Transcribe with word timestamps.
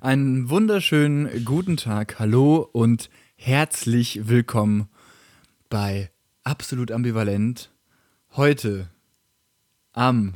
Einen 0.00 0.48
wunderschönen 0.48 1.44
guten 1.44 1.76
Tag, 1.76 2.20
hallo 2.20 2.68
und 2.70 3.10
herzlich 3.34 4.28
willkommen 4.28 4.88
bei 5.68 6.12
Absolut 6.44 6.92
Ambivalent. 6.92 7.72
Heute 8.36 8.88
am 9.92 10.34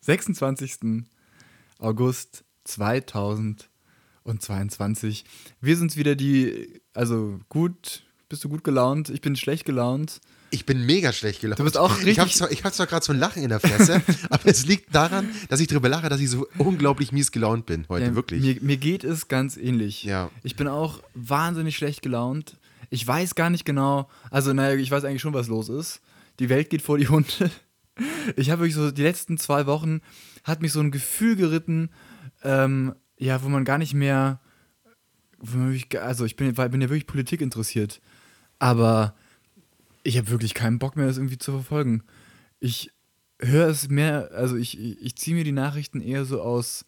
26. 0.00 1.04
August 1.80 2.46
2022. 2.64 5.26
Wir 5.60 5.76
sind 5.76 5.98
wieder 5.98 6.14
die, 6.14 6.80
also 6.94 7.40
gut, 7.50 8.06
bist 8.32 8.44
du 8.44 8.48
gut 8.48 8.64
gelaunt? 8.64 9.10
Ich 9.10 9.20
bin 9.20 9.36
schlecht 9.36 9.66
gelaunt. 9.66 10.22
Ich 10.48 10.64
bin 10.64 10.86
mega 10.86 11.12
schlecht 11.12 11.42
gelaunt. 11.42 11.58
Du 11.58 11.64
bist 11.64 11.76
auch 11.76 11.98
richtig. 11.98 12.12
Ich 12.12 12.18
habe 12.18 12.30
zwar, 12.30 12.50
ich 12.50 12.64
hab 12.64 12.72
zwar 12.72 12.86
gerade 12.86 13.04
so 13.04 13.12
ein 13.12 13.18
Lachen 13.18 13.42
in 13.42 13.50
der 13.50 13.60
Fresse, 13.60 14.00
aber 14.30 14.46
es 14.46 14.64
liegt 14.64 14.94
daran, 14.94 15.28
dass 15.50 15.60
ich 15.60 15.66
darüber 15.68 15.90
lache, 15.90 16.08
dass 16.08 16.18
ich 16.18 16.30
so 16.30 16.48
unglaublich 16.56 17.12
mies 17.12 17.30
gelaunt 17.30 17.66
bin 17.66 17.84
heute, 17.90 18.06
Ja, 18.06 18.14
wirklich. 18.14 18.42
Mir, 18.42 18.56
mir 18.62 18.78
geht 18.78 19.04
es 19.04 19.28
ganz 19.28 19.58
ähnlich. 19.58 20.04
Ja. 20.04 20.30
Ich 20.42 20.56
bin 20.56 20.66
auch 20.66 21.02
wahnsinnig 21.14 21.76
schlecht 21.76 22.00
gelaunt. 22.00 22.56
Ich 22.88 23.06
weiß 23.06 23.34
gar 23.34 23.50
nicht 23.50 23.66
genau, 23.66 24.08
also 24.30 24.54
naja, 24.54 24.78
ich 24.78 24.90
weiß 24.90 25.04
eigentlich 25.04 25.20
schon, 25.20 25.34
was 25.34 25.48
los 25.48 25.68
ist. 25.68 26.00
Die 26.38 26.48
Welt 26.48 26.70
geht 26.70 26.80
vor 26.80 26.98
die 26.98 27.08
Hunde. 27.08 27.28
Ich 28.36 28.48
habe 28.48 28.62
wirklich 28.62 28.74
so, 28.74 28.90
die 28.90 29.02
letzten 29.02 29.36
zwei 29.36 29.66
Wochen 29.66 30.00
hat 30.44 30.62
mich 30.62 30.72
so 30.72 30.80
ein 30.80 30.90
Gefühl 30.90 31.36
geritten, 31.36 31.90
ähm, 32.42 32.94
ja, 33.18 33.42
wo 33.42 33.50
man 33.50 33.66
gar 33.66 33.76
nicht 33.76 33.92
mehr, 33.92 34.40
also 36.00 36.24
ich 36.24 36.36
bin, 36.36 36.54
bin 36.54 36.80
ja 36.80 36.88
wirklich 36.88 37.06
Politik 37.06 37.42
interessiert, 37.42 38.00
aber 38.62 39.16
ich 40.04 40.16
habe 40.16 40.30
wirklich 40.30 40.54
keinen 40.54 40.78
Bock 40.78 40.94
mehr, 40.94 41.08
das 41.08 41.16
irgendwie 41.16 41.38
zu 41.38 41.50
verfolgen. 41.50 42.04
Ich 42.60 42.92
höre 43.40 43.66
es 43.66 43.88
mehr, 43.88 44.30
also 44.32 44.56
ich, 44.56 44.78
ich, 44.78 45.16
ziehe 45.16 45.36
mir 45.36 45.42
die 45.42 45.50
Nachrichten 45.50 46.00
eher 46.00 46.24
so 46.24 46.40
aus 46.40 46.84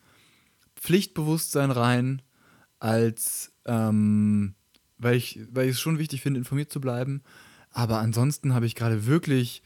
Pflichtbewusstsein 0.77 1.73
rein, 1.73 2.23
als 2.79 3.53
ähm, 3.65 4.55
weil 4.99 5.17
ich, 5.17 5.41
weil 5.51 5.67
ich 5.67 5.73
es 5.73 5.81
schon 5.81 5.99
wichtig 5.99 6.23
finde, 6.23 6.39
informiert 6.39 6.71
zu 6.71 6.81
bleiben. 6.81 7.25
Aber 7.73 7.99
ansonsten 7.99 8.55
habe 8.55 8.67
ich 8.67 8.77
gerade 8.77 9.07
wirklich 9.07 9.61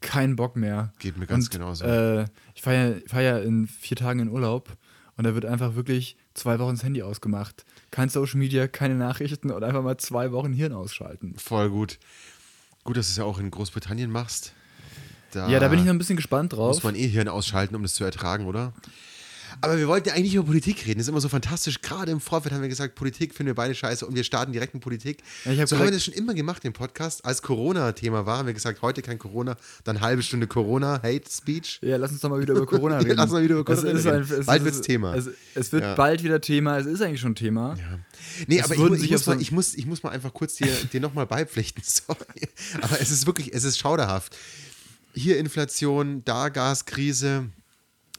keinen 0.00 0.34
Bock 0.34 0.56
mehr. 0.56 0.92
Geht 0.98 1.16
mir 1.16 1.28
ganz 1.28 1.44
und, 1.44 1.52
genauso. 1.52 1.84
Äh, 1.84 2.24
ich 2.56 2.62
fahre 2.62 2.94
ja, 2.96 3.00
fahr 3.06 3.22
ja 3.22 3.38
in 3.38 3.68
vier 3.68 3.96
Tagen 3.96 4.18
in 4.18 4.30
Urlaub 4.30 4.76
und 5.16 5.22
da 5.22 5.34
wird 5.36 5.44
einfach 5.44 5.76
wirklich 5.76 6.16
zwei 6.34 6.58
Wochen 6.58 6.74
das 6.74 6.84
Handy 6.84 7.02
ausgemacht. 7.02 7.64
Kein 7.90 8.08
Social 8.08 8.38
Media, 8.38 8.66
keine 8.68 8.94
Nachrichten 8.94 9.50
und 9.50 9.62
einfach 9.62 9.82
mal 9.82 9.96
zwei 9.98 10.32
Wochen 10.32 10.52
Hirn 10.52 10.72
ausschalten. 10.72 11.34
Voll 11.36 11.70
gut. 11.70 11.98
Gut, 12.84 12.96
dass 12.96 13.06
du 13.06 13.10
es 13.12 13.16
ja 13.18 13.24
auch 13.24 13.38
in 13.38 13.50
Großbritannien 13.50 14.10
machst. 14.10 14.54
Ja, 15.34 15.60
da 15.60 15.68
bin 15.68 15.78
ich 15.78 15.84
noch 15.86 15.92
ein 15.92 15.98
bisschen 15.98 16.16
gespannt 16.16 16.52
drauf. 16.52 16.74
Muss 16.76 16.82
man 16.82 16.94
eh 16.94 17.08
Hirn 17.08 17.28
ausschalten, 17.28 17.74
um 17.74 17.82
das 17.82 17.94
zu 17.94 18.04
ertragen, 18.04 18.46
oder? 18.46 18.74
Aber 19.60 19.76
wir 19.78 19.86
wollten 19.88 20.08
ja 20.08 20.14
eigentlich 20.14 20.34
über 20.34 20.44
Politik 20.46 20.86
reden. 20.86 20.98
Das 20.98 21.06
ist 21.06 21.08
immer 21.10 21.20
so 21.20 21.28
fantastisch. 21.28 21.80
Gerade 21.82 22.10
im 22.10 22.20
Vorfeld 22.20 22.54
haben 22.54 22.62
wir 22.62 22.68
gesagt, 22.68 22.94
Politik 22.94 23.34
finden 23.34 23.48
wir 23.48 23.54
beide 23.54 23.74
scheiße 23.74 24.06
und 24.06 24.14
wir 24.14 24.24
starten 24.24 24.52
direkt 24.52 24.74
mit 24.74 24.82
Politik. 24.82 25.18
Ja, 25.44 25.52
hab 25.52 25.68
so 25.68 25.76
haben 25.76 25.84
wir 25.84 25.90
das 25.92 26.04
schon 26.04 26.14
immer 26.14 26.34
gemacht 26.34 26.64
im 26.64 26.72
Podcast. 26.72 27.24
Als 27.24 27.42
Corona-Thema 27.42 28.26
war, 28.26 28.38
haben 28.38 28.46
wir 28.46 28.54
gesagt, 28.54 28.82
heute 28.82 29.02
kein 29.02 29.18
Corona, 29.18 29.56
dann 29.84 30.00
halbe 30.00 30.22
Stunde 30.22 30.46
Corona, 30.46 31.00
Hate 31.02 31.24
Speech. 31.30 31.80
Ja, 31.82 31.96
lass 31.96 32.10
uns 32.12 32.20
doch 32.20 32.30
mal 32.30 32.40
wieder 32.40 32.54
über 32.54 32.66
Corona 32.66 32.96
reden. 32.98 33.10
Ja, 33.10 33.14
lass 33.16 33.30
mal 33.30 33.42
wieder 33.42 33.54
über 33.56 33.64
Corona 33.64 33.88
Es 33.90 34.04
reden. 34.04 34.16
ein- 34.32 34.40
es 34.40 34.46
Bald 34.46 34.60
ist- 34.60 34.64
wird's 34.64 34.80
Thema. 34.80 35.14
Es, 35.14 35.28
es 35.54 35.72
wird 35.72 35.82
Ja. 35.82 35.94
bald 35.94 36.22
wieder 36.22 36.40
Thema. 36.40 36.78
Es 36.78 36.86
ist 36.86 37.02
eigentlich 37.02 37.20
schon 37.20 37.34
Thema. 37.34 37.76
Nee, 38.46 38.58
Es 38.58 38.64
aber 38.64 38.74
ich, 38.94 39.04
ich, 39.04 39.10
muss 39.10 39.26
mal, 39.26 39.40
ich, 39.40 39.52
muss, 39.52 39.74
ich 39.74 39.86
muss 39.86 40.02
mal 40.02 40.10
einfach 40.10 40.32
kurz 40.32 40.54
dir, 40.54 40.68
dir 40.92 41.00
nochmal 41.00 41.26
beipflichten. 41.26 41.82
Sorry. 41.86 42.48
Aber 42.80 43.00
es 43.00 43.10
ist 43.10 43.26
wirklich, 43.26 43.52
es 43.52 43.64
ist 43.64 43.78
schauderhaft. 43.78 44.36
Hier 45.14 45.38
Inflation, 45.38 46.22
da 46.24 46.48
Gaskrise. 46.48 47.50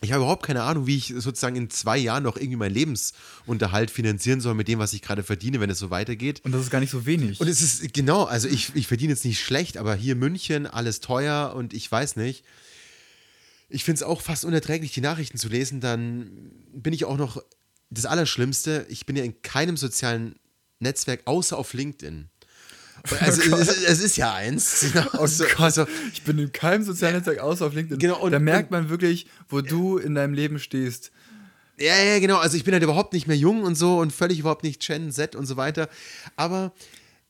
Ich 0.03 0.11
habe 0.11 0.23
überhaupt 0.23 0.45
keine 0.45 0.63
Ahnung, 0.63 0.85
wie 0.85 0.97
ich 0.97 1.13
sozusagen 1.15 1.55
in 1.55 1.69
zwei 1.69 1.97
Jahren 1.97 2.23
noch 2.23 2.35
irgendwie 2.35 2.57
meinen 2.57 2.73
Lebensunterhalt 2.73 3.89
finanzieren 3.89 4.41
soll 4.41 4.53
mit 4.53 4.67
dem, 4.67 4.77
was 4.77 4.91
ich 4.93 5.01
gerade 5.01 5.23
verdiene, 5.23 5.61
wenn 5.61 5.69
es 5.69 5.79
so 5.79 5.89
weitergeht. 5.89 6.41
Und 6.43 6.51
das 6.51 6.61
ist 6.61 6.71
gar 6.71 6.81
nicht 6.81 6.91
so 6.91 7.05
wenig. 7.05 7.39
Und 7.39 7.47
es 7.47 7.61
ist, 7.61 7.93
genau, 7.93 8.25
also 8.25 8.49
ich, 8.49 8.75
ich 8.75 8.87
verdiene 8.87 9.13
jetzt 9.13 9.23
nicht 9.23 9.41
schlecht, 9.41 9.77
aber 9.77 9.95
hier 9.95 10.15
München, 10.15 10.67
alles 10.67 10.99
teuer 10.99 11.53
und 11.55 11.73
ich 11.73 11.89
weiß 11.89 12.17
nicht. 12.17 12.43
Ich 13.69 13.85
finde 13.85 13.97
es 13.99 14.03
auch 14.03 14.19
fast 14.19 14.43
unerträglich, 14.43 14.91
die 14.91 15.01
Nachrichten 15.01 15.37
zu 15.37 15.47
lesen. 15.47 15.79
Dann 15.79 16.51
bin 16.73 16.93
ich 16.93 17.05
auch 17.05 17.17
noch 17.17 17.41
das 17.89 18.05
Allerschlimmste. 18.05 18.85
Ich 18.89 19.05
bin 19.05 19.15
ja 19.15 19.23
in 19.23 19.41
keinem 19.41 19.77
sozialen 19.77 20.35
Netzwerk 20.79 21.21
außer 21.25 21.57
auf 21.57 21.73
LinkedIn. 21.73 22.29
Also 23.19 23.41
es, 23.41 23.67
ist, 23.67 23.83
es 23.83 23.99
ist 24.01 24.17
ja 24.17 24.33
eins. 24.33 24.85
Also, 25.13 25.45
also, 25.57 25.85
ich 26.13 26.23
bin 26.23 26.39
in 26.39 26.51
keinem 26.51 26.83
sozialen 26.83 27.15
Netzwerk 27.15 27.39
außer 27.39 27.65
auf 27.65 27.73
LinkedIn. 27.73 27.99
Genau, 27.99 28.19
und- 28.19 28.31
da 28.31 28.39
merkt 28.39 28.71
man 28.71 28.89
wirklich, 28.89 29.27
wo 29.49 29.61
du 29.61 29.97
in 29.97 30.15
deinem 30.15 30.33
Leben 30.33 30.59
stehst. 30.59 31.11
Ja, 31.77 31.97
ja, 31.97 32.19
genau. 32.19 32.37
Also 32.37 32.55
ich 32.55 32.63
bin 32.63 32.73
halt 32.73 32.83
überhaupt 32.83 33.13
nicht 33.13 33.27
mehr 33.27 33.35
jung 33.35 33.63
und 33.63 33.75
so 33.75 33.97
und 33.99 34.13
völlig 34.13 34.39
überhaupt 34.39 34.63
nicht 34.63 34.79
Gen 34.85 35.11
Z 35.11 35.35
und 35.35 35.45
so 35.47 35.57
weiter. 35.57 35.89
Aber 36.35 36.71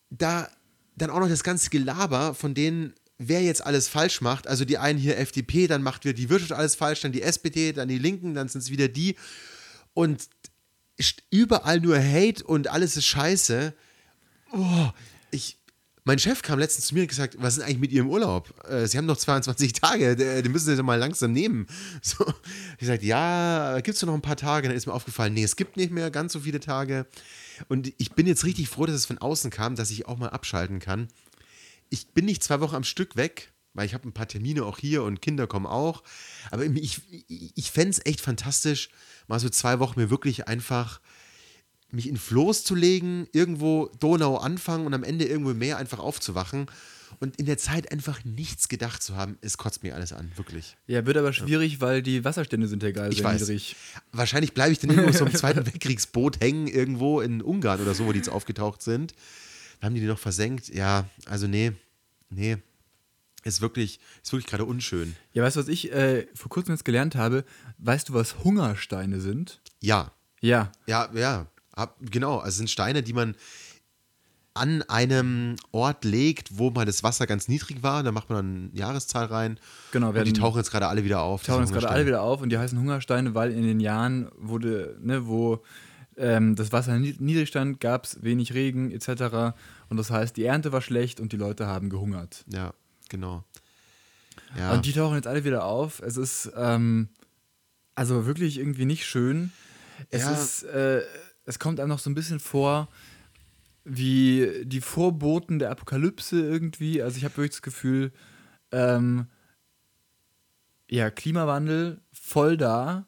da 0.10 0.50
dann 0.96 1.10
auch 1.10 1.20
noch 1.20 1.30
das 1.30 1.44
ganze 1.44 1.70
Gelaber 1.70 2.34
von 2.36 2.54
denen, 2.54 2.94
wer 3.18 3.42
jetzt 3.42 3.66
alles 3.66 3.88
falsch 3.88 4.22
macht. 4.22 4.48
Also 4.48 4.66
die 4.66 4.78
einen 4.78 5.00
hier 5.00 5.18
FDP, 5.18 5.68
dann 5.68 5.82
macht 5.82 6.04
wieder 6.04 6.14
die 6.14 6.30
Wirtschaft 6.30 6.52
alles 6.52 6.76
falsch, 6.76 7.02
dann 7.02 7.12
die 7.14 7.22
SPD, 7.22 7.72
dann 7.74 7.88
die 7.88 7.98
Linken, 7.98 8.34
dann 8.34 8.48
sind 8.48 8.62
es 8.62 8.70
wieder 8.70 8.90
die. 8.90 9.16
Und 9.94 10.28
überall 11.32 11.80
nur 11.80 11.98
Hate 11.98 12.44
und 12.44 12.68
alles 12.68 12.98
ist 12.98 13.06
scheiße. 13.06 13.74
Oh, 14.52 14.90
ich. 15.34 15.58
Mein 16.06 16.20
Chef 16.20 16.42
kam 16.42 16.60
letztens 16.60 16.88
zu 16.88 16.96
mir 16.96 17.04
und 17.04 17.08
gesagt, 17.08 17.38
was 17.40 17.56
ist 17.58 17.64
eigentlich 17.64 17.80
mit 17.80 17.94
Ihrem 17.94 18.10
Urlaub? 18.10 18.54
Äh, 18.70 18.88
Sie 18.88 18.98
haben 18.98 19.06
noch 19.06 19.16
22 19.16 19.72
Tage, 19.82 20.18
der- 20.18 20.42
den 20.42 20.52
müssen 20.52 20.66
Sie 20.66 20.76
doch 20.76 20.84
mal 20.84 21.00
langsam 21.00 21.32
nehmen. 21.32 21.66
So, 22.02 22.26
ich 22.78 22.88
sagte, 22.88 23.06
ja, 23.06 23.80
gibt 23.80 23.96
es 23.96 24.02
noch 24.04 24.14
ein 24.14 24.22
paar 24.22 24.36
Tage? 24.36 24.68
Dann 24.68 24.76
ist 24.76 24.86
mir 24.86 24.92
aufgefallen, 24.94 25.34
nee, 25.34 25.44
es 25.44 25.56
gibt 25.56 25.78
nicht 25.78 25.92
mehr 25.92 26.12
ganz 26.12 26.34
so 26.34 26.42
viele 26.42 26.60
Tage. 26.60 27.08
Und 27.70 27.94
ich 27.98 28.12
bin 28.12 28.28
jetzt 28.28 28.44
richtig 28.44 28.68
froh, 28.68 28.86
dass 28.86 28.96
es 28.98 29.06
von 29.06 29.18
außen 29.18 29.50
kam, 29.50 29.76
dass 29.78 29.92
ich 29.92 30.06
auch 30.06 30.18
mal 30.18 30.28
abschalten 30.30 30.80
kann. 30.80 31.08
Ich 31.90 32.08
bin 32.10 32.26
nicht 32.26 32.44
zwei 32.44 32.60
Wochen 32.60 32.76
am 32.76 32.84
Stück 32.84 33.16
weg, 33.16 33.54
weil 33.74 33.86
ich 33.86 33.94
habe 33.94 34.06
ein 34.06 34.14
paar 34.14 34.28
Termine 34.28 34.66
auch 34.66 34.80
hier 34.80 35.04
und 35.04 35.22
Kinder 35.22 35.48
kommen 35.48 35.68
auch. 35.68 36.04
Aber 36.52 36.66
ich, 36.66 37.00
ich, 37.30 37.54
ich 37.56 37.72
fände 37.72 37.92
es 37.92 38.06
echt 38.06 38.20
fantastisch, 38.20 38.90
mal 39.28 39.40
so 39.40 39.48
zwei 39.48 39.80
Wochen 39.80 39.98
mir 40.02 40.10
wirklich 40.10 40.50
einfach 40.50 41.00
mich 41.94 42.08
in 42.08 42.18
Floß 42.18 42.64
zu 42.64 42.76
legen, 42.76 43.28
irgendwo 43.34 43.90
Donau 44.00 44.38
anfangen 44.38 44.86
und 44.86 44.94
am 44.94 45.04
Ende 45.04 45.26
irgendwo 45.26 45.52
im 45.52 45.58
Meer 45.60 45.78
einfach 45.78 46.00
aufzuwachen 46.00 46.66
und 47.20 47.36
in 47.38 47.46
der 47.46 47.58
Zeit 47.58 47.92
einfach 47.92 48.24
nichts 48.26 48.68
gedacht 48.68 49.04
zu 49.04 49.16
haben, 49.16 49.38
es 49.42 49.58
kotzt 49.58 49.84
mir 49.84 49.94
alles 49.96 50.12
an, 50.12 50.32
wirklich. 50.36 50.76
Ja, 50.88 51.06
wird 51.06 51.18
aber 51.18 51.32
schwierig, 51.34 51.80
weil 51.82 52.02
die 52.02 52.26
Wasserstände 52.26 52.68
sind 52.68 52.82
ja 52.84 52.92
geil 52.92 53.12
Ich 53.12 53.18
sehr 53.18 53.26
weiß. 53.26 53.42
niedrig. 53.42 53.76
Wahrscheinlich 54.12 54.54
bleibe 54.54 54.72
ich 54.72 54.80
dann 54.80 54.90
irgendwo 54.90 55.12
so 55.16 55.26
im 55.26 55.34
Zweiten 55.36 55.66
Weltkriegsboot 55.66 56.42
hängen, 56.42 56.68
irgendwo 56.68 57.22
in 57.22 57.42
Ungarn 57.42 57.80
oder 57.82 57.94
so, 57.94 58.06
wo 58.06 58.12
die 58.12 58.18
jetzt 58.18 58.30
aufgetaucht 58.30 58.82
sind. 58.82 59.14
Dann 59.80 59.90
haben 59.90 59.96
die 59.96 60.02
die 60.02 60.08
noch 60.08 60.20
versenkt. 60.20 60.70
Ja, 60.74 61.08
also 61.28 61.48
nee, 61.48 61.74
nee. 62.30 62.58
Ist 63.44 63.60
wirklich, 63.62 64.00
ist 64.24 64.32
wirklich 64.32 64.48
gerade 64.50 64.64
unschön. 64.66 65.16
Ja, 65.34 65.44
weißt 65.44 65.58
du, 65.58 65.60
was 65.60 65.68
ich 65.68 65.92
äh, 65.92 66.26
vor 66.34 66.50
kurzem 66.50 66.74
jetzt 66.74 66.86
gelernt 66.86 67.16
habe? 67.16 67.44
Weißt 67.78 68.10
du, 68.10 68.14
was 68.14 68.44
Hungersteine 68.44 69.20
sind? 69.20 69.62
Ja, 69.82 70.12
Ja. 70.42 70.72
Ja, 70.88 71.10
ja, 71.14 71.48
ab, 71.74 71.98
genau. 72.00 72.38
Also 72.38 72.50
es 72.50 72.58
sind 72.58 72.70
Steine, 72.70 73.04
die 73.04 73.14
man 73.14 73.36
an 74.56 74.84
einem 74.84 75.56
Ort 75.72 76.06
legt, 76.06 76.60
wo 76.60 76.70
mal 76.70 76.86
das 76.86 77.02
Wasser 77.02 77.26
ganz 77.26 77.48
niedrig 77.48 77.82
war. 77.82 78.04
Da 78.04 78.12
macht 78.12 78.30
man 78.30 78.38
dann 78.38 78.70
eine 78.70 78.80
Jahreszahl 78.80 79.26
rein. 79.26 79.60
Genau, 79.92 80.10
und 80.12 80.26
die 80.26 80.34
tauchen 80.34 80.58
jetzt 80.60 80.70
gerade 80.70 80.88
alle 80.88 81.04
wieder 81.04 81.22
auf. 81.22 81.44
tauchen 81.44 81.62
jetzt 81.64 81.74
gerade 81.74 81.90
alle 81.90 82.06
wieder 82.06 82.22
auf 82.22 82.42
und 82.42 82.50
die 82.50 82.58
heißen 82.60 82.78
Hungersteine, 82.80 83.34
weil 83.34 83.52
in 83.52 83.64
den 83.64 83.80
Jahren 83.80 84.30
wurde, 84.38 84.96
ne, 85.02 85.26
wo 85.26 85.64
ähm, 86.18 86.56
das 86.56 86.72
Wasser 86.72 87.00
ni- 87.00 87.16
niedrig 87.18 87.50
stand, 87.50 87.80
gab 87.80 88.06
es 88.06 88.22
wenig 88.22 88.54
Regen 88.54 88.92
etc. 88.92 89.56
Und 89.90 89.98
das 89.98 90.12
heißt, 90.12 90.38
die 90.38 90.44
Ernte 90.46 90.72
war 90.72 90.82
schlecht 90.82 91.20
und 91.20 91.32
die 91.32 91.38
Leute 91.38 91.66
haben 91.66 91.90
gehungert. 91.90 92.46
Ja, 92.48 92.76
genau. 93.10 93.44
Ja, 94.56 94.74
Und 94.74 94.86
die 94.86 94.94
tauchen 94.94 95.16
jetzt 95.16 95.26
alle 95.26 95.44
wieder 95.46 95.66
auf. 95.66 96.00
Es 96.04 96.16
ist 96.16 96.52
ähm, 96.56 97.10
also 97.96 98.28
wirklich 98.28 98.60
irgendwie 98.60 98.86
nicht 98.86 99.08
schön. 99.08 99.52
Es 100.12 100.22
Ja. 100.22 100.32
ist, 100.34 100.62
äh, 100.64 101.02
es 101.46 101.60
kommt 101.60 101.80
einem 101.80 101.90
noch 101.90 102.00
so 102.00 102.10
ein 102.10 102.16
bisschen 102.16 102.40
vor 102.40 102.90
wie 103.86 104.64
die 104.64 104.82
Vorboten 104.82 105.60
der 105.60 105.72
Apokalypse 105.72 106.40
irgendwie. 106.40 107.02
Also 107.02 107.18
ich 107.18 107.26
habe 107.26 107.38
wirklich 107.38 107.52
das 107.52 107.62
Gefühl, 107.62 108.14
ähm, 108.72 109.28
ja, 110.90 111.10
Klimawandel 111.10 112.02
voll 112.12 112.56
da. 112.56 113.08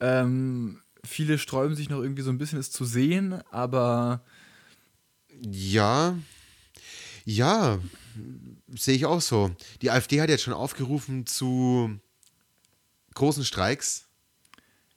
Ähm, 0.00 0.80
viele 1.04 1.38
sträuben 1.38 1.74
sich 1.74 1.88
noch 1.88 2.00
irgendwie 2.00 2.22
so 2.22 2.30
ein 2.30 2.38
bisschen 2.38 2.58
es 2.58 2.70
zu 2.70 2.84
sehen, 2.84 3.40
aber 3.50 4.22
ja, 5.40 6.16
ja, 7.24 7.78
sehe 8.68 8.94
ich 8.94 9.06
auch 9.06 9.20
so. 9.20 9.50
Die 9.82 9.90
AfD 9.90 10.20
hat 10.20 10.28
jetzt 10.28 10.42
schon 10.42 10.54
aufgerufen 10.54 11.26
zu 11.26 11.98
großen 13.14 13.44
Streiks. 13.44 14.06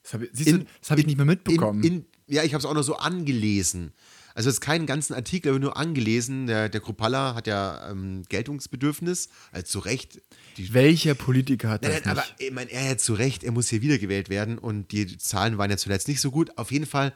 das 0.03 0.13
habe 0.13 0.27
hab 0.27 0.97
ich 0.97 1.05
nicht 1.07 1.17
mehr 1.17 1.25
mitbekommen. 1.25 1.83
In, 1.83 1.93
in, 1.93 2.05
ja, 2.29 2.43
ich 2.43 2.53
habe 2.53 2.59
es 2.59 2.65
auch 2.65 2.73
noch 2.73 2.83
so 2.83 2.95
angelesen. 2.95 3.93
Also 4.35 4.49
es 4.49 4.55
ist 4.55 4.61
keinen 4.61 4.85
ganzen 4.85 5.13
Artikel, 5.13 5.49
aber 5.49 5.59
nur 5.59 5.75
angelesen. 5.75 6.47
Der, 6.47 6.69
der 6.69 6.79
Kruppalla 6.79 7.35
hat 7.35 7.47
ja 7.47 7.89
ähm, 7.89 8.23
Geltungsbedürfnis, 8.29 9.29
also 9.51 9.65
zu 9.65 9.79
Recht. 9.79 10.21
Die, 10.57 10.73
Welcher 10.73 11.15
Politiker 11.15 11.69
hat 11.69 11.81
Nein, 11.81 11.91
das 11.91 12.05
nein, 12.05 12.15
nicht? 12.15 12.23
aber 12.23 12.41
ich 12.41 12.51
meine, 12.51 12.71
er 12.71 12.91
hat 12.91 13.01
zu 13.01 13.13
Recht, 13.13 13.43
er 13.43 13.51
muss 13.51 13.69
hier 13.69 13.81
wiedergewählt 13.81 14.29
werden 14.29 14.57
und 14.57 14.91
die 14.91 15.17
Zahlen 15.17 15.57
waren 15.57 15.69
ja 15.69 15.77
zuletzt 15.77 16.07
nicht 16.07 16.21
so 16.21 16.31
gut. 16.31 16.57
Auf 16.57 16.71
jeden 16.71 16.85
Fall 16.85 17.13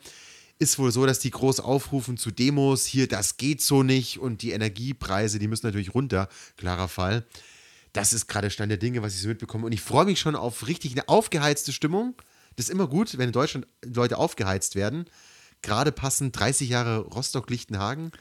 ist 0.59 0.79
wohl 0.79 0.91
so, 0.91 1.05
dass 1.05 1.19
die 1.19 1.31
groß 1.31 1.59
aufrufen 1.59 2.17
zu 2.17 2.31
Demos, 2.31 2.85
hier, 2.85 3.07
das 3.07 3.37
geht 3.37 3.61
so 3.61 3.83
nicht 3.83 4.19
und 4.19 4.41
die 4.41 4.51
Energiepreise, 4.51 5.39
die 5.39 5.47
müssen 5.47 5.65
natürlich 5.65 5.93
runter, 5.93 6.29
klarer 6.57 6.87
Fall. 6.87 7.25
Das 7.93 8.11
ist 8.11 8.27
gerade 8.27 8.49
Stand 8.49 8.71
der 8.71 8.77
Dinge, 8.77 9.01
was 9.01 9.13
ich 9.13 9.21
so 9.21 9.27
mitbekomme. 9.27 9.65
Und 9.65 9.71
ich 9.71 9.81
freue 9.81 10.05
mich 10.05 10.19
schon 10.19 10.35
auf 10.35 10.67
richtig 10.67 10.93
eine 10.93 11.07
aufgeheizte 11.07 11.71
Stimmung. 11.71 12.15
Das 12.55 12.65
ist 12.67 12.71
immer 12.71 12.87
gut, 12.87 13.17
wenn 13.17 13.27
in 13.27 13.31
Deutschland 13.33 13.67
Leute 13.83 14.17
aufgeheizt 14.17 14.75
werden. 14.75 15.05
Gerade 15.61 15.91
passend 15.91 16.37
30 16.37 16.69
Jahre 16.69 16.99
Rostock-Lichtenhagen. 16.99 18.11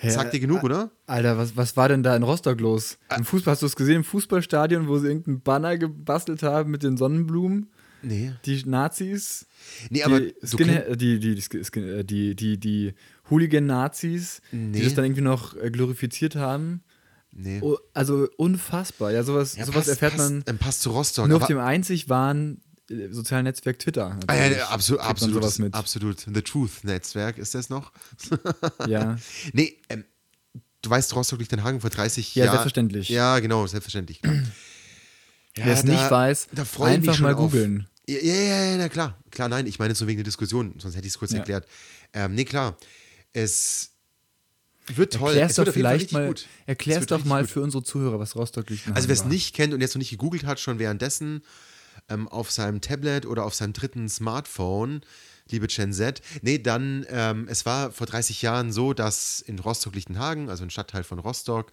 Hä, 0.00 0.10
Sagt 0.10 0.32
dir 0.32 0.40
genug, 0.40 0.62
oder? 0.62 0.90
Alter, 1.06 1.38
was, 1.38 1.56
was 1.56 1.76
war 1.76 1.88
denn 1.88 2.02
da 2.04 2.14
in 2.14 2.22
Rostock 2.22 2.60
los? 2.60 2.98
Im 3.16 3.24
Fußball, 3.24 3.52
hast 3.52 3.62
du 3.62 3.66
es 3.66 3.74
gesehen, 3.74 3.96
im 3.96 4.04
Fußballstadion, 4.04 4.86
wo 4.86 4.98
sie 4.98 5.08
irgendeinen 5.08 5.40
Banner 5.40 5.76
gebastelt 5.76 6.42
haben 6.44 6.70
mit 6.70 6.82
den 6.84 6.96
Sonnenblumen? 6.96 7.70
Nee. 8.02 8.32
Die 8.44 8.62
Nazis? 8.64 9.46
Nee, 9.90 10.04
aber 10.04 10.20
die, 10.20 10.34
Skinhead, 10.44 10.86
äh, 10.86 10.96
die, 10.96 11.18
die, 11.18 11.34
die, 11.34 11.80
äh, 11.80 12.04
die, 12.04 12.36
die, 12.36 12.60
die 12.60 12.94
Hooligan-Nazis, 13.30 14.40
Nee. 14.52 14.78
die 14.78 14.84
das 14.84 14.94
dann 14.94 15.04
irgendwie 15.04 15.22
noch 15.22 15.56
äh, 15.56 15.70
glorifiziert 15.70 16.36
haben. 16.36 16.82
Nee. 17.32 17.58
Oh, 17.60 17.76
also 17.94 18.28
unfassbar. 18.36 19.10
Ja, 19.12 19.22
sowas, 19.24 19.56
Ja, 19.56 19.64
sowas 19.64 19.86
passt- 19.86 19.88
erfährt 19.88 20.16
passt, 20.16 20.30
man 20.30 20.42
Dann 20.44 20.58
passt 20.58 20.82
zu 20.82 20.90
Rostock. 20.90 21.28
nur 21.28 21.38
auf 21.40 21.46
dem 21.46 21.58
einzig 21.58 22.08
wahren 22.08 22.60
äh, 22.60 22.67
sozialen 23.10 23.44
Netzwerk 23.44 23.78
Twitter. 23.78 24.18
Ah, 24.26 24.34
ja, 24.34 24.46
ja, 24.46 24.68
absolut, 24.68 25.58
mit. 25.58 25.74
absolut. 25.74 26.20
The 26.20 26.42
Truth-Netzwerk 26.42 27.38
ist 27.38 27.54
das 27.54 27.68
noch? 27.68 27.92
Ja. 28.88 29.18
Nee, 29.52 29.76
ähm, 29.88 30.04
du 30.82 30.90
weißt, 30.90 31.14
Rostock-Lichtenhagen 31.14 31.80
vor 31.80 31.90
30 31.90 32.34
Ja, 32.34 32.44
Jahren. 32.44 32.54
selbstverständlich. 32.54 33.08
Ja, 33.08 33.38
genau, 33.40 33.66
selbstverständlich. 33.66 34.22
klar. 34.22 34.34
Ja, 35.56 35.66
Wer 35.66 35.74
es 35.74 35.82
da- 35.84 35.92
nicht 35.92 36.10
weiß, 36.10 36.48
einfach 36.80 37.18
mal 37.20 37.34
googeln. 37.34 37.86
Ja, 38.08 38.18
ja, 38.20 38.34
ja, 38.34 38.64
ja, 38.70 38.76
na 38.78 38.88
klar. 38.88 39.18
Klar, 39.30 39.48
nein, 39.48 39.66
ich 39.66 39.78
meine 39.78 39.94
so 39.94 40.06
wegen 40.06 40.16
der 40.18 40.24
Diskussion, 40.24 40.74
sonst 40.78 40.94
hätte 40.96 41.06
ich 41.06 41.12
es 41.12 41.18
kurz 41.18 41.32
Ja. 41.32 41.38
erklärt. 41.38 41.66
Ähm, 42.14 42.34
nee, 42.34 42.44
klar. 42.44 42.78
Es 43.34 43.90
wird 44.94 45.12
toll. 45.12 45.30
Erklär's 45.32 45.58
es 45.58 45.64
doch 45.64 45.72
vielleicht 45.72 46.12
mal, 46.12 46.28
gut. 46.28 46.40
Es 46.40 46.46
erklär's 46.68 47.04
doch 47.06 47.24
mal 47.26 47.42
gut. 47.42 47.50
für 47.50 47.60
unsere 47.60 47.82
Zuhörer, 47.82 48.18
was 48.18 48.34
Rostock 48.34 48.70
liegt. 48.70 48.88
Also 48.94 49.08
wer 49.08 49.12
es 49.14 49.24
nicht 49.26 49.54
kennt 49.54 49.74
und 49.74 49.82
jetzt 49.82 49.94
noch 49.94 49.98
nicht 49.98 50.10
gegoogelt 50.10 50.44
hat, 50.44 50.58
schon 50.60 50.78
währenddessen 50.78 51.42
ähm, 52.08 52.28
auf 52.28 52.50
seinem 52.50 52.80
Tablet 52.80 53.26
oder 53.26 53.44
auf 53.44 53.54
seinem 53.54 53.72
dritten 53.72 54.08
Smartphone, 54.08 55.02
liebe 55.50 55.66
Gen 55.66 55.92
Z, 55.92 56.20
nee, 56.42 56.58
dann, 56.58 57.06
ähm, 57.08 57.46
es 57.48 57.64
war 57.66 57.90
vor 57.92 58.06
30 58.06 58.42
Jahren 58.42 58.72
so, 58.72 58.92
dass 58.92 59.40
in 59.40 59.58
Rostock-Lichtenhagen, 59.58 60.50
also 60.50 60.64
ein 60.64 60.70
Stadtteil 60.70 61.04
von 61.04 61.18
Rostock, 61.18 61.72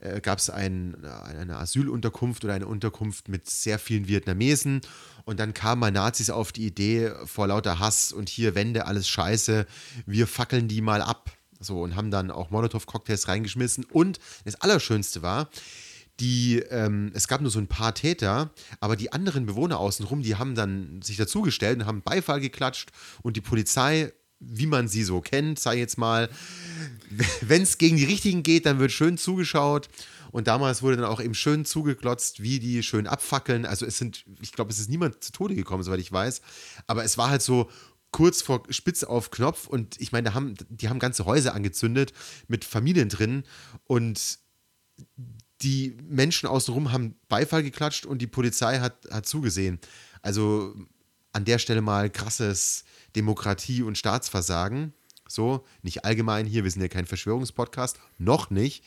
äh, 0.00 0.20
gab 0.20 0.38
es 0.38 0.50
ein, 0.50 1.04
eine 1.04 1.56
Asylunterkunft 1.56 2.44
oder 2.44 2.54
eine 2.54 2.66
Unterkunft 2.66 3.28
mit 3.28 3.48
sehr 3.48 3.78
vielen 3.78 4.08
Vietnamesen 4.08 4.80
und 5.24 5.40
dann 5.40 5.54
kamen 5.54 5.80
mal 5.80 5.90
Nazis 5.90 6.30
auf 6.30 6.52
die 6.52 6.66
Idee, 6.66 7.12
vor 7.24 7.46
lauter 7.46 7.78
Hass 7.78 8.12
und 8.12 8.28
hier 8.28 8.54
Wände, 8.54 8.86
alles 8.86 9.08
scheiße, 9.08 9.66
wir 10.06 10.26
fackeln 10.26 10.68
die 10.68 10.80
mal 10.80 11.02
ab. 11.02 11.30
So, 11.60 11.82
und 11.82 11.94
haben 11.94 12.10
dann 12.10 12.32
auch 12.32 12.50
Molotow-Cocktails 12.50 13.28
reingeschmissen. 13.28 13.84
Und 13.84 14.18
das 14.44 14.56
Allerschönste 14.56 15.22
war, 15.22 15.48
die, 16.20 16.58
ähm, 16.70 17.10
es 17.14 17.28
gab 17.28 17.40
nur 17.40 17.50
so 17.50 17.58
ein 17.58 17.66
paar 17.66 17.94
Täter, 17.94 18.50
aber 18.80 18.96
die 18.96 19.12
anderen 19.12 19.46
Bewohner 19.46 19.78
außenrum, 19.78 20.22
die 20.22 20.36
haben 20.36 20.54
dann 20.54 21.00
sich 21.02 21.16
dazugestellt 21.16 21.80
und 21.80 21.86
haben 21.86 22.02
Beifall 22.02 22.40
geklatscht 22.40 22.90
und 23.22 23.36
die 23.36 23.40
Polizei, 23.40 24.12
wie 24.38 24.66
man 24.66 24.88
sie 24.88 25.04
so 25.04 25.20
kennt, 25.20 25.58
sei 25.58 25.78
jetzt 25.78 25.98
mal, 25.98 26.28
wenn 27.40 27.62
es 27.62 27.78
gegen 27.78 27.96
die 27.96 28.04
Richtigen 28.04 28.42
geht, 28.42 28.66
dann 28.66 28.78
wird 28.78 28.92
schön 28.92 29.18
zugeschaut. 29.18 29.88
Und 30.32 30.46
damals 30.46 30.82
wurde 30.82 30.96
dann 30.96 31.04
auch 31.04 31.20
eben 31.20 31.34
schön 31.34 31.66
zugeglotzt, 31.66 32.42
wie 32.42 32.58
die 32.58 32.82
schön 32.82 33.06
abfackeln. 33.06 33.66
Also 33.66 33.84
es 33.84 33.98
sind, 33.98 34.24
ich 34.40 34.52
glaube, 34.52 34.72
es 34.72 34.80
ist 34.80 34.88
niemand 34.88 35.22
zu 35.22 35.30
Tode 35.30 35.54
gekommen, 35.54 35.82
soweit 35.82 36.00
ich 36.00 36.10
weiß. 36.10 36.40
Aber 36.86 37.04
es 37.04 37.18
war 37.18 37.28
halt 37.28 37.42
so 37.42 37.70
kurz 38.12 38.40
vor 38.40 38.62
Spitze 38.70 39.08
auf 39.10 39.30
Knopf 39.30 39.66
und 39.66 40.00
ich 40.00 40.10
meine, 40.10 40.32
haben, 40.32 40.54
die 40.68 40.88
haben 40.88 40.98
ganze 40.98 41.26
Häuser 41.26 41.54
angezündet 41.54 42.12
mit 42.48 42.64
Familien 42.64 43.10
drin 43.10 43.44
und 43.84 44.38
die 45.62 45.96
Menschen 46.08 46.48
außenrum 46.48 46.92
haben 46.92 47.14
Beifall 47.28 47.62
geklatscht 47.62 48.06
und 48.06 48.20
die 48.20 48.26
Polizei 48.26 48.80
hat, 48.80 49.06
hat 49.10 49.26
zugesehen. 49.26 49.78
Also 50.20 50.74
an 51.32 51.44
der 51.44 51.58
Stelle 51.58 51.80
mal 51.80 52.10
krasses 52.10 52.84
Demokratie- 53.16 53.82
und 53.82 53.98
Staatsversagen. 53.98 54.92
So, 55.28 55.64
nicht 55.82 56.04
allgemein 56.04 56.46
hier, 56.46 56.64
wir 56.64 56.70
sind 56.70 56.82
ja 56.82 56.88
kein 56.88 57.06
Verschwörungspodcast, 57.06 57.98
noch 58.18 58.50
nicht. 58.50 58.84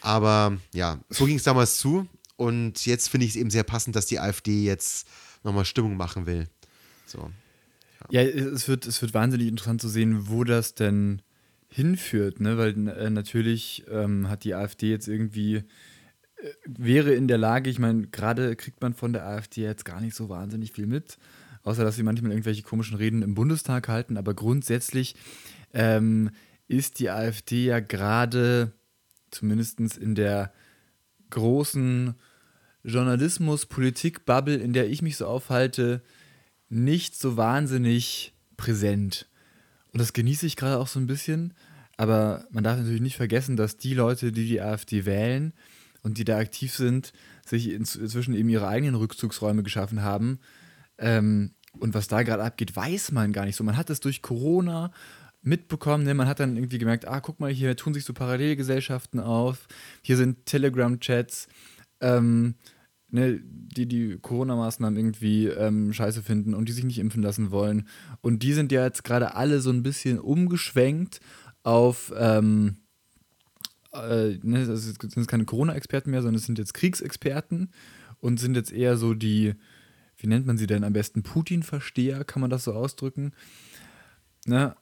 Aber 0.00 0.58
ja, 0.74 0.98
so 1.08 1.26
ging 1.26 1.36
es 1.36 1.44
damals 1.44 1.78
zu. 1.78 2.08
Und 2.36 2.84
jetzt 2.86 3.08
finde 3.08 3.26
ich 3.26 3.32
es 3.32 3.36
eben 3.36 3.50
sehr 3.50 3.62
passend, 3.62 3.94
dass 3.94 4.06
die 4.06 4.18
AfD 4.18 4.64
jetzt 4.64 5.06
nochmal 5.44 5.64
Stimmung 5.64 5.96
machen 5.96 6.26
will. 6.26 6.48
So. 7.06 7.30
Ja, 8.10 8.22
es 8.22 8.66
wird, 8.66 8.86
es 8.86 9.00
wird 9.00 9.14
wahnsinnig 9.14 9.46
interessant 9.46 9.80
zu 9.80 9.88
sehen, 9.88 10.28
wo 10.28 10.42
das 10.42 10.74
denn 10.74 11.22
hinführt, 11.72 12.40
ne? 12.40 12.58
Weil 12.58 12.88
äh, 12.88 13.10
natürlich 13.10 13.84
ähm, 13.90 14.28
hat 14.28 14.44
die 14.44 14.54
AfD 14.54 14.90
jetzt 14.90 15.08
irgendwie, 15.08 15.56
äh, 15.56 15.64
wäre 16.66 17.14
in 17.14 17.28
der 17.28 17.38
Lage, 17.38 17.70
ich 17.70 17.78
meine, 17.78 18.06
gerade 18.08 18.54
kriegt 18.56 18.82
man 18.82 18.94
von 18.94 19.12
der 19.12 19.26
AfD 19.26 19.62
jetzt 19.62 19.84
gar 19.84 20.00
nicht 20.00 20.14
so 20.14 20.28
wahnsinnig 20.28 20.72
viel 20.72 20.86
mit, 20.86 21.18
außer 21.62 21.82
dass 21.82 21.96
sie 21.96 22.02
manchmal 22.02 22.32
irgendwelche 22.32 22.62
komischen 22.62 22.96
Reden 22.96 23.22
im 23.22 23.34
Bundestag 23.34 23.88
halten, 23.88 24.16
aber 24.16 24.34
grundsätzlich 24.34 25.14
ähm, 25.72 26.30
ist 26.68 26.98
die 26.98 27.10
AfD 27.10 27.64
ja 27.64 27.80
gerade 27.80 28.72
zumindest 29.30 29.80
in 29.80 30.14
der 30.14 30.52
großen 31.30 32.14
Journalismus-Politik-Bubble, 32.84 34.56
in 34.56 34.72
der 34.72 34.90
ich 34.90 35.00
mich 35.00 35.16
so 35.16 35.26
aufhalte, 35.26 36.02
nicht 36.68 37.18
so 37.18 37.36
wahnsinnig 37.36 38.34
präsent. 38.56 39.28
Und 39.92 40.00
das 40.00 40.12
genieße 40.12 40.46
ich 40.46 40.56
gerade 40.56 40.78
auch 40.78 40.88
so 40.88 40.98
ein 40.98 41.06
bisschen. 41.06 41.54
Aber 41.96 42.46
man 42.50 42.64
darf 42.64 42.78
natürlich 42.78 43.00
nicht 43.00 43.16
vergessen, 43.16 43.56
dass 43.56 43.76
die 43.76 43.94
Leute, 43.94 44.32
die 44.32 44.46
die 44.46 44.60
AfD 44.60 45.04
wählen 45.04 45.52
und 46.02 46.18
die 46.18 46.24
da 46.24 46.38
aktiv 46.38 46.74
sind, 46.74 47.12
sich 47.46 47.70
inzwischen 47.70 48.34
eben 48.34 48.48
ihre 48.48 48.68
eigenen 48.68 48.94
Rückzugsräume 48.94 49.62
geschaffen 49.62 50.02
haben. 50.02 50.40
Ähm, 50.98 51.54
und 51.78 51.94
was 51.94 52.08
da 52.08 52.22
gerade 52.22 52.42
abgeht, 52.42 52.74
weiß 52.74 53.12
man 53.12 53.32
gar 53.32 53.44
nicht 53.44 53.56
so. 53.56 53.64
Man 53.64 53.76
hat 53.76 53.90
es 53.90 54.00
durch 54.00 54.22
Corona 54.22 54.90
mitbekommen. 55.42 56.04
Ne? 56.04 56.14
Man 56.14 56.28
hat 56.28 56.40
dann 56.40 56.56
irgendwie 56.56 56.78
gemerkt, 56.78 57.06
ah, 57.06 57.20
guck 57.20 57.40
mal, 57.40 57.50
hier 57.50 57.76
tun 57.76 57.94
sich 57.94 58.04
so 58.04 58.12
Parallelgesellschaften 58.12 59.20
auf. 59.20 59.68
Hier 60.02 60.16
sind 60.16 60.46
Telegram-Chats. 60.46 61.48
Ähm, 62.00 62.54
ne, 63.12 63.40
die 63.44 63.86
die 63.86 64.18
Corona-Maßnahmen 64.20 64.98
irgendwie 64.98 65.46
ähm, 65.46 65.92
scheiße 65.92 66.22
finden 66.22 66.54
und 66.54 66.68
die 66.68 66.72
sich 66.72 66.84
nicht 66.84 66.98
impfen 66.98 67.22
lassen 67.22 67.50
wollen. 67.50 67.86
Und 68.20 68.42
die 68.42 68.54
sind 68.54 68.72
ja 68.72 68.84
jetzt 68.84 69.04
gerade 69.04 69.34
alle 69.34 69.60
so 69.60 69.70
ein 69.70 69.82
bisschen 69.82 70.18
umgeschwenkt 70.18 71.20
auf, 71.62 72.12
ähm, 72.16 72.78
äh, 73.92 74.38
ne, 74.42 74.66
das 74.66 74.84
sind 74.84 75.16
jetzt 75.16 75.28
keine 75.28 75.44
Corona-Experten 75.44 76.10
mehr, 76.10 76.22
sondern 76.22 76.38
es 76.38 76.46
sind 76.46 76.58
jetzt 76.58 76.74
Kriegsexperten 76.74 77.70
und 78.18 78.40
sind 78.40 78.56
jetzt 78.56 78.72
eher 78.72 78.96
so 78.96 79.14
die, 79.14 79.54
wie 80.16 80.26
nennt 80.26 80.46
man 80.46 80.56
sie 80.56 80.66
denn 80.66 80.82
am 80.82 80.94
besten, 80.94 81.22
Putin-Versteher, 81.22 82.24
kann 82.24 82.40
man 82.40 82.50
das 82.50 82.64
so 82.64 82.72
ausdrücken. 82.72 83.32
Ne? 84.46 84.74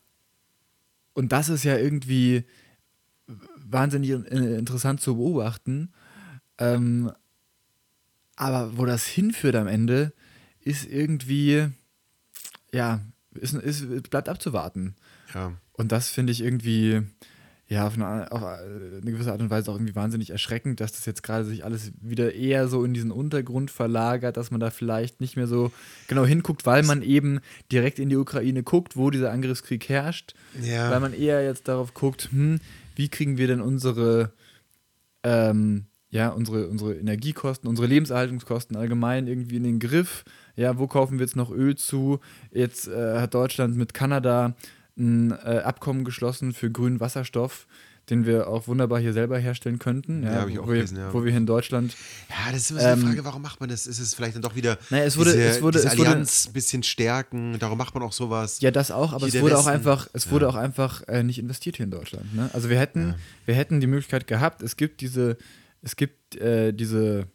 Und 1.14 1.32
das 1.32 1.49
ist 1.49 1.64
ja 1.64 1.76
irgendwie 1.76 2.44
wahnsinnig 3.56 4.10
interessant 4.10 5.00
zu 5.00 5.16
beobachten. 5.16 5.92
Ähm, 6.58 7.10
aber 8.40 8.78
wo 8.78 8.87
das 8.87 9.06
hinführt 9.06 9.54
am 9.54 9.66
Ende, 9.66 10.14
ist 10.62 10.90
irgendwie, 10.90 11.68
ja, 12.73 13.00
ist, 13.35 13.52
ist, 13.52 14.09
bleibt 14.09 14.30
abzuwarten. 14.30 14.94
Ja. 15.35 15.52
Und 15.75 15.92
das 15.92 16.09
finde 16.09 16.32
ich 16.32 16.40
irgendwie, 16.40 17.02
ja, 17.68 17.87
auf 17.87 17.97
eine, 17.97 18.32
auf 18.32 18.42
eine 18.42 19.00
gewisse 19.02 19.30
Art 19.30 19.42
und 19.42 19.50
Weise 19.50 19.70
auch 19.70 19.75
irgendwie 19.75 19.94
wahnsinnig 19.94 20.30
erschreckend, 20.30 20.80
dass 20.80 20.92
das 20.92 21.04
jetzt 21.04 21.23
gerade 21.23 21.44
sich 21.44 21.66
alles 21.66 21.92
wieder 22.00 22.32
eher 22.32 22.66
so 22.68 22.82
in 22.82 22.94
diesen 22.94 23.11
Untergrund 23.11 23.70
verlagert, 23.70 24.38
dass 24.38 24.50
man 24.50 24.59
da 24.59 24.70
vielleicht 24.70 25.20
nicht 25.20 25.37
mehr 25.37 25.47
so 25.47 25.70
genau 26.09 26.25
hinguckt, 26.25 26.64
weil 26.64 26.82
man 26.82 27.02
eben 27.02 27.40
direkt 27.70 27.99
in 27.99 28.09
die 28.09 28.16
Ukraine 28.16 28.62
guckt, 28.62 28.97
wo 28.97 29.11
dieser 29.11 29.32
Angriffskrieg 29.32 29.87
herrscht. 29.87 30.32
Ja. 30.62 30.90
Weil 30.90 31.00
man 31.00 31.12
eher 31.12 31.44
jetzt 31.44 31.68
darauf 31.68 31.92
guckt, 31.92 32.30
hm, 32.32 32.59
wie 32.97 33.11
kriegen 33.11 33.37
wir 33.37 33.49
denn 33.49 33.61
unsere, 33.61 34.32
ähm, 35.25 35.85
ja, 36.11 36.29
unsere, 36.31 36.67
unsere 36.69 36.95
Energiekosten, 36.95 37.69
unsere 37.69 37.87
Lebenserhaltungskosten 37.88 38.76
allgemein 38.76 39.26
irgendwie 39.26 39.57
in 39.57 39.62
den 39.64 39.79
Griff. 39.79 40.25
Ja, 40.57 40.79
wo 40.79 40.87
kaufen 40.87 41.19
wir 41.19 41.25
jetzt 41.26 41.37
noch 41.37 41.50
Öl 41.50 41.76
zu? 41.76 42.21
Jetzt 42.52 42.88
äh, 42.88 43.19
hat 43.21 43.35
Deutschland 43.35 43.76
mit 43.76 43.95
Kanada 43.95 44.55
ein 44.99 45.31
äh, 45.31 45.61
Abkommen 45.64 46.05
geschlossen 46.05 46.52
für 46.52 46.71
grünen 46.71 46.99
Wasserstoff, 47.00 47.67
den 48.11 48.26
wir 48.26 48.49
auch 48.49 48.67
wunderbar 48.67 48.99
hier 48.99 49.12
selber 49.12 49.38
herstellen 49.38 49.79
könnten. 49.79 50.25
Ja, 50.25 50.33
Ja, 50.33 50.40
hab 50.40 50.49
ich 50.49 50.59
auch 50.59 50.64
wo, 50.64 50.69
wir, 50.71 50.75
gelesen, 50.75 50.97
ja. 50.99 51.14
wo 51.14 51.23
wir 51.23 51.31
hier 51.31 51.38
in 51.38 51.47
Deutschland 51.47 51.95
Ja, 52.29 52.50
das 52.52 52.62
ist 52.62 52.71
immer 52.73 52.81
so 52.81 52.87
eine 52.87 53.00
Ähm, 53.00 53.07
Frage, 53.07 53.25
warum 53.25 53.40
macht 53.43 53.61
man 53.61 53.69
das? 53.71 53.87
Ist 53.87 54.00
es 54.00 54.12
vielleicht 54.14 54.35
dann 54.35 54.43
doch 54.43 54.57
wieder 54.57 54.79
Naja, 54.90 55.05
es 55.05 55.17
wurde- 55.17 55.33
diese, 55.33 55.45
es 55.45 55.62
wurde- 55.62 55.79
diese 55.79 55.93
es 55.93 55.97
wurde- 55.99 56.09
Allianz 56.11 56.49
ein 56.49 56.52
bisschen 56.52 56.83
stärken, 56.83 57.57
darum 57.61 57.79
macht 57.79 57.95
man 57.95 58.02
auch 58.02 58.12
sowas. 58.12 58.61
Ja, 58.61 58.73
das 58.73 58.90
auch, 58.90 59.12
aber 59.12 59.26
Hier 59.26 59.37
es 59.37 59.40
wurde 59.43 59.57
auch 59.57 59.67
einfach, 59.67 60.09
es 60.12 60.29
wurde 60.31 60.49
auch 60.49 60.57
einfach 60.57 61.07
äh, 61.07 61.23
nicht 61.23 61.38
investiert 61.38 61.76
hier 61.76 61.85
in 61.85 61.93
Deutschland. 61.93 62.35
Ne? 62.35 62.50
Also 62.52 62.69
wir 62.69 62.79
hätten, 62.81 63.14
wir 63.47 63.55
hätten 63.55 63.79
die 63.81 63.87
Möglichkeit 63.87 64.26
gehabt, 64.26 64.61
es 64.62 64.76
gibt 64.76 65.00
diese, 65.02 65.37
es 65.82 65.96
gibt 65.96 66.37
äh, 66.37 66.72
diese 66.72 67.26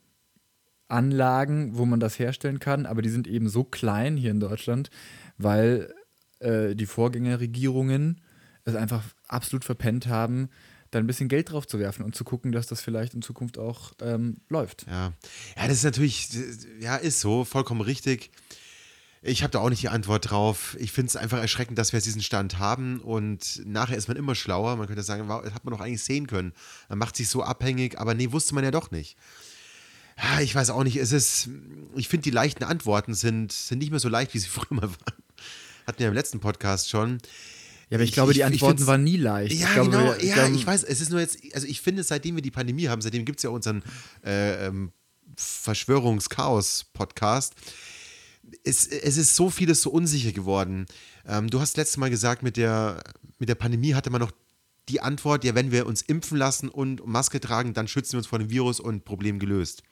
Anlagen, 0.88 1.78
wo 1.78 1.86
man 1.86 2.00
das 2.00 2.20
herstellen 2.20 2.60
kann, 2.60 2.86
aber 2.86 3.02
die 3.02 3.10
sind 3.10 3.28
eben 3.28 3.50
so 3.50 3.64
klein 3.64 4.18
hier 4.18 4.32
in 4.32 4.40
Deutschland, 4.40 4.90
weil 5.38 5.94
äh, 6.40 6.76
die 6.76 6.86
Vorgängerregierungen 6.86 8.22
es 8.66 8.76
einfach 8.76 9.04
absolut 9.28 9.66
verpennt 9.66 10.08
haben, 10.08 10.50
da 10.92 11.00
ein 11.00 11.08
bisschen 11.08 11.28
Geld 11.30 11.52
drauf 11.52 11.68
zu 11.68 11.80
werfen 11.80 12.04
und 12.04 12.16
zu 12.16 12.24
gucken, 12.24 12.52
dass 12.52 12.68
das 12.68 12.82
vielleicht 12.82 13.14
in 13.14 13.22
Zukunft 13.22 13.58
auch 13.58 13.94
ähm, 14.02 14.38
läuft. 14.48 14.86
Ja. 14.88 15.14
ja, 15.58 15.68
das 15.68 15.78
ist 15.78 15.84
natürlich, 15.84 16.30
ja, 16.80 16.96
ist 16.96 17.20
so, 17.20 17.44
vollkommen 17.44 17.82
richtig. 17.82 18.32
Ich 19.28 19.42
habe 19.42 19.50
da 19.52 19.60
auch 19.60 19.70
nicht 19.70 19.82
die 19.82 19.90
Antwort 19.90 20.30
drauf. 20.30 20.78
Ich 20.80 20.92
finde 20.92 21.10
es 21.10 21.16
einfach 21.16 21.40
erschreckend, 21.40 21.80
dass 21.80 21.94
wir 21.94 22.00
diesen 22.00 22.22
Stand 22.22 22.60
haben 22.60 23.00
und 23.02 23.62
nachher 23.66 23.98
ist 23.98 24.08
man 24.08 24.18
immer 24.18 24.36
schlauer. 24.36 24.76
Man 24.76 24.86
könnte 24.86 25.02
sagen, 25.02 25.28
wow, 25.28 25.42
das 25.44 25.54
hat 25.54 25.66
man 25.66 25.74
doch 25.74 25.82
eigentlich 25.82 26.04
sehen 26.04 26.28
können. 26.28 26.54
Man 26.90 27.00
macht 27.00 27.16
sich 27.16 27.28
so 27.28 27.42
abhängig, 27.42 28.00
aber 28.00 28.14
nee, 28.14 28.32
wusste 28.32 28.54
man 28.54 28.64
ja 28.64 28.70
doch 28.72 28.92
nicht. 28.92 29.18
Ja, 30.22 30.40
ich 30.42 30.54
weiß 30.54 30.70
auch 30.70 30.84
nicht, 30.84 30.98
es 30.98 31.12
ist, 31.12 31.50
ich 31.96 32.08
finde, 32.08 32.24
die 32.24 32.30
leichten 32.32 32.64
Antworten 32.64 33.14
sind, 33.16 33.52
sind 33.52 33.80
nicht 33.80 33.90
mehr 33.92 34.00
so 34.00 34.10
leicht, 34.10 34.34
wie 34.36 34.40
sie 34.40 34.48
früher 34.50 34.68
mal 34.70 34.84
waren. 34.84 35.24
Hatten 35.88 36.00
wir 36.00 36.08
im 36.08 36.14
letzten 36.14 36.40
Podcast 36.40 36.90
schon. 36.90 37.18
Ja, 37.90 37.98
aber 37.98 38.04
ich, 38.04 38.10
Ich- 38.10 38.14
glaube, 38.14 38.32
ich- 38.32 38.36
die 38.38 38.42
ich 38.42 38.46
Antworten 38.46 38.78
find's- 38.78 38.88
waren 38.88 39.04
nie 39.04 39.18
leicht. 39.18 39.54
Ja, 39.60 39.68
ich 39.68 39.74
glaube, 39.74 39.90
genau. 39.92 40.14
ich 40.14 40.24
ja, 40.24 40.36
glaube- 40.36 40.56
ich 40.56 40.66
weiß, 40.68 40.84
es 40.84 41.02
ist 41.02 41.10
nur 41.10 41.20
jetzt, 41.20 41.40
also 41.54 41.66
ich 41.68 41.82
finde, 41.82 42.04
seitdem 42.04 42.36
wir 42.36 42.42
die 42.44 42.52
Pandemie 42.52 42.88
haben, 42.90 43.02
seitdem 43.02 43.26
gibt 43.26 43.40
es 43.40 43.44
ja 43.44 43.50
unseren 43.50 43.82
äh, 44.24 44.68
ähm, 44.68 44.92
Verschwörungschaos-Podcast. 45.36 47.56
Es, 48.64 48.88
es 48.88 49.18
ist 49.18 49.36
so 49.36 49.50
vieles 49.50 49.82
so 49.82 49.90
unsicher 49.90 50.32
geworden. 50.32 50.86
Ähm, 51.26 51.50
du 51.50 51.60
hast 51.60 51.78
letztes 51.78 51.98
Mal 51.98 52.10
gesagt, 52.10 52.44
mit 52.44 52.58
der, 52.58 53.04
mit 53.40 53.50
der 53.50 53.56
Pandemie 53.56 53.94
hatte 53.94 54.10
man 54.10 54.22
noch 54.22 54.32
die 54.90 55.02
Antwort, 55.02 55.44
ja, 55.44 55.56
wenn 55.56 55.72
wir 55.72 55.88
uns 55.88 56.02
impfen 56.02 56.38
lassen 56.38 56.70
und 56.70 57.06
Maske 57.08 57.40
tragen, 57.40 57.74
dann 57.74 57.88
schützen 57.88 58.14
wir 58.14 58.18
uns 58.20 58.28
vor 58.28 58.40
dem 58.40 58.50
Virus 58.50 58.80
und 58.80 59.04
Problem 59.04 59.40
gelöst. 59.40 59.84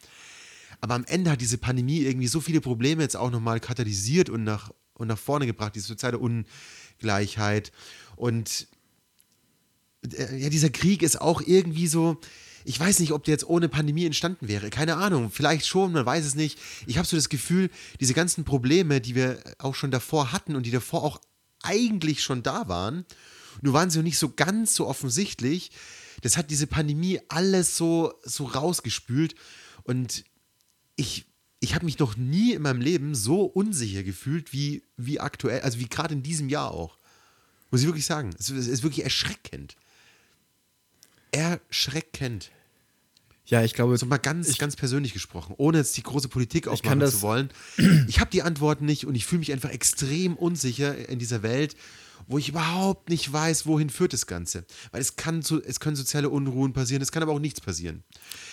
Aber 0.81 0.95
am 0.95 1.05
Ende 1.05 1.31
hat 1.31 1.41
diese 1.41 1.57
Pandemie 1.57 2.01
irgendwie 2.01 2.27
so 2.27 2.41
viele 2.41 2.61
Probleme 2.61 3.01
jetzt 3.01 3.15
auch 3.15 3.31
nochmal 3.31 3.59
katalysiert 3.59 4.29
und 4.29 4.43
nach, 4.43 4.71
und 4.93 5.07
nach 5.07 5.17
vorne 5.17 5.45
gebracht, 5.45 5.75
diese 5.75 5.87
soziale 5.87 6.19
Ungleichheit. 6.19 7.71
Und 8.15 8.67
äh, 10.11 10.37
ja, 10.37 10.49
dieser 10.49 10.69
Krieg 10.69 11.01
ist 11.01 11.19
auch 11.19 11.41
irgendwie 11.41 11.87
so. 11.87 12.19
Ich 12.65 12.79
weiß 12.79 12.99
nicht, 12.99 13.11
ob 13.11 13.23
der 13.23 13.33
jetzt 13.33 13.47
ohne 13.47 13.69
Pandemie 13.69 14.05
entstanden 14.05 14.47
wäre. 14.47 14.69
Keine 14.69 14.95
Ahnung. 14.95 15.31
Vielleicht 15.31 15.67
schon, 15.67 15.91
man 15.91 16.05
weiß 16.05 16.25
es 16.25 16.35
nicht. 16.35 16.59
Ich 16.87 16.97
habe 16.97 17.07
so 17.07 17.15
das 17.15 17.29
Gefühl, 17.29 17.69
diese 17.99 18.13
ganzen 18.13 18.43
Probleme, 18.43 19.01
die 19.01 19.15
wir 19.15 19.39
auch 19.59 19.75
schon 19.75 19.91
davor 19.91 20.31
hatten 20.31 20.55
und 20.55 20.65
die 20.65 20.71
davor 20.71 21.03
auch 21.03 21.19
eigentlich 21.61 22.21
schon 22.21 22.43
da 22.43 22.67
waren, 22.67 23.05
nur 23.61 23.73
waren 23.73 23.89
sie 23.89 23.99
noch 23.99 24.03
nicht 24.03 24.17
so 24.17 24.29
ganz 24.29 24.75
so 24.75 24.87
offensichtlich. 24.87 25.71
Das 26.21 26.37
hat 26.37 26.49
diese 26.49 26.67
Pandemie 26.67 27.19
alles 27.27 27.77
so, 27.77 28.13
so 28.23 28.45
rausgespült. 28.45 29.35
Und 29.83 30.23
ich, 30.95 31.25
ich 31.59 31.75
habe 31.75 31.85
mich 31.85 31.99
noch 31.99 32.17
nie 32.17 32.53
in 32.53 32.61
meinem 32.61 32.81
Leben 32.81 33.15
so 33.15 33.43
unsicher 33.43 34.03
gefühlt 34.03 34.53
wie, 34.53 34.83
wie 34.97 35.19
aktuell, 35.19 35.61
also 35.61 35.79
wie 35.79 35.87
gerade 35.87 36.13
in 36.13 36.23
diesem 36.23 36.49
Jahr 36.49 36.71
auch. 36.71 36.97
Muss 37.71 37.81
ich 37.81 37.87
wirklich 37.87 38.05
sagen. 38.05 38.33
Es, 38.37 38.49
es 38.49 38.67
ist 38.67 38.83
wirklich 38.83 39.03
erschreckend. 39.03 39.75
Erschreckend. 41.33 42.51
ja, 43.45 43.63
ich 43.63 43.73
glaube, 43.73 43.97
So 43.97 44.05
mal 44.05 44.17
ganz, 44.17 44.57
ganz 44.57 44.75
persönlich 44.75 45.13
gesprochen, 45.13 45.53
ohne 45.57 45.79
jetzt 45.79 45.97
die 45.97 46.03
große 46.03 46.29
Politik 46.29 46.67
aufmachen 46.67 46.99
das- 46.99 47.11
zu 47.15 47.21
wollen. 47.21 47.49
Ich 48.07 48.19
habe 48.19 48.29
die 48.31 48.41
Antworten 48.43 48.85
nicht 48.85 49.05
und 49.05 49.15
ich 49.15 49.25
fühle 49.25 49.39
mich 49.39 49.51
einfach 49.51 49.69
extrem 49.69 50.35
unsicher 50.37 51.09
in 51.09 51.19
dieser 51.19 51.43
Welt, 51.43 51.75
wo 52.27 52.37
ich 52.37 52.47
überhaupt 52.47 53.09
nicht 53.09 53.31
weiß, 53.33 53.65
wohin 53.65 53.89
führt 53.89 54.13
das 54.13 54.27
Ganze. 54.27 54.63
Weil 54.91 55.01
es 55.01 55.17
kann 55.17 55.41
so, 55.41 55.61
es 55.61 55.81
können 55.81 55.97
soziale 55.97 56.29
Unruhen 56.29 56.71
passieren, 56.71 57.01
es 57.01 57.11
kann 57.11 57.21
aber 57.21 57.33
auch 57.33 57.39
nichts 57.39 57.59
passieren. 57.59 58.03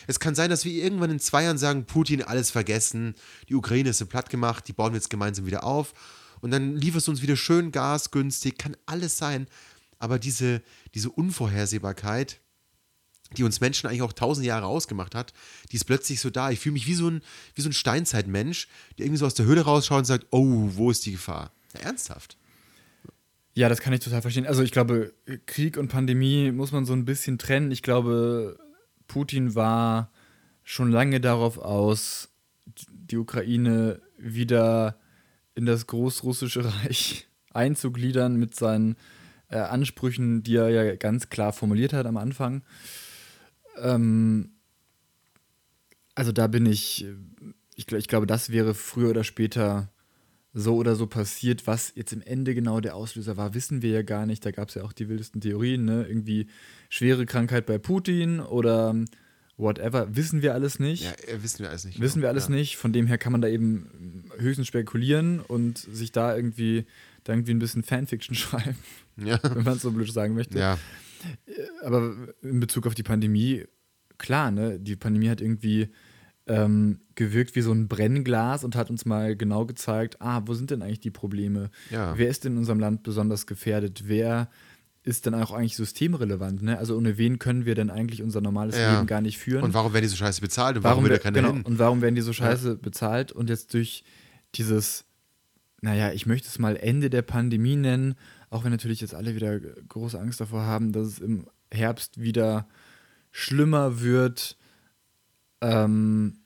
Es 0.08 0.18
kann 0.18 0.34
sein, 0.34 0.50
dass 0.50 0.64
wir 0.64 0.72
irgendwann 0.72 1.10
in 1.10 1.20
zwei 1.20 1.44
Jahren 1.44 1.58
sagen, 1.58 1.84
Putin 1.84 2.22
alles 2.22 2.50
vergessen, 2.50 3.14
die 3.48 3.54
Ukraine 3.54 3.90
ist 3.90 4.04
platt 4.08 4.28
gemacht, 4.28 4.66
die 4.66 4.72
bauen 4.72 4.92
wir 4.92 4.96
jetzt 4.98 5.10
gemeinsam 5.10 5.46
wieder 5.46 5.62
auf 5.62 5.92
und 6.40 6.50
dann 6.50 6.74
lieferst 6.76 7.06
du 7.06 7.12
uns 7.12 7.22
wieder 7.22 7.36
schön 7.36 7.70
Gas 7.70 8.10
günstig, 8.10 8.58
kann 8.58 8.76
alles 8.86 9.16
sein. 9.18 9.46
Aber 10.00 10.18
diese, 10.18 10.62
diese 10.94 11.10
Unvorhersehbarkeit, 11.10 12.40
die 13.36 13.44
uns 13.44 13.60
Menschen 13.60 13.86
eigentlich 13.86 14.02
auch 14.02 14.12
tausend 14.12 14.46
Jahre 14.46 14.66
ausgemacht 14.66 15.14
hat, 15.14 15.32
die 15.70 15.76
ist 15.76 15.84
plötzlich 15.84 16.20
so 16.20 16.30
da. 16.30 16.50
Ich 16.50 16.60
fühle 16.60 16.74
mich 16.74 16.86
wie 16.86 16.94
so 16.94 17.08
ein, 17.08 17.22
wie 17.54 17.62
so 17.62 17.68
ein 17.68 17.72
Steinzeitmensch, 17.72 18.68
der 18.98 19.06
irgendwie 19.06 19.18
so 19.18 19.26
aus 19.26 19.34
der 19.34 19.46
Höhle 19.46 19.62
rausschaut 19.62 19.98
und 19.98 20.04
sagt, 20.04 20.26
oh, 20.30 20.70
wo 20.72 20.90
ist 20.90 21.06
die 21.06 21.12
Gefahr? 21.12 21.52
Ja, 21.74 21.80
ernsthaft. 21.80 22.36
Ja, 23.54 23.68
das 23.68 23.80
kann 23.80 23.92
ich 23.92 24.00
total 24.00 24.22
verstehen. 24.22 24.46
Also 24.46 24.62
ich 24.62 24.72
glaube, 24.72 25.12
Krieg 25.46 25.76
und 25.76 25.88
Pandemie 25.88 26.50
muss 26.52 26.72
man 26.72 26.84
so 26.84 26.92
ein 26.92 27.04
bisschen 27.04 27.38
trennen. 27.38 27.70
Ich 27.70 27.82
glaube, 27.82 28.58
Putin 29.06 29.54
war 29.54 30.10
schon 30.62 30.90
lange 30.90 31.20
darauf 31.20 31.58
aus, 31.58 32.28
die 32.88 33.16
Ukraine 33.16 34.00
wieder 34.16 34.98
in 35.54 35.66
das 35.66 35.86
Großrussische 35.86 36.64
Reich 36.84 37.28
einzugliedern 37.52 38.36
mit 38.36 38.54
seinen 38.54 38.96
äh, 39.48 39.58
Ansprüchen, 39.58 40.42
die 40.42 40.56
er 40.56 40.70
ja 40.70 40.96
ganz 40.96 41.28
klar 41.28 41.52
formuliert 41.52 41.92
hat 41.92 42.06
am 42.06 42.16
Anfang. 42.16 42.62
Ähm, 43.82 44.50
also 46.14 46.32
da 46.32 46.46
bin 46.46 46.66
ich, 46.66 47.06
ich, 47.76 47.90
ich 47.90 48.08
glaube, 48.08 48.26
das 48.26 48.50
wäre 48.50 48.74
früher 48.74 49.10
oder 49.10 49.24
später 49.24 49.90
so 50.52 50.74
oder 50.76 50.96
so 50.96 51.06
passiert. 51.06 51.66
Was 51.66 51.92
jetzt 51.94 52.12
im 52.12 52.22
Ende 52.22 52.54
genau 52.54 52.80
der 52.80 52.96
Auslöser 52.96 53.36
war, 53.36 53.54
wissen 53.54 53.82
wir 53.82 53.90
ja 53.90 54.02
gar 54.02 54.26
nicht. 54.26 54.44
Da 54.44 54.50
gab 54.50 54.68
es 54.68 54.74
ja 54.74 54.82
auch 54.82 54.92
die 54.92 55.08
wildesten 55.08 55.40
Theorien, 55.40 55.84
ne? 55.84 56.04
Irgendwie 56.08 56.48
schwere 56.88 57.24
Krankheit 57.24 57.66
bei 57.66 57.78
Putin 57.78 58.40
oder 58.40 58.94
whatever. 59.56 60.14
Wissen 60.16 60.42
wir 60.42 60.54
alles 60.54 60.80
nicht. 60.80 61.04
Ja, 61.04 61.12
äh, 61.32 61.42
wissen 61.42 61.60
wir 61.60 61.70
alles 61.70 61.84
nicht. 61.84 62.00
Wissen 62.00 62.20
wir 62.20 62.28
alles 62.28 62.48
ja. 62.48 62.54
nicht. 62.54 62.76
Von 62.76 62.92
dem 62.92 63.06
her 63.06 63.18
kann 63.18 63.32
man 63.32 63.40
da 63.40 63.48
eben 63.48 64.24
höchstens 64.38 64.66
spekulieren 64.66 65.38
und 65.40 65.78
sich 65.78 66.10
da 66.12 66.34
irgendwie, 66.34 66.84
da 67.24 67.32
irgendwie 67.34 67.54
ein 67.54 67.58
bisschen 67.60 67.84
Fanfiction 67.84 68.34
schreiben, 68.34 68.76
Ja. 69.16 69.38
wenn 69.42 69.62
man 69.62 69.76
es 69.76 69.82
so 69.82 69.92
blöd 69.92 70.12
sagen 70.12 70.34
möchte. 70.34 70.58
ja. 70.58 70.78
Aber 71.82 72.14
in 72.42 72.60
Bezug 72.60 72.86
auf 72.86 72.94
die 72.94 73.02
Pandemie, 73.02 73.64
klar, 74.18 74.50
ne? 74.50 74.78
Die 74.80 74.96
Pandemie 74.96 75.28
hat 75.28 75.40
irgendwie 75.40 75.88
ähm, 76.46 77.00
gewirkt 77.14 77.54
wie 77.54 77.60
so 77.60 77.72
ein 77.72 77.86
Brennglas 77.88 78.64
und 78.64 78.74
hat 78.76 78.90
uns 78.90 79.04
mal 79.04 79.36
genau 79.36 79.66
gezeigt, 79.66 80.20
ah, 80.20 80.42
wo 80.46 80.54
sind 80.54 80.70
denn 80.70 80.82
eigentlich 80.82 81.00
die 81.00 81.10
Probleme? 81.10 81.70
Ja. 81.90 82.16
Wer 82.16 82.28
ist 82.28 82.44
denn 82.44 82.52
in 82.52 82.58
unserem 82.58 82.80
Land 82.80 83.02
besonders 83.02 83.46
gefährdet? 83.46 84.04
Wer 84.06 84.48
ist 85.02 85.26
denn 85.26 85.34
auch 85.34 85.52
eigentlich 85.52 85.76
systemrelevant? 85.76 86.62
Ne? 86.62 86.76
Also 86.78 86.96
ohne 86.96 87.16
wen 87.18 87.38
können 87.38 87.64
wir 87.66 87.74
denn 87.74 87.88
eigentlich 87.90 88.22
unser 88.22 88.40
normales 88.40 88.76
Ja. 88.76 88.94
Leben 88.94 89.06
gar 89.06 89.20
nicht 89.20 89.38
führen? 89.38 89.62
Und 89.62 89.74
warum 89.74 89.92
werden 89.92 90.02
die 90.04 90.08
so 90.08 90.16
scheiße 90.16 90.40
bezahlt 90.40 90.76
und 90.76 90.84
warum, 90.84 91.04
will 91.04 91.10
da 91.10 91.14
wer- 91.16 91.20
keiner 91.20 91.40
genau, 91.40 91.52
hin? 91.54 91.62
Und 91.62 91.78
warum 91.78 92.02
werden 92.02 92.14
die 92.16 92.20
so 92.20 92.32
scheiße 92.32 92.76
bezahlt? 92.76 93.32
Und 93.32 93.48
jetzt 93.48 93.72
durch 93.74 94.02
dieses, 94.54 95.04
naja, 95.82 96.12
ich 96.12 96.26
möchte 96.26 96.48
es 96.48 96.58
mal 96.58 96.76
Ende 96.76 97.08
der 97.10 97.22
Pandemie 97.22 97.76
nennen, 97.76 98.14
auch 98.50 98.64
wenn 98.64 98.72
natürlich 98.72 99.00
jetzt 99.00 99.14
alle 99.14 99.34
wieder 99.34 99.58
große 99.60 100.18
Angst 100.20 100.40
davor 100.40 100.62
haben, 100.62 100.92
dass 100.92 101.06
es 101.06 101.18
im 101.20 101.46
Herbst 101.72 102.20
wieder 102.20 102.68
schlimmer 103.30 104.00
wird, 104.00 104.56
ähm, 105.60 106.38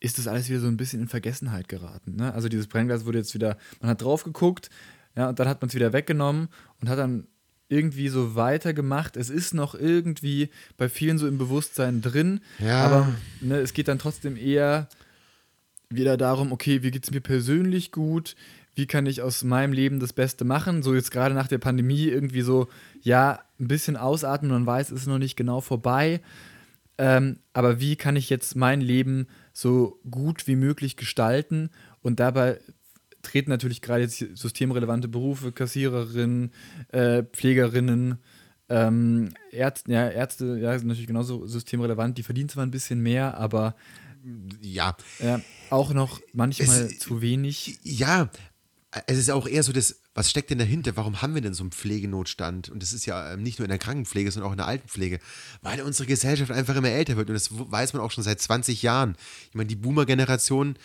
ist 0.00 0.18
das 0.18 0.28
alles 0.28 0.48
wieder 0.48 0.60
so 0.60 0.68
ein 0.68 0.76
bisschen 0.76 1.02
in 1.02 1.08
Vergessenheit 1.08 1.68
geraten. 1.68 2.16
Ne? 2.16 2.32
Also 2.32 2.48
dieses 2.48 2.68
Brennglas 2.68 3.04
wurde 3.04 3.18
jetzt 3.18 3.34
wieder, 3.34 3.58
man 3.80 3.90
hat 3.90 4.02
drauf 4.02 4.24
geguckt, 4.24 4.70
ja, 5.16 5.28
und 5.28 5.38
dann 5.38 5.48
hat 5.48 5.60
man 5.60 5.68
es 5.68 5.74
wieder 5.74 5.92
weggenommen 5.92 6.48
und 6.80 6.88
hat 6.88 6.98
dann 6.98 7.26
irgendwie 7.68 8.08
so 8.08 8.34
weitergemacht. 8.34 9.16
Es 9.16 9.28
ist 9.28 9.52
noch 9.52 9.74
irgendwie 9.74 10.48
bei 10.76 10.88
vielen 10.88 11.18
so 11.18 11.26
im 11.26 11.36
Bewusstsein 11.36 12.00
drin, 12.00 12.40
Ja. 12.60 12.84
aber 12.84 13.12
ne, 13.40 13.56
es 13.58 13.72
geht 13.74 13.88
dann 13.88 13.98
trotzdem 13.98 14.36
eher 14.36 14.88
wieder 15.90 16.16
darum, 16.16 16.52
okay, 16.52 16.82
wie 16.82 16.90
geht 16.90 17.04
es 17.04 17.10
mir 17.10 17.20
persönlich 17.20 17.92
gut? 17.92 18.36
Wie 18.78 18.86
kann 18.86 19.06
ich 19.06 19.22
aus 19.22 19.42
meinem 19.42 19.72
Leben 19.72 19.98
das 19.98 20.12
Beste 20.12 20.44
machen? 20.44 20.84
So 20.84 20.94
jetzt 20.94 21.10
gerade 21.10 21.34
nach 21.34 21.48
der 21.48 21.58
Pandemie 21.58 22.04
irgendwie 22.04 22.42
so, 22.42 22.68
ja, 23.02 23.40
ein 23.58 23.66
bisschen 23.66 23.96
ausatmen, 23.96 24.52
man 24.52 24.66
weiß, 24.66 24.92
es 24.92 25.00
ist 25.00 25.06
noch 25.08 25.18
nicht 25.18 25.34
genau 25.36 25.60
vorbei. 25.60 26.20
Ähm, 26.96 27.40
aber 27.52 27.80
wie 27.80 27.96
kann 27.96 28.14
ich 28.14 28.30
jetzt 28.30 28.54
mein 28.54 28.80
Leben 28.80 29.26
so 29.52 29.98
gut 30.08 30.46
wie 30.46 30.54
möglich 30.54 30.94
gestalten? 30.96 31.70
Und 32.02 32.20
dabei 32.20 32.60
treten 33.22 33.50
natürlich 33.50 33.82
gerade 33.82 34.02
jetzt 34.02 34.18
systemrelevante 34.34 35.08
Berufe, 35.08 35.50
Kassiererinnen, 35.50 36.52
äh, 36.92 37.24
Pflegerinnen, 37.24 38.18
ähm, 38.68 39.30
Ärzte, 39.50 39.92
ja, 39.92 40.08
Ärzte, 40.08 40.56
ja, 40.56 40.78
sind 40.78 40.86
natürlich 40.86 41.08
genauso 41.08 41.46
systemrelevant, 41.48 42.16
die 42.16 42.22
verdienen 42.22 42.48
zwar 42.48 42.64
ein 42.64 42.70
bisschen 42.70 43.00
mehr, 43.00 43.38
aber 43.38 43.74
Ja. 44.60 44.96
äh, 45.20 45.38
auch 45.70 45.92
noch 45.94 46.20
manchmal 46.32 46.82
Es- 46.86 46.98
zu 46.98 47.20
wenig. 47.22 47.78
Ja, 47.82 48.30
es 49.06 49.18
ist 49.18 49.30
auch 49.30 49.46
eher 49.46 49.62
so 49.62 49.72
das, 49.72 50.00
was 50.14 50.30
steckt 50.30 50.50
denn 50.50 50.58
dahinter? 50.58 50.96
Warum 50.96 51.20
haben 51.20 51.34
wir 51.34 51.42
denn 51.42 51.52
so 51.52 51.62
einen 51.62 51.72
Pflegenotstand? 51.72 52.70
Und 52.70 52.82
das 52.82 52.94
ist 52.94 53.04
ja 53.04 53.34
ähm, 53.34 53.42
nicht 53.42 53.58
nur 53.58 53.66
in 53.66 53.70
der 53.70 53.78
Krankenpflege, 53.78 54.30
sondern 54.30 54.48
auch 54.48 54.52
in 54.52 54.58
der 54.58 54.66
Altenpflege. 54.66 55.18
Weil 55.60 55.82
unsere 55.82 56.06
Gesellschaft 56.06 56.50
einfach 56.50 56.74
immer 56.74 56.88
älter 56.88 57.16
wird. 57.16 57.28
Und 57.28 57.34
das 57.34 57.50
weiß 57.52 57.92
man 57.92 58.00
auch 58.00 58.10
schon 58.10 58.24
seit 58.24 58.40
20 58.40 58.82
Jahren. 58.82 59.16
Ich 59.50 59.54
meine, 59.54 59.68
die 59.68 59.76
Boomer-Generation, 59.76 60.76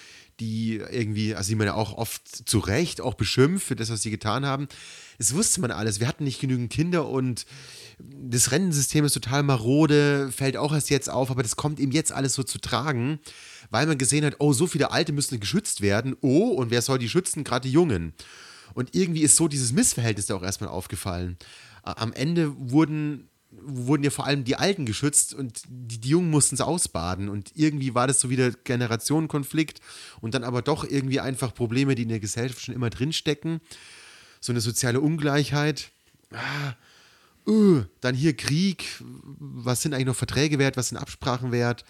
die 0.42 0.76
irgendwie, 0.76 1.34
also 1.34 1.50
die 1.50 1.56
man 1.56 1.68
ja 1.68 1.76
auch 1.76 1.94
oft 1.94 2.28
zu 2.28 2.60
Recht 2.60 3.00
auch 3.00 3.14
beschimpft 3.14 3.68
für 3.68 3.76
das, 3.76 3.90
was 3.90 4.02
sie 4.02 4.12
getan 4.12 4.46
haben. 4.46 4.68
Das 5.18 5.34
wusste 5.34 5.62
man 5.62 5.72
alles. 5.72 6.02
Wir 6.02 6.08
hatten 6.08 6.26
nicht 6.26 6.42
genügend 6.42 6.72
Kinder 6.72 7.08
und 7.08 7.46
das 8.00 8.52
Rentensystem 8.52 9.06
ist 9.06 9.14
total 9.14 9.44
marode, 9.44 10.32
fällt 10.32 10.58
auch 10.58 10.74
erst 10.74 10.90
jetzt 10.90 11.10
auf, 11.10 11.32
aber 11.32 11.44
das 11.44 11.56
kommt 11.56 11.80
eben 11.80 11.92
jetzt 11.92 12.12
alles 12.12 12.34
so 12.34 12.44
zu 12.44 12.60
tragen, 12.60 13.20
weil 13.74 13.88
man 13.88 13.98
gesehen 13.98 14.24
hat, 14.24 14.36
oh, 14.38 14.54
so 14.54 14.68
viele 14.68 14.92
Alte 14.92 15.14
müssen 15.14 15.40
geschützt 15.40 15.82
werden. 15.82 16.16
Oh, 16.22 16.50
und 16.50 16.70
wer 16.70 16.84
soll 16.84 17.00
die 17.00 17.10
schützen? 17.10 17.44
Gerade 17.44 17.68
die 17.68 17.74
Jungen. 17.74 18.14
Und 18.76 18.94
irgendwie 18.94 19.24
ist 19.24 19.36
so 19.36 19.48
dieses 19.48 19.74
Missverhältnis 19.74 20.28
da 20.28 20.36
auch 20.36 20.44
erstmal 20.44 20.70
aufgefallen. 20.70 21.38
Am 21.82 22.14
Ende 22.14 22.54
wurden 22.56 23.30
wurden 23.52 24.04
ja 24.04 24.10
vor 24.10 24.26
allem 24.26 24.44
die 24.44 24.56
Alten 24.56 24.86
geschützt 24.86 25.34
und 25.36 25.62
die, 25.68 26.00
die 26.00 26.10
Jungen 26.10 26.30
mussten 26.30 26.56
es 26.56 26.62
ausbaden. 26.62 27.30
Und 27.30 27.52
irgendwie 27.56 27.94
war 27.96 28.08
das 28.08 28.20
so 28.20 28.30
wieder 28.30 28.52
Generationenkonflikt 28.52 29.80
und 30.22 30.34
dann 30.34 30.44
aber 30.44 30.62
doch 30.62 30.84
irgendwie 30.84 31.20
einfach 31.20 31.54
Probleme, 31.54 31.96
die 31.96 32.04
in 32.04 32.10
der 32.10 32.20
Gesellschaft 32.20 32.62
schon 32.62 32.76
immer 32.76 32.90
drinstecken. 32.90 33.60
So 34.40 34.54
eine 34.54 34.62
soziale 34.62 35.02
Ungleichheit. 35.02 35.92
Ah, 36.32 36.74
uh, 37.48 37.84
dann 38.02 38.16
hier 38.16 38.36
Krieg. 38.36 38.86
Was 39.00 39.82
sind 39.82 39.94
eigentlich 39.94 40.08
noch 40.08 40.16
Verträge 40.16 40.60
wert? 40.60 40.78
Was 40.78 40.90
sind 40.90 40.98
Absprachen 40.98 41.52
wert? 41.52 41.86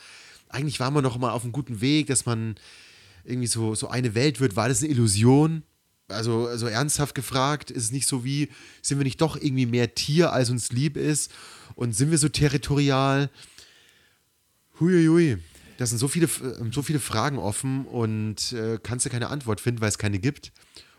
Eigentlich 0.54 0.80
waren 0.80 0.94
wir 0.94 1.02
noch 1.02 1.18
mal 1.18 1.32
auf 1.32 1.44
einem 1.44 1.52
guten 1.52 1.82
Weg, 1.82 2.08
dass 2.08 2.26
man 2.26 2.56
irgendwie 3.24 3.48
so, 3.48 3.76
so 3.76 3.90
eine 3.90 4.16
Welt 4.16 4.40
wird. 4.40 4.56
War 4.56 4.70
das 4.70 4.82
eine 4.82 4.92
Illusion? 4.92 5.64
also, 6.14 6.48
also 6.48 6.68
ernsthaft 6.68 7.16
gefragt, 7.16 7.72
ist 7.72 7.84
es 7.84 7.92
nicht 7.92 8.08
so 8.08 8.24
wie, 8.24 8.50
sind 8.82 9.00
wir 9.00 9.04
nicht 9.04 9.22
doch 9.22 9.36
irgendwie 9.36 9.66
mehr 9.66 9.94
Tier, 9.96 10.32
als 10.32 10.50
uns 10.50 10.72
lieb 10.72 10.98
ist? 10.98 11.32
Und 11.76 11.96
sind 11.96 12.12
wir 12.12 12.18
so 12.18 12.30
territorial? 12.30 13.30
Huiuiui. 14.80 15.38
Da 15.78 15.86
sind 15.86 15.98
so 15.98 16.08
viele, 16.08 16.30
so 16.72 16.82
viele 16.82 17.00
Fragen 17.00 17.38
offen 17.40 17.86
und 17.86 18.54
äh, 18.54 18.78
kannst 18.82 19.06
du 19.06 19.10
keine 19.10 19.30
Antwort 19.30 19.60
finden, 19.60 19.82
weil 19.82 19.90
es 19.90 19.98
keine 19.98 20.20
gibt. 20.20 20.52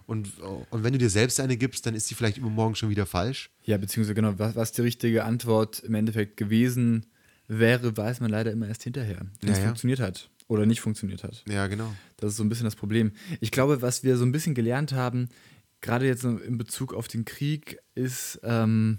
Und, 0.06 0.38
und 0.70 0.84
wenn 0.84 0.92
du 0.92 0.98
dir 0.98 1.08
selbst 1.08 1.40
eine 1.40 1.56
gibst, 1.56 1.86
dann 1.86 1.94
ist 1.94 2.08
sie 2.08 2.14
vielleicht 2.14 2.36
übermorgen 2.36 2.74
schon 2.74 2.90
wieder 2.90 3.06
falsch. 3.06 3.50
Ja, 3.64 3.78
beziehungsweise 3.78 4.14
genau, 4.14 4.34
was, 4.36 4.54
was 4.56 4.72
die 4.72 4.82
richtige 4.82 5.24
Antwort 5.24 5.80
im 5.80 5.94
Endeffekt 5.94 6.36
gewesen 6.36 7.06
wäre, 7.48 7.96
weiß 7.96 8.20
man 8.20 8.30
leider 8.30 8.52
immer 8.52 8.68
erst 8.68 8.82
hinterher, 8.82 9.26
wenn 9.40 9.50
es 9.50 9.58
ja, 9.58 9.64
ja. 9.64 9.68
funktioniert 9.68 10.00
hat 10.00 10.30
oder 10.48 10.66
nicht 10.66 10.80
funktioniert 10.80 11.24
hat. 11.24 11.44
Ja, 11.48 11.66
genau. 11.66 11.92
Das 12.16 12.30
ist 12.30 12.36
so 12.36 12.44
ein 12.44 12.48
bisschen 12.48 12.64
das 12.64 12.76
Problem. 12.76 13.12
Ich 13.40 13.50
glaube, 13.50 13.82
was 13.82 14.02
wir 14.02 14.16
so 14.16 14.24
ein 14.24 14.32
bisschen 14.32 14.54
gelernt 14.54 14.92
haben, 14.92 15.28
gerade 15.80 16.06
jetzt 16.06 16.24
in 16.24 16.58
Bezug 16.58 16.94
auf 16.94 17.08
den 17.08 17.24
Krieg, 17.24 17.78
ist, 17.94 18.40
ähm, 18.42 18.96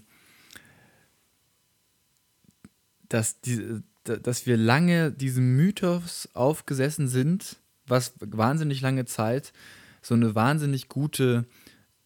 dass, 3.09 3.41
die, 3.41 3.81
dass 4.03 4.45
wir 4.45 4.57
lange 4.57 5.11
diesem 5.11 5.55
Mythos 5.55 6.29
aufgesessen 6.33 7.07
sind, 7.07 7.57
was 7.87 8.13
wahnsinnig 8.19 8.81
lange 8.81 9.05
Zeit 9.05 9.53
so 10.01 10.13
eine 10.13 10.35
wahnsinnig 10.35 10.87
gute 10.87 11.45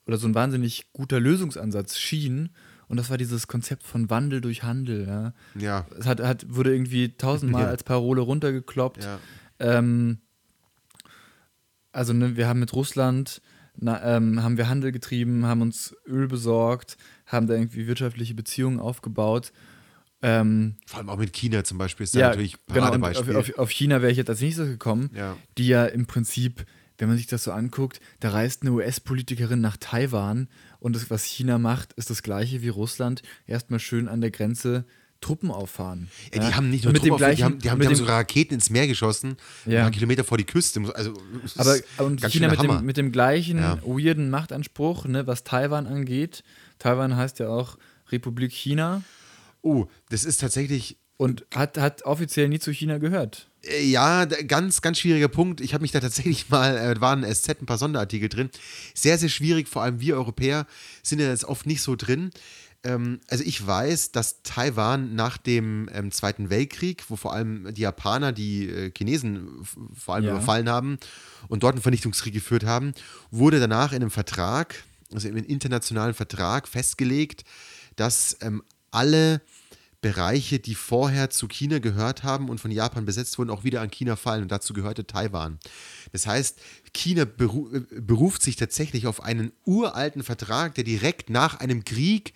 oder 0.05 0.17
so 0.17 0.27
ein 0.27 0.35
wahnsinnig 0.35 0.91
guter 0.93 1.19
Lösungsansatz 1.19 1.97
schien. 1.97 2.49
Und 2.89 2.97
das 2.97 3.09
war 3.09 3.17
dieses 3.17 3.47
Konzept 3.47 3.83
von 3.83 4.09
Wandel 4.09 4.41
durch 4.41 4.63
Handel. 4.63 5.07
Ja. 5.07 5.33
ja. 5.55 5.85
Es 5.97 6.05
hat, 6.05 6.19
hat, 6.19 6.45
wurde 6.49 6.73
irgendwie 6.73 7.15
tausendmal 7.15 7.67
als 7.67 7.83
Parole 7.83 8.21
runtergekloppt. 8.21 9.03
Ja. 9.03 9.19
Ähm, 9.59 10.17
also 11.91 12.13
ne, 12.13 12.35
wir 12.35 12.47
haben 12.47 12.59
mit 12.59 12.73
Russland 12.73 13.41
na, 13.81 14.17
ähm, 14.17 14.43
haben 14.43 14.57
wir 14.57 14.67
Handel 14.67 14.91
getrieben, 14.91 15.45
haben 15.45 15.61
uns 15.61 15.95
Öl 16.05 16.27
besorgt, 16.27 16.97
haben 17.25 17.47
da 17.47 17.53
irgendwie 17.53 17.87
wirtschaftliche 17.87 18.33
Beziehungen 18.33 18.79
aufgebaut. 18.79 19.53
Ähm, 20.21 20.75
Vor 20.85 20.99
allem 20.99 21.09
auch 21.09 21.17
mit 21.17 21.31
China 21.31 21.63
zum 21.63 21.77
Beispiel 21.77 22.03
ist 22.03 22.13
da 22.13 22.19
ja, 22.19 22.29
natürlich 22.29 22.57
Paradebeispiel. 22.65 23.27
Genau, 23.27 23.39
auf, 23.39 23.49
auf, 23.51 23.57
auf, 23.59 23.69
China 23.69 24.01
wäre 24.01 24.11
ich 24.11 24.17
jetzt 24.17 24.29
als 24.29 24.41
nächstes 24.41 24.67
gekommen, 24.67 25.11
ja. 25.15 25.37
die 25.57 25.67
ja 25.67 25.85
im 25.85 26.07
Prinzip, 26.07 26.65
wenn 26.99 27.07
man 27.07 27.17
sich 27.17 27.27
das 27.27 27.43
so 27.43 27.51
anguckt, 27.51 27.99
da 28.19 28.29
reist 28.29 28.61
eine 28.61 28.71
US-Politikerin 28.71 29.61
nach 29.61 29.77
Taiwan 29.77 30.47
und 30.79 30.95
das, 30.95 31.09
was 31.09 31.23
China 31.23 31.57
macht, 31.57 31.93
ist 31.93 32.09
das 32.09 32.21
gleiche 32.21 32.61
wie 32.61 32.69
Russland. 32.69 33.23
Erstmal 33.47 33.79
schön 33.79 34.07
an 34.07 34.21
der 34.21 34.31
Grenze 34.31 34.85
Truppen 35.21 35.51
auffahren. 35.51 36.09
Ja, 36.33 36.47
die 36.47 36.55
haben 36.55 36.69
nicht 36.69 36.83
nur 36.85 36.93
mit 36.93 37.01
Truppen 37.01 37.17
gleichen, 37.17 37.37
die 37.37 37.43
haben, 37.43 37.59
die 37.59 37.69
haben, 37.69 37.79
die 37.81 37.87
haben 37.87 37.95
sogar 37.95 38.19
Raketen 38.19 38.53
ins 38.53 38.69
Meer 38.69 38.87
geschossen, 38.87 39.35
ja. 39.65 39.79
ein 39.79 39.83
paar 39.85 39.91
Kilometer 39.91 40.23
vor 40.23 40.37
die 40.37 40.45
Küste. 40.45 40.81
Also, 40.93 41.13
Aber 41.57 41.75
und 42.05 42.25
China 42.25 42.49
mit 42.49 42.61
dem, 42.61 42.85
mit 42.85 42.97
dem, 42.97 43.11
gleichen 43.11 43.57
ja. 43.57 43.79
weirden 43.83 44.29
Machtanspruch, 44.29 45.05
ne, 45.05 45.27
was 45.27 45.43
Taiwan 45.43 45.87
angeht. 45.87 46.43
Taiwan 46.79 47.17
heißt 47.17 47.39
ja 47.39 47.49
auch 47.49 47.77
Republik 48.11 48.53
China. 48.53 49.03
Oh, 49.61 49.87
das 50.09 50.23
ist 50.23 50.39
tatsächlich. 50.39 50.97
Und 51.17 51.45
hat, 51.53 51.77
hat 51.77 52.03
offiziell 52.03 52.47
nie 52.47 52.59
zu 52.59 52.71
China 52.71 52.97
gehört. 52.97 53.48
Ja, 53.81 54.25
ganz, 54.25 54.81
ganz 54.81 54.99
schwieriger 54.99 55.27
Punkt. 55.27 55.59
Ich 55.59 55.73
habe 55.73 55.81
mich 55.81 55.91
da 55.91 55.99
tatsächlich 55.99 56.49
mal, 56.49 56.77
äh, 56.77 57.01
waren 57.01 57.23
SZ 57.23 57.61
ein 57.61 57.65
paar 57.65 57.77
Sonderartikel 57.77 58.29
drin. 58.29 58.49
Sehr, 58.93 59.17
sehr 59.17 59.29
schwierig, 59.29 59.67
vor 59.67 59.83
allem 59.83 59.99
wir 59.99 60.15
Europäer 60.15 60.65
sind 61.03 61.19
ja 61.19 61.29
jetzt 61.29 61.45
oft 61.45 61.65
nicht 61.65 61.81
so 61.81 61.95
drin. 61.95 62.31
Ähm, 62.83 63.19
also 63.27 63.43
ich 63.43 63.65
weiß, 63.65 64.13
dass 64.13 64.41
Taiwan 64.43 65.13
nach 65.15 65.37
dem 65.37 65.89
ähm, 65.93 66.11
Zweiten 66.11 66.49
Weltkrieg, 66.49 67.03
wo 67.09 67.17
vor 67.17 67.33
allem 67.33 67.73
die 67.73 67.81
Japaner 67.81 68.31
die 68.31 68.69
äh, 68.69 68.91
Chinesen 68.95 69.67
vor 69.93 70.15
allem 70.15 70.25
ja. 70.25 70.31
überfallen 70.31 70.69
haben 70.69 70.97
und 71.49 71.63
dort 71.63 71.73
einen 71.73 71.81
Vernichtungskrieg 71.81 72.33
geführt 72.33 72.63
haben, 72.63 72.93
wurde 73.31 73.59
danach 73.59 73.91
in 73.91 74.01
einem 74.01 74.11
Vertrag, 74.11 74.83
also 75.13 75.27
in 75.27 75.35
einem 75.35 75.45
internationalen 75.45 76.13
Vertrag 76.13 76.69
festgelegt, 76.69 77.43
dass 77.97 78.37
ähm, 78.39 78.63
alle 78.91 79.41
Bereiche, 80.01 80.59
die 80.59 80.75
vorher 80.75 81.29
zu 81.29 81.47
China 81.47 81.79
gehört 81.79 82.23
haben 82.23 82.49
und 82.49 82.59
von 82.59 82.71
Japan 82.71 83.05
besetzt 83.05 83.37
wurden, 83.37 83.49
auch 83.49 83.63
wieder 83.63 83.81
an 83.81 83.91
China 83.91 84.15
fallen. 84.15 84.43
Und 84.43 84.51
dazu 84.51 84.73
gehörte 84.73 85.05
Taiwan. 85.05 85.59
Das 86.13 86.25
heißt, 86.25 86.59
China 86.93 87.25
beru 87.25 87.69
äh, 87.73 87.81
beruft 87.99 88.41
sich 88.41 88.55
tatsächlich 88.55 89.07
auf 89.07 89.23
einen 89.23 89.51
uralten 89.65 90.23
Vertrag, 90.23 90.75
der 90.75 90.85
direkt 90.85 91.29
nach 91.29 91.59
einem 91.59 91.83
Krieg 91.83 92.33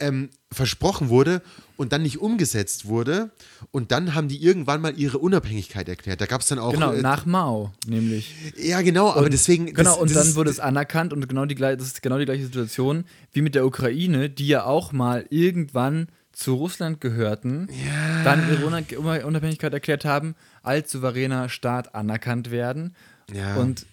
ähm, 0.00 0.30
versprochen 0.50 1.10
wurde 1.10 1.42
und 1.76 1.92
dann 1.92 2.02
nicht 2.02 2.18
umgesetzt 2.18 2.86
wurde. 2.86 3.30
Und 3.70 3.92
dann 3.92 4.14
haben 4.14 4.28
die 4.28 4.42
irgendwann 4.42 4.80
mal 4.80 4.98
ihre 4.98 5.18
Unabhängigkeit 5.18 5.88
erklärt. 5.88 6.20
Da 6.20 6.26
gab 6.26 6.40
es 6.40 6.48
dann 6.48 6.58
auch. 6.58 6.72
Genau, 6.72 6.92
äh, 6.92 7.00
nach 7.00 7.24
Mao, 7.24 7.72
nämlich. 7.86 8.34
Ja, 8.56 8.80
genau, 8.82 9.10
aber 9.10 9.26
und, 9.26 9.32
deswegen. 9.32 9.66
Genau, 9.66 9.90
das, 9.90 9.98
und 9.98 10.14
das 10.14 10.26
dann 10.26 10.34
wurde 10.34 10.50
es 10.50 10.58
anerkannt 10.58 11.12
und 11.12 11.28
genau 11.28 11.46
die, 11.46 11.54
das 11.54 11.82
ist 11.82 12.02
genau 12.02 12.18
die 12.18 12.24
gleiche 12.24 12.44
Situation 12.44 13.04
wie 13.32 13.42
mit 13.42 13.54
der 13.54 13.64
Ukraine, 13.64 14.28
die 14.28 14.48
ja 14.48 14.64
auch 14.64 14.92
mal 14.92 15.26
irgendwann 15.30 16.08
zu 16.40 16.54
Russland 16.54 17.02
gehörten, 17.02 17.68
ja. 17.70 18.24
dann 18.24 18.48
ihre 18.48 19.26
Unabhängigkeit 19.26 19.74
erklärt 19.74 20.06
haben, 20.06 20.34
als 20.62 20.90
souveräner 20.90 21.50
Staat 21.50 21.94
anerkannt 21.94 22.50
werden. 22.50 22.96
Ja. 23.30 23.56
Und 23.56 23.84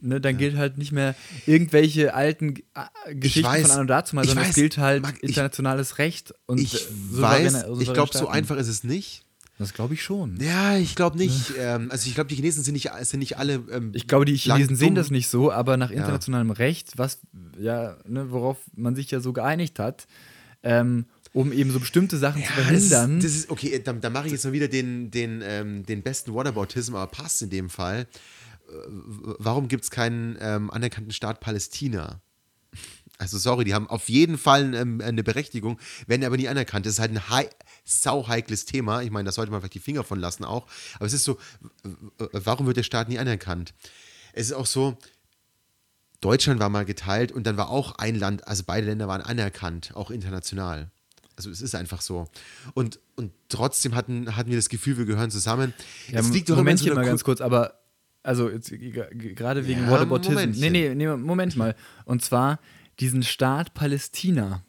ne, 0.00 0.18
dann 0.18 0.38
gilt 0.38 0.56
halt 0.56 0.78
nicht 0.78 0.92
mehr 0.92 1.14
irgendwelche 1.44 2.14
alten 2.14 2.56
äh, 2.74 3.14
Geschichten 3.14 3.46
weiß, 3.46 3.62
von 3.62 3.70
an 3.72 3.80
und 3.80 3.86
dazu 3.88 4.16
mal, 4.16 4.24
sondern 4.24 4.44
weiß, 4.44 4.50
es 4.50 4.54
gilt 4.54 4.78
halt 4.78 5.02
Marc, 5.02 5.22
internationales 5.22 5.92
ich, 5.92 5.98
Recht 5.98 6.34
und 6.46 6.60
ich 6.60 6.88
weiß, 7.10 7.66
ich 7.78 7.92
glaube, 7.92 8.16
so 8.16 8.26
einfach 8.26 8.56
ist 8.56 8.68
es 8.68 8.84
nicht. 8.84 9.26
Das 9.58 9.74
glaube 9.74 9.92
ich 9.92 10.02
schon. 10.02 10.38
Ja, 10.40 10.78
ich 10.78 10.94
glaube 10.94 11.18
nicht. 11.18 11.52
ähm, 11.58 11.90
also 11.90 12.08
ich 12.08 12.14
glaube, 12.14 12.28
die 12.28 12.36
Chinesen 12.36 12.64
sind 12.64 12.72
nicht, 12.72 12.90
sind 13.02 13.20
nicht 13.20 13.36
alle. 13.36 13.62
Ähm, 13.70 13.92
ich 13.92 14.08
glaube, 14.08 14.24
die 14.24 14.34
Chinesen 14.34 14.76
sehen 14.76 14.94
das 14.94 15.10
nicht 15.10 15.28
so, 15.28 15.52
aber 15.52 15.76
nach 15.76 15.90
internationalem 15.90 16.48
ja. 16.48 16.54
Recht, 16.54 16.96
was 16.96 17.20
ja, 17.60 17.98
ne, 18.08 18.30
worauf 18.30 18.56
man 18.74 18.96
sich 18.96 19.10
ja 19.10 19.20
so 19.20 19.34
geeinigt 19.34 19.78
hat, 19.78 20.06
ähm, 20.62 21.04
um 21.32 21.52
eben 21.52 21.70
so 21.70 21.80
bestimmte 21.80 22.18
Sachen 22.18 22.42
ja, 22.42 22.46
zu 22.46 22.52
verhindern. 22.52 23.16
Das, 23.16 23.24
das 23.24 23.34
ist, 23.40 23.50
okay, 23.50 23.80
da, 23.82 23.92
da 23.92 24.10
mache 24.10 24.26
ich 24.26 24.32
jetzt 24.32 24.44
mal 24.44 24.52
wieder 24.52 24.68
den, 24.68 25.10
den, 25.10 25.42
ähm, 25.44 25.86
den 25.86 26.02
besten 26.02 26.34
Whataboutism, 26.34 26.94
aber 26.94 27.10
passt 27.10 27.42
in 27.42 27.50
dem 27.50 27.70
Fall 27.70 28.06
warum 29.38 29.68
gibt 29.68 29.84
es 29.84 29.90
keinen 29.90 30.36
ähm, 30.40 30.70
anerkannten 30.70 31.12
Staat 31.12 31.40
Palästina? 31.40 32.20
Also 33.18 33.38
sorry, 33.38 33.64
die 33.64 33.74
haben 33.74 33.88
auf 33.88 34.08
jeden 34.08 34.38
Fall 34.38 34.74
ähm, 34.74 35.00
eine 35.00 35.22
Berechtigung, 35.22 35.78
werden 36.06 36.24
aber 36.24 36.36
nie 36.36 36.48
anerkannt. 36.48 36.86
Das 36.86 36.94
ist 36.94 36.98
halt 36.98 37.12
ein 37.12 37.28
hei 37.28 37.48
sauheikles 37.84 38.64
Thema. 38.64 39.02
Ich 39.02 39.10
meine, 39.10 39.26
da 39.26 39.32
sollte 39.32 39.52
man 39.52 39.60
vielleicht 39.60 39.74
die 39.74 39.80
Finger 39.80 40.04
von 40.04 40.18
lassen 40.18 40.44
auch. 40.44 40.66
Aber 40.94 41.06
es 41.06 41.12
ist 41.12 41.24
so, 41.24 41.38
warum 42.32 42.66
wird 42.66 42.78
der 42.78 42.82
Staat 42.82 43.08
nie 43.08 43.18
anerkannt? 43.18 43.74
Es 44.32 44.46
ist 44.46 44.52
auch 44.52 44.66
so, 44.66 44.96
Deutschland 46.20 46.60
war 46.60 46.68
mal 46.68 46.84
geteilt 46.84 47.32
und 47.32 47.46
dann 47.46 47.56
war 47.56 47.68
auch 47.68 47.96
ein 47.96 48.16
Land, 48.16 48.46
also 48.48 48.62
beide 48.66 48.86
Länder 48.86 49.08
waren 49.08 49.20
anerkannt, 49.20 49.92
auch 49.94 50.10
international. 50.10 50.90
Also 51.42 51.50
es 51.50 51.60
ist 51.60 51.74
einfach 51.74 52.00
so. 52.00 52.28
Und, 52.74 53.00
und 53.16 53.32
trotzdem 53.48 53.94
hatten, 53.94 54.36
hatten 54.36 54.50
wir 54.50 54.56
das 54.56 54.68
Gefühl, 54.68 54.96
wir 54.96 55.04
gehören 55.04 55.30
zusammen. 55.30 55.74
Ja, 56.08 56.20
es 56.20 56.30
liegt 56.30 56.48
doch 56.48 56.56
Moment 56.56 56.78
so 56.78 56.94
mal 56.94 57.04
ganz 57.04 57.24
kurz, 57.24 57.40
aber 57.40 57.80
also 58.22 58.48
gerade 58.48 59.66
wegen 59.66 59.82
ja, 59.82 59.90
Whataboutism. 59.90 60.50
Nee, 60.60 60.70
nee, 60.70 60.94
nee, 60.94 61.08
Moment 61.08 61.56
mal. 61.56 61.74
Und 62.04 62.22
zwar 62.22 62.60
diesen 63.00 63.24
Staat 63.24 63.74
Palästina, 63.74 64.62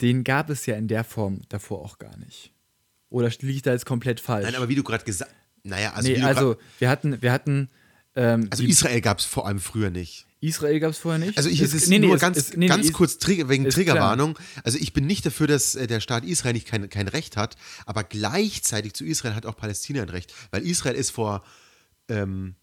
den 0.00 0.24
gab 0.24 0.48
es 0.48 0.64
ja 0.64 0.76
in 0.76 0.88
der 0.88 1.04
Form 1.04 1.42
davor 1.50 1.80
auch 1.82 1.98
gar 1.98 2.16
nicht. 2.16 2.52
Oder 3.10 3.28
liege 3.28 3.52
ich 3.52 3.62
da 3.62 3.72
jetzt 3.72 3.84
komplett 3.84 4.20
falsch? 4.20 4.46
Nein, 4.46 4.54
aber 4.54 4.70
wie 4.70 4.76
du 4.76 4.82
gerade 4.82 5.04
gesagt 5.04 5.30
naja, 5.62 5.92
also. 5.92 6.08
Nee, 6.08 6.22
also 6.22 6.56
wir 6.78 6.88
hatten, 6.88 7.20
wir 7.20 7.32
hatten. 7.32 7.68
Ähm, 8.16 8.48
also 8.50 8.64
Israel 8.64 9.00
gab 9.02 9.18
es 9.18 9.26
vor 9.26 9.46
allem 9.46 9.60
früher 9.60 9.90
nicht. 9.90 10.26
Israel 10.40 10.80
gab 10.80 10.90
es 10.92 10.98
vorher 10.98 11.18
nicht. 11.18 11.36
Also 11.36 11.50
ich 11.50 11.60
Es 11.60 11.72
jetzt 11.74 11.88
nee, 11.88 11.98
nee, 11.98 12.06
nur 12.06 12.14
es- 12.16 12.20
ganz, 12.20 12.36
es- 12.38 12.50
nee, 12.52 12.56
nee, 12.60 12.66
ganz 12.68 12.86
ist- 12.86 12.92
kurz 12.94 13.18
Trigger, 13.18 13.48
wegen 13.50 13.66
ist 13.66 13.74
Triggerwarnung. 13.74 14.38
Also 14.64 14.78
ich 14.78 14.92
bin 14.94 15.06
nicht 15.06 15.24
dafür, 15.26 15.46
dass 15.46 15.74
äh, 15.74 15.86
der 15.86 16.00
Staat 16.00 16.24
Israel 16.24 16.54
nicht 16.54 16.66
kein, 16.66 16.88
kein 16.88 17.08
Recht 17.08 17.36
hat, 17.36 17.56
aber 17.86 18.04
gleichzeitig 18.04 18.94
zu 18.94 19.04
Israel 19.04 19.34
hat 19.34 19.44
auch 19.46 19.56
Palästina 19.56 20.02
ein 20.02 20.08
Recht, 20.08 20.32
weil 20.50 20.62
Israel 20.62 20.94
ist 20.94 21.10
vor 21.10 21.44
ähm, 22.08 22.54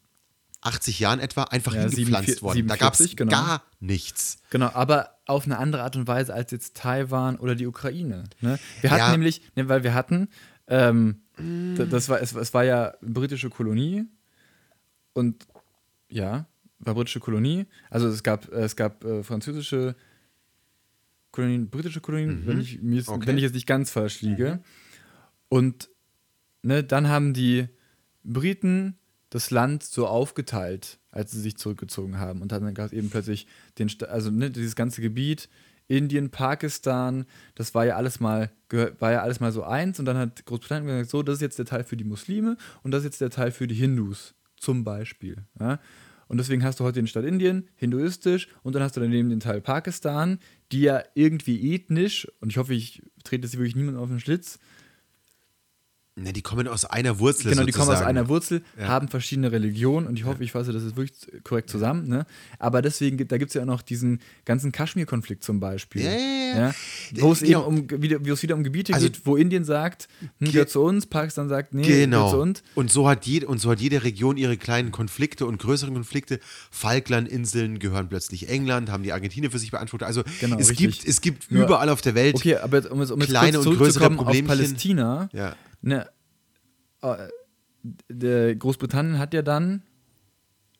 80 0.62 1.00
Jahren 1.00 1.20
etwa 1.20 1.44
einfach 1.44 1.74
Ja, 1.76 1.82
hingepflanzt 1.82 2.26
47, 2.28 2.42
worden. 2.42 2.68
Da 2.68 2.76
gab 2.78 2.94
es 2.94 2.98
47, 3.00 3.16
genau. 3.16 3.32
gar 3.32 3.64
nichts. 3.80 4.40
Genau, 4.50 4.72
aber 4.74 5.20
auf 5.28 5.46
eine 5.46 5.60
andere 5.60 5.84
Art 5.84 5.96
und 5.96 6.08
Weise 6.08 6.34
als 6.34 6.50
jetzt 6.52 6.76
Taiwan 6.76 7.38
oder 7.38 7.54
die 7.54 7.68
Ukraine. 7.68 8.24
Ne? 8.42 8.58
Wir 8.82 8.90
hatten 8.90 9.00
Ja. 9.00 9.12
nämlich, 9.12 9.42
ne, 9.56 9.70
weil 9.70 9.84
wir 9.84 9.94
hatten, 9.94 10.30
ähm, 10.68 11.22
d- 11.38 11.86
das 11.86 12.10
war, 12.10 12.22
es, 12.22 12.34
es 12.34 12.54
war 12.56 12.64
ja 12.64 12.90
eine 13.02 13.12
britische 13.12 13.50
Kolonie 13.52 14.06
und 15.14 15.46
ja, 16.10 16.48
war 16.80 16.96
britische 16.96 17.20
Kolonie. 17.20 17.66
Also 17.90 18.08
es 18.08 18.24
gab, 18.24 18.52
es 18.52 18.76
gab 18.76 19.04
äh, 19.04 19.24
französische 19.24 19.96
Kolonien, 21.32 21.70
britische 21.70 22.02
Kolonien, 22.02 22.46
wenn, 22.46 22.60
ich, 22.60 22.80
jetzt, 22.82 23.10
Okay. 23.10 23.28
wenn 23.28 23.38
ich 23.38 23.44
jetzt 23.44 23.54
nicht 23.54 23.68
ganz 23.68 23.92
falsch 23.92 24.22
liege. 24.22 24.60
Und 25.50 25.90
ne, 26.64 26.84
dann 26.84 27.08
haben 27.10 27.34
die 27.34 27.68
Briten 28.24 28.98
das 29.30 29.52
Land 29.52 29.84
so 29.84 30.08
aufgeteilt, 30.08 31.00
als 31.12 31.32
sie 31.32 31.42
sich 31.42 31.58
zurückgezogen 31.58 32.18
haben. 32.18 32.42
Und 32.42 32.52
dann 32.52 32.74
gab 32.74 32.88
es 32.88 32.94
eben 32.94 33.10
plötzlich 33.10 33.48
den, 33.78 33.90
also 34.08 34.32
ne, 34.32 34.50
dieses 34.50 34.76
ganze 34.76 35.02
Gebiet, 35.02 35.50
Indien, 35.90 36.32
Pakistan, 36.32 37.26
das 37.56 37.74
war 37.74 37.86
ja 37.86 37.96
alles 37.96 38.20
mal, 38.20 38.52
war 39.00 39.12
ja 39.12 39.22
alles 39.22 39.40
mal 39.40 39.52
so 39.52 39.64
eins. 39.64 40.00
Und 40.00 40.06
dann 40.06 40.18
hat 40.18 40.46
Großbritannien 40.46 40.88
gesagt, 40.88 41.10
so, 41.10 41.24
das 41.24 41.36
ist 41.36 41.42
jetzt 41.42 41.60
der 41.60 41.66
Teil 41.66 41.84
für 41.84 41.98
die 41.98 42.04
Muslime 42.04 42.58
und 42.84 42.92
das 42.92 43.00
ist 43.02 43.06
jetzt 43.06 43.22
der 43.22 43.30
Teil 43.30 43.52
für 43.52 43.68
die 43.68 43.76
Hindus, 43.76 44.34
zum 44.58 44.84
Beispiel. 44.84 45.38
Ja? 45.60 45.80
Und 46.28 46.38
deswegen 46.38 46.64
hast 46.64 46.80
du 46.80 46.84
heute 46.84 47.00
den 47.00 47.08
Staat 47.08 47.26
Indien, 47.26 47.68
hinduistisch, 47.76 48.48
und 48.64 48.74
dann 48.74 48.84
hast 48.84 48.98
du 48.98 49.02
daneben 49.02 49.30
den 49.30 49.40
Teil 49.40 49.62
Pakistan, 49.62 50.40
die 50.72 50.82
ja 50.82 51.04
irgendwie 51.16 51.74
ethnisch, 51.74 52.28
und 52.42 52.50
ich 52.50 52.58
hoffe, 52.58 52.74
ich 52.74 53.02
trete 53.24 53.46
jetzt 53.46 53.58
wirklich 53.58 53.76
niemanden 53.76 54.00
auf 54.00 54.10
den 54.10 54.20
Schlitz, 54.20 54.60
Ne, 56.20 56.34
die 56.34 56.42
kommen 56.42 56.68
aus 56.68 56.84
einer 56.84 57.20
Wurzel 57.20 57.52
Genau, 57.52 57.64
die 57.64 57.72
kommen 57.72 57.92
aus 57.92 58.02
einer 58.02 58.28
Wurzel, 58.28 58.64
Ja. 58.80 58.88
haben 58.88 59.08
verschiedene 59.08 59.52
Religionen 59.52 60.08
und 60.08 60.18
ich 60.18 60.26
hoffe, 60.26 60.44
ich 60.44 60.52
fasse 60.52 60.74
das 60.74 60.82
jetzt 60.84 60.98
wirklich 60.98 61.14
korrekt 61.44 61.70
zusammen. 61.70 62.08
Ne? 62.08 62.26
Aber 62.58 62.82
deswegen, 62.82 63.18
gibt- 63.18 63.32
da 63.32 63.38
gibt 63.38 63.50
es 63.52 63.54
ja 63.54 63.62
auch 63.62 63.68
noch 63.68 63.84
diesen 63.84 64.20
ganzen 64.44 64.72
Kaschmir-Konflikt 64.72 65.44
zum 65.44 65.60
Beispiel. 65.60 66.02
Ja, 66.04 66.12
ja, 66.12 66.58
ja. 66.70 66.76
Wo 67.22 67.32
es 67.34 67.42
Genau. 67.42 67.68
eben 67.68 67.82
um, 67.92 68.02
wieder, 68.02 68.26
wieder 68.26 68.56
um 68.56 68.64
Gebiete 68.64 68.96
Also- 68.96 69.06
geht, 69.10 69.26
wo 69.28 69.36
Indien 69.36 69.64
sagt, 69.64 70.08
hm, 70.40 70.52
gehört 70.52 70.72
zu 70.72 70.82
uns, 70.82 71.06
Pakistan 71.06 71.50
sagt, 71.50 71.76
nee, 71.76 71.84
gehört 71.84 72.02
Genau. 72.06 72.32
zu 72.32 72.38
uns. 72.38 72.64
Und 72.74 72.92
so, 72.92 73.08
hat 73.08 73.28
jede, 73.28 73.46
und 73.48 73.60
so 73.62 73.70
hat 73.70 73.80
jede 73.80 74.04
Region 74.04 74.38
ihre 74.38 74.58
kleinen 74.58 74.92
Konflikte 74.92 75.46
und 75.46 75.60
größeren 75.60 75.94
Konflikte. 75.94 76.40
Falklandinseln 76.72 77.78
gehören 77.78 78.10
plötzlich 78.10 78.50
England, 78.50 78.90
haben 78.90 79.04
die 79.04 79.14
Argentinier 79.14 79.52
für 79.52 79.60
sich 79.60 79.70
beantwortet. 79.70 80.08
Also 80.08 80.24
Genau, 80.40 80.58
es, 80.58 80.70
richtig. 80.72 80.96
gibt, 81.00 81.08
es 81.08 81.22
gibt 81.22 81.52
überall 81.52 81.90
auf 81.90 82.02
der 82.02 82.16
Welt. 82.16 82.36
Okay, 82.36 82.56
aber 82.56 82.90
um 82.92 83.02
jetzt, 83.02 83.12
um 83.12 83.20
jetzt 83.20 83.30
Kleine 83.30 83.60
und 83.60 83.78
größere 83.78 84.10
Problemchen. 84.10 84.48
Palästina, 84.48 85.30
Ja. 85.32 85.56
Ne, 85.82 86.10
äh, 87.02 87.28
der 88.10 88.56
Großbritannien 88.56 89.20
hat 89.20 89.34
ja 89.34 89.42
dann 89.42 89.84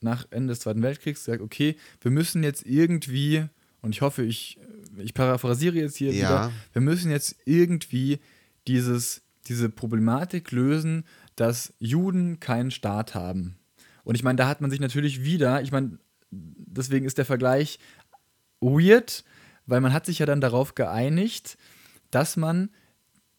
nach 0.02 0.28
Ende 0.30 0.50
des 0.52 0.60
Zweiten 0.60 0.82
Weltkriegs 0.84 1.26
gesagt, 1.26 1.42
okay, 1.42 1.76
wir 2.02 2.12
müssen 2.12 2.44
jetzt 2.44 2.66
irgendwie, 2.66 3.46
und 3.82 3.92
ich 3.92 4.02
hoffe, 4.02 4.24
ich, 4.24 4.60
ich 4.98 5.14
paraphrasiere 5.14 5.76
jetzt 5.78 5.96
hier 5.98 6.12
Ja. 6.12 6.18
wieder, 6.18 6.52
wir 6.74 6.82
müssen 6.82 7.10
jetzt 7.12 7.36
irgendwie 7.46 8.20
dieses, 8.68 9.22
diese 9.48 9.70
Problematik 9.70 10.52
lösen, 10.52 11.06
dass 11.36 11.74
Juden 11.80 12.40
keinen 12.40 12.72
Staat 12.72 13.16
haben. 13.16 13.58
Und 14.04 14.16
ich 14.16 14.24
meine, 14.24 14.38
da 14.38 14.48
hat 14.48 14.62
man 14.62 14.70
sich 14.72 14.80
natürlich 14.80 15.24
wieder, 15.24 15.62
ich 15.62 15.72
meine, 15.72 15.98
deswegen 16.32 17.06
ist 17.06 17.18
der 17.18 17.26
Vergleich 17.26 17.80
weird, 18.60 19.24
weil 19.66 19.82
man 19.82 19.94
hat 19.94 20.06
sich 20.06 20.20
ja 20.20 20.26
dann 20.26 20.42
darauf 20.42 20.76
geeinigt, 20.76 21.58
dass 22.12 22.38
man 22.38 22.70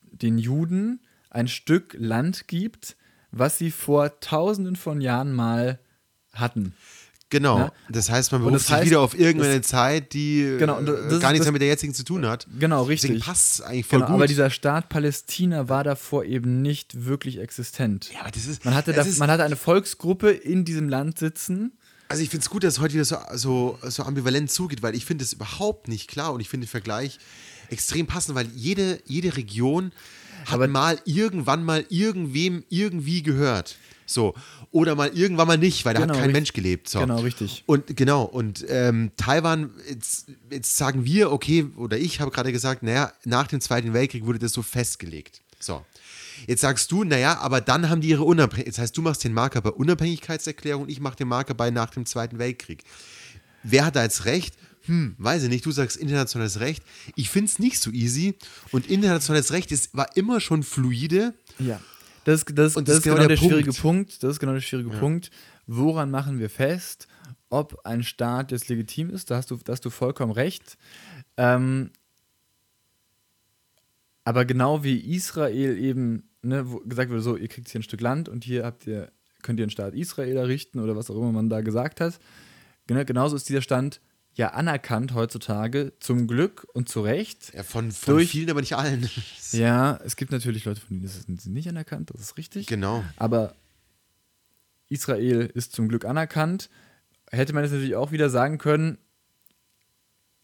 den 0.00 0.38
Juden 0.38 1.00
ein 1.30 1.48
Stück 1.48 1.94
Land 1.98 2.48
gibt, 2.48 2.96
was 3.30 3.58
sie 3.58 3.70
vor 3.70 4.20
tausenden 4.20 4.76
von 4.76 5.00
Jahren 5.00 5.32
mal 5.32 5.78
hatten. 6.32 6.74
Genau. 7.30 7.58
Ja. 7.58 7.72
Das 7.90 8.08
heißt, 8.10 8.32
man 8.32 8.40
beruft 8.40 8.54
das 8.56 8.66
sich 8.68 8.74
heißt, 8.76 8.86
wieder 8.86 9.00
auf 9.00 9.18
irgendeine 9.18 9.60
Zeit, 9.60 10.14
die 10.14 10.56
Genau, 10.58 10.78
und 10.78 10.86
das 10.86 10.96
äh, 10.96 11.18
gar 11.18 11.32
nichts 11.32 11.40
das- 11.40 11.44
mehr 11.44 11.52
mit 11.52 11.60
der 11.60 11.68
jetzigen 11.68 11.92
zu 11.92 12.02
tun 12.02 12.24
hat. 12.26 12.46
Genau, 12.58 12.86
Deswegen 12.86 13.12
richtig. 13.14 13.24
passt 13.26 13.52
es 13.54 13.60
eigentlich 13.60 13.84
voll 13.84 13.98
Genau, 13.98 14.06
gut. 14.12 14.14
aber 14.14 14.26
dieser 14.26 14.48
Staat 14.48 14.88
Palästina 14.88 15.68
war 15.68 15.84
davor 15.84 16.24
eben 16.24 16.62
nicht 16.62 17.04
wirklich 17.04 17.38
existent. 17.38 18.10
ja, 18.14 18.20
aber 18.22 18.30
das 18.30 18.46
ist, 18.46 18.64
Man 18.64 18.74
hatte, 18.74 18.94
das 18.94 19.04
da, 19.04 19.10
ist, 19.10 19.18
man 19.18 19.30
hatte 19.30 19.44
eine 19.44 19.56
Volksgruppe 19.56 20.30
in 20.30 20.64
diesem 20.64 20.88
Land 20.88 21.18
sitzen. 21.18 21.72
Also 22.08 22.22
ich 22.22 22.30
finde 22.30 22.44
es 22.44 22.48
gut, 22.48 22.64
dass 22.64 22.74
es 22.74 22.80
heute 22.80 22.94
wieder 22.94 23.04
so, 23.04 23.18
so, 23.34 23.78
so 23.82 24.04
ambivalent 24.04 24.50
zugeht, 24.50 24.82
weil 24.82 24.94
ich 24.94 25.04
finde 25.04 25.22
es 25.24 25.34
überhaupt 25.34 25.88
nicht 25.88 26.08
klar 26.08 26.32
und 26.32 26.40
ich 26.40 26.48
finde 26.48 26.64
den 26.64 26.70
Vergleich 26.70 27.18
extrem 27.68 28.06
passend, 28.06 28.34
weil 28.36 28.46
jede, 28.54 29.00
jede 29.04 29.36
Region 29.36 29.92
hat 30.48 30.54
Aber- 30.54 30.68
mal 30.68 30.98
irgendwann 31.04 31.64
mal 31.64 31.84
irgendwem 31.88 32.64
irgendwie 32.68 33.22
gehört. 33.22 33.76
So. 34.06 34.34
Oder 34.70 34.94
mal 34.94 35.08
irgendwann 35.14 35.46
mal 35.48 35.58
nicht, 35.58 35.84
weil 35.84 35.94
da 35.94 36.00
Genau, 36.00 36.14
hat 36.14 36.20
kein 36.20 36.30
richtig. 36.30 36.32
Mensch 36.40 36.52
gelebt. 36.54 36.88
So. 36.88 37.00
Genau, 37.00 37.20
richtig. 37.20 37.62
Und 37.66 37.96
genau, 37.96 38.22
und 38.24 38.64
ähm, 38.68 39.10
Taiwan, 39.16 39.70
jetzt, 39.88 40.26
jetzt 40.50 40.76
sagen 40.76 41.04
wir, 41.04 41.30
okay, 41.32 41.66
oder 41.76 41.98
ich 41.98 42.20
habe 42.20 42.30
gerade 42.30 42.52
gesagt, 42.52 42.82
naja, 42.82 43.12
nach 43.24 43.46
dem 43.46 43.60
Zweiten 43.60 43.92
Weltkrieg 43.92 44.24
wurde 44.26 44.38
das 44.38 44.52
so 44.52 44.62
festgelegt. 44.62 45.42
So. 45.60 45.84
Jetzt 46.46 46.60
sagst 46.60 46.90
du, 46.92 47.04
naja, 47.04 47.38
aber 47.40 47.60
dann 47.60 47.90
haben 47.90 48.00
die 48.00 48.08
ihre 48.10 48.24
Unabhängigkeit. 48.24 48.72
Das 48.74 48.78
heißt, 48.78 48.96
du 48.96 49.02
machst 49.02 49.24
den 49.24 49.32
Marker 49.34 49.60
bei 49.60 49.70
Unabhängigkeitserklärung 49.70 50.84
und 50.84 50.88
ich 50.88 51.00
mache 51.00 51.16
den 51.16 51.28
Marker 51.28 51.54
bei 51.54 51.70
nach 51.70 51.90
dem 51.90 52.06
Zweiten 52.06 52.38
Weltkrieg. 52.38 52.84
Wer 53.62 53.84
hat 53.86 53.96
da 53.96 54.04
jetzt 54.04 54.24
recht? 54.24 54.54
Hm, 54.88 55.14
weiß 55.18 55.44
ich 55.44 55.48
nicht. 55.48 55.64
Du 55.64 55.70
sagst 55.70 55.96
internationales 55.96 56.60
Recht. 56.60 56.82
Ich 57.14 57.30
finde 57.30 57.46
es 57.46 57.58
nicht 57.58 57.78
so 57.78 57.90
easy. 57.90 58.34
Und 58.72 58.88
internationales 58.88 59.52
Recht 59.52 59.70
ist, 59.72 59.96
war 59.96 60.16
immer 60.16 60.40
schon 60.40 60.62
fluide. 60.62 61.34
Ja. 61.58 61.80
Das, 62.24 62.44
das, 62.44 62.76
Und 62.76 62.88
das, 62.88 62.98
ist 62.98 63.02
genau, 63.04 63.16
der, 63.16 63.28
der 63.28 63.36
schwierige 63.36 63.70
Punkt. 63.72 63.80
Punkt. 63.80 64.22
Das 64.22 64.32
ist 64.32 64.40
genau 64.40 64.52
der 64.52 64.60
schwierige 64.60 64.90
Punkt. 64.90 65.30
Woran 65.66 66.10
machen 66.10 66.38
wir 66.38 66.50
fest, 66.50 67.06
ob 67.48 67.86
ein 67.86 68.02
Staat 68.02 68.50
jetzt 68.50 68.68
legitim 68.68 69.10
ist? 69.10 69.30
Da 69.30 69.36
hast 69.36 69.50
du, 69.50 69.56
da 69.56 69.72
hast 69.72 69.84
du 69.84 69.90
vollkommen 69.90 70.32
recht. 70.32 70.76
Ähm, 71.36 71.90
aber 74.24 74.44
genau 74.44 74.84
wie 74.84 74.98
Israel 75.14 75.78
eben 75.78 76.28
ne, 76.42 76.70
wo 76.70 76.80
gesagt 76.80 77.10
wurde, 77.10 77.20
so, 77.20 77.36
ihr 77.36 77.48
kriegt 77.48 77.68
hier 77.68 77.80
ein 77.80 77.84
Stück 77.84 78.00
Land 78.00 78.28
und 78.28 78.44
hier 78.44 78.64
habt 78.64 78.86
ihr, 78.86 79.10
könnt 79.42 79.58
ihr 79.58 79.64
einen 79.64 79.70
Staat 79.70 79.94
Israel 79.94 80.36
errichten 80.36 80.80
oder 80.80 80.96
was 80.96 81.10
auch 81.10 81.16
immer 81.16 81.32
man 81.32 81.48
da 81.48 81.60
gesagt 81.60 82.00
hat. 82.00 82.18
Genau, 82.86 83.04
genauso 83.04 83.36
ist 83.36 83.48
dieser 83.48 83.62
Stand 83.62 84.00
ja 84.38 84.50
anerkannt 84.54 85.12
heutzutage, 85.14 85.92
zum 86.00 86.26
Glück 86.26 86.66
und 86.72 86.88
zu 86.88 87.02
Recht. 87.02 87.52
Ja, 87.54 87.62
von, 87.62 87.92
von 87.92 88.14
Durch- 88.14 88.30
vielen, 88.30 88.48
aber 88.50 88.60
nicht 88.60 88.76
allen. 88.76 89.08
Ja, 89.52 89.98
es 90.04 90.16
gibt 90.16 90.30
natürlich 90.30 90.64
Leute, 90.66 90.80
von 90.80 90.90
denen 90.90 91.04
ist 91.06 91.26
es 91.28 91.46
nicht 91.46 91.68
anerkannt, 91.68 92.10
das 92.12 92.20
ist 92.20 92.36
richtig. 92.36 92.66
Genau. 92.66 93.02
Aber 93.16 93.54
Israel 94.88 95.50
ist 95.54 95.72
zum 95.72 95.88
Glück 95.88 96.04
anerkannt. 96.04 96.68
Hätte 97.30 97.52
man 97.52 97.62
jetzt 97.62 97.72
natürlich 97.72 97.96
auch 97.96 98.10
wieder 98.12 98.30
sagen 98.30 98.58
können, 98.58 98.98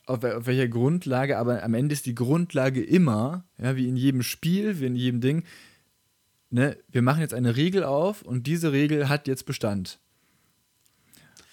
auf, 0.06 0.22
auf 0.24 0.46
welcher 0.46 0.68
Grundlage, 0.68 1.38
aber 1.38 1.62
am 1.62 1.74
Ende 1.74 1.92
ist 1.94 2.06
die 2.06 2.14
Grundlage 2.14 2.82
immer, 2.82 3.44
ja, 3.58 3.76
wie 3.76 3.88
in 3.88 3.96
jedem 3.96 4.22
Spiel, 4.22 4.80
wie 4.80 4.86
in 4.86 4.96
jedem 4.96 5.20
Ding, 5.20 5.44
ne, 6.50 6.76
wir 6.88 7.00
machen 7.02 7.20
jetzt 7.20 7.32
eine 7.34 7.56
Regel 7.56 7.84
auf 7.84 8.22
und 8.22 8.46
diese 8.46 8.72
Regel 8.72 9.08
hat 9.08 9.26
jetzt 9.28 9.46
Bestand. 9.46 9.98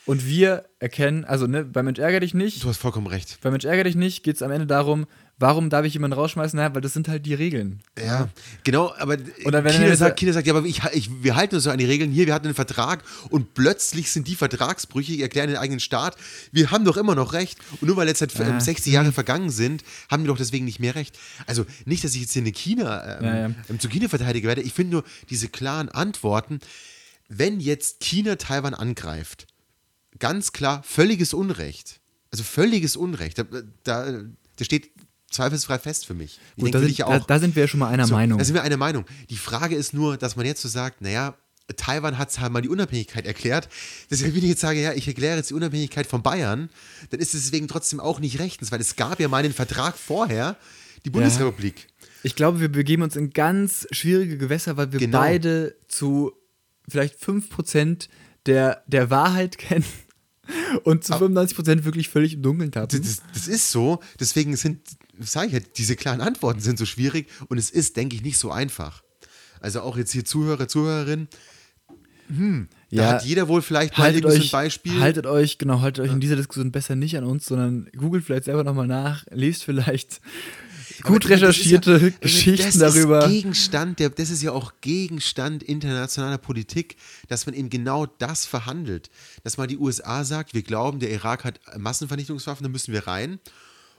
Und 0.05 0.25
wir 0.25 0.65
erkennen, 0.79 1.25
also 1.25 1.45
ne, 1.47 1.63
bei 1.63 1.83
Mensch 1.83 1.99
ärger 1.99 2.19
dich 2.21 2.33
nicht, 2.33 2.63
Du 2.63 2.69
hast 2.69 2.77
vollkommen 2.77 3.07
recht. 3.07 3.37
bei 3.41 3.51
Mensch 3.51 3.65
ärger 3.65 3.83
dich 3.83 3.95
nicht 3.95 4.23
geht 4.23 4.35
es 4.35 4.41
am 4.41 4.49
Ende 4.51 4.65
darum, 4.65 5.05
warum 5.37 5.69
darf 5.69 5.85
ich 5.85 5.93
jemanden 5.93 6.17
rausschmeißen? 6.17 6.57
Naja, 6.57 6.73
weil 6.73 6.81
das 6.81 6.93
sind 6.93 7.07
halt 7.07 7.23
die 7.27 7.35
Regeln. 7.35 7.81
Ja, 8.03 8.29
genau, 8.63 8.93
aber 8.97 9.17
Oder 9.45 9.63
wenn 9.63 9.79
er- 9.79 9.95
sagt, 9.95 10.17
Kinder 10.17 10.33
sagt, 10.33 10.47
ja, 10.47 10.55
aber 10.55 10.65
ich, 10.65 10.81
ich, 10.93 11.09
wir 11.23 11.35
halten 11.35 11.53
uns 11.55 11.65
so 11.65 11.69
an 11.69 11.77
die 11.77 11.85
Regeln 11.85 12.11
hier, 12.11 12.25
wir 12.25 12.33
hatten 12.33 12.47
einen 12.47 12.55
Vertrag 12.55 13.03
und 13.29 13.53
plötzlich 13.53 14.11
sind 14.11 14.27
die 14.27 14.35
Vertragsbrüche, 14.35 15.11
die 15.13 15.21
erklären 15.21 15.49
den 15.49 15.57
eigenen 15.57 15.79
Staat, 15.79 16.15
wir 16.51 16.71
haben 16.71 16.83
doch 16.83 16.97
immer 16.97 17.13
noch 17.13 17.33
Recht 17.33 17.59
und 17.79 17.87
nur 17.87 17.95
weil 17.97 18.07
jetzt 18.07 18.19
seit 18.19 18.33
Ja. 18.33 18.59
60 18.59 18.91
Jahre 18.91 19.11
vergangen 19.11 19.51
sind, 19.51 19.83
haben 20.09 20.23
wir 20.23 20.27
doch 20.29 20.37
deswegen 20.37 20.65
nicht 20.65 20.79
mehr 20.79 20.95
Recht. 20.95 21.17
Also 21.45 21.65
nicht, 21.85 22.03
dass 22.03 22.15
ich 22.15 22.21
jetzt 22.21 22.33
hier 22.33 22.41
eine 22.41 22.51
China, 22.51 23.19
ähm, 23.19 23.23
Ja, 23.25 23.37
ja. 23.49 23.51
ähm, 23.69 23.79
zu 23.79 23.87
China 23.87 24.07
verteidiger 24.09 24.47
werde, 24.47 24.61
ich 24.61 24.73
finde 24.73 24.93
nur 24.93 25.03
diese 25.29 25.47
klaren 25.47 25.89
Antworten, 25.89 26.59
wenn 27.29 27.59
jetzt 27.59 27.99
China 28.01 28.35
Taiwan 28.35 28.73
angreift, 28.73 29.45
ganz 30.21 30.53
klar 30.53 30.81
völliges 30.83 31.33
Unrecht. 31.33 31.99
Also 32.31 32.43
völliges 32.45 32.95
Unrecht. 32.95 33.37
Da, 33.39 33.43
da, 33.83 34.21
da 34.55 34.63
steht 34.63 34.89
zweifelsfrei 35.29 35.79
fest 35.79 36.05
für 36.05 36.13
mich. 36.13 36.39
Ich 36.55 36.63
Gut, 36.63 36.73
denke, 36.73 36.79
da, 36.79 36.85
sind, 36.85 36.97
ja 36.97 37.05
da, 37.09 37.17
auch. 37.17 37.25
da 37.27 37.39
sind 37.39 37.55
wir 37.55 37.63
ja 37.63 37.67
schon 37.67 37.79
mal 37.81 37.89
einer 37.89 38.07
So, 38.07 38.13
Meinung. 38.13 38.37
Da 38.39 38.45
sind 38.45 38.53
wir 38.53 38.63
einer 38.63 38.77
Meinung. 38.77 39.05
Die 39.29 39.37
Frage 39.37 39.75
ist 39.75 39.93
nur, 39.93 40.15
dass 40.17 40.37
man 40.37 40.45
jetzt 40.45 40.61
so 40.61 40.69
sagt, 40.69 41.01
naja, 41.01 41.35
Taiwan 41.77 42.17
hat 42.17 42.37
halt 42.39 42.51
mal 42.51 42.61
die 42.61 42.69
Unabhängigkeit 42.69 43.25
erklärt. 43.25 43.69
Deswegen, 44.09 44.35
wenn 44.35 44.43
ich 44.43 44.49
jetzt 44.49 44.61
sage, 44.61 44.81
ja, 44.81 44.93
ich 44.93 45.07
erkläre 45.07 45.37
jetzt 45.37 45.49
die 45.49 45.53
Unabhängigkeit 45.53 46.05
von 46.05 46.21
Bayern, 46.21 46.69
dann 47.09 47.19
ist 47.19 47.33
es 47.33 47.43
deswegen 47.43 47.67
trotzdem 47.67 47.99
auch 47.99 48.19
nicht 48.19 48.39
rechtens, 48.39 48.71
weil 48.71 48.81
es 48.81 48.95
gab 48.95 49.19
ja 49.19 49.27
mal 49.27 49.43
einen 49.43 49.53
Vertrag 49.53 49.97
vorher, 49.97 50.57
die 51.05 51.09
Bundesrepublik. 51.09 51.87
Ich 52.23 52.35
glaube, 52.35 52.59
wir 52.59 52.69
begeben 52.69 53.01
uns 53.03 53.15
in 53.15 53.31
ganz 53.31 53.87
schwierige 53.91 54.37
Gewässer, 54.37 54.77
weil 54.77 54.91
wir 54.91 54.99
Genau. 54.99 55.17
beide 55.17 55.75
zu 55.87 56.33
vielleicht 56.87 57.15
5% 57.23 58.09
der, 58.45 58.83
der 58.87 59.09
Wahrheit 59.09 59.57
kennen 59.57 59.85
und 60.83 61.03
zu 61.03 61.13
95% 61.13 61.83
wirklich 61.83 62.09
völlig 62.09 62.33
im 62.33 62.41
Dunkeln 62.41 62.71
tappen. 62.71 63.01
Das, 63.01 63.21
das 63.33 63.47
ist 63.47 63.71
so. 63.71 63.99
Deswegen 64.19 64.55
sind, 64.55 64.79
sage 65.19 65.47
ich 65.47 65.53
ja, 65.53 65.59
diese 65.77 65.95
klaren 65.95 66.21
Antworten 66.21 66.59
sind 66.59 66.77
so 66.77 66.85
schwierig 66.85 67.27
und 67.47 67.57
es 67.57 67.69
ist, 67.69 67.97
denke 67.97 68.15
ich, 68.15 68.21
nicht 68.21 68.37
so 68.37 68.51
einfach. 68.51 69.03
Also 69.59 69.81
auch 69.81 69.97
jetzt 69.97 70.11
hier 70.11 70.25
Zuhörer, 70.25 70.67
Zuhörerinnen, 70.67 71.27
hm, 72.35 72.67
da 72.91 73.13
hat 73.13 73.25
jeder 73.25 73.47
wohl 73.47 73.61
vielleicht 73.61 73.97
mal 73.97 74.05
haltet 74.05 74.25
euch, 74.25 74.45
ein 74.45 74.49
Beispiel. 74.51 74.99
Haltet 74.99 75.25
euch, 75.25 75.57
genau, 75.57 75.81
haltet 75.81 76.05
euch 76.05 76.11
in 76.11 76.19
dieser 76.19 76.35
Diskussion 76.35 76.71
besser 76.71 76.95
nicht 76.95 77.17
an 77.17 77.23
uns, 77.23 77.45
sondern 77.45 77.89
googelt 77.97 78.23
vielleicht 78.23 78.45
selber 78.45 78.63
nochmal 78.63 78.87
nach, 78.87 79.25
lest 79.31 79.63
vielleicht 79.63 80.21
gut 81.03 81.23
ja- 81.25 81.31
recherchierte 81.31 81.93
also 81.93 82.11
Geschichten 82.19 82.79
das 82.79 82.93
darüber. 82.93 83.25
Ist 83.25 83.31
Gegenstand 83.31 83.99
der, 83.99 84.09
das 84.09 84.29
ist 84.29 84.41
ja 84.41 84.51
auch 84.51 84.73
Gegenstand 84.81 85.63
internationaler 85.63 86.37
Politik, 86.37 86.95
dass 87.27 87.45
man 87.45 87.55
eben 87.55 87.69
genau 87.69 88.05
das 88.05 88.45
verhandelt. 88.45 89.09
Dass 89.43 89.57
mal 89.57 89.67
die 89.67 89.77
USA 89.77 90.23
sagt, 90.23 90.53
wir 90.53 90.63
glauben, 90.63 90.99
der 90.99 91.11
Irak 91.11 91.43
hat 91.43 91.59
Massenvernichtungswaffen, 91.77 92.63
da 92.63 92.69
müssen 92.69 92.93
wir 92.93 93.07
rein. 93.07 93.39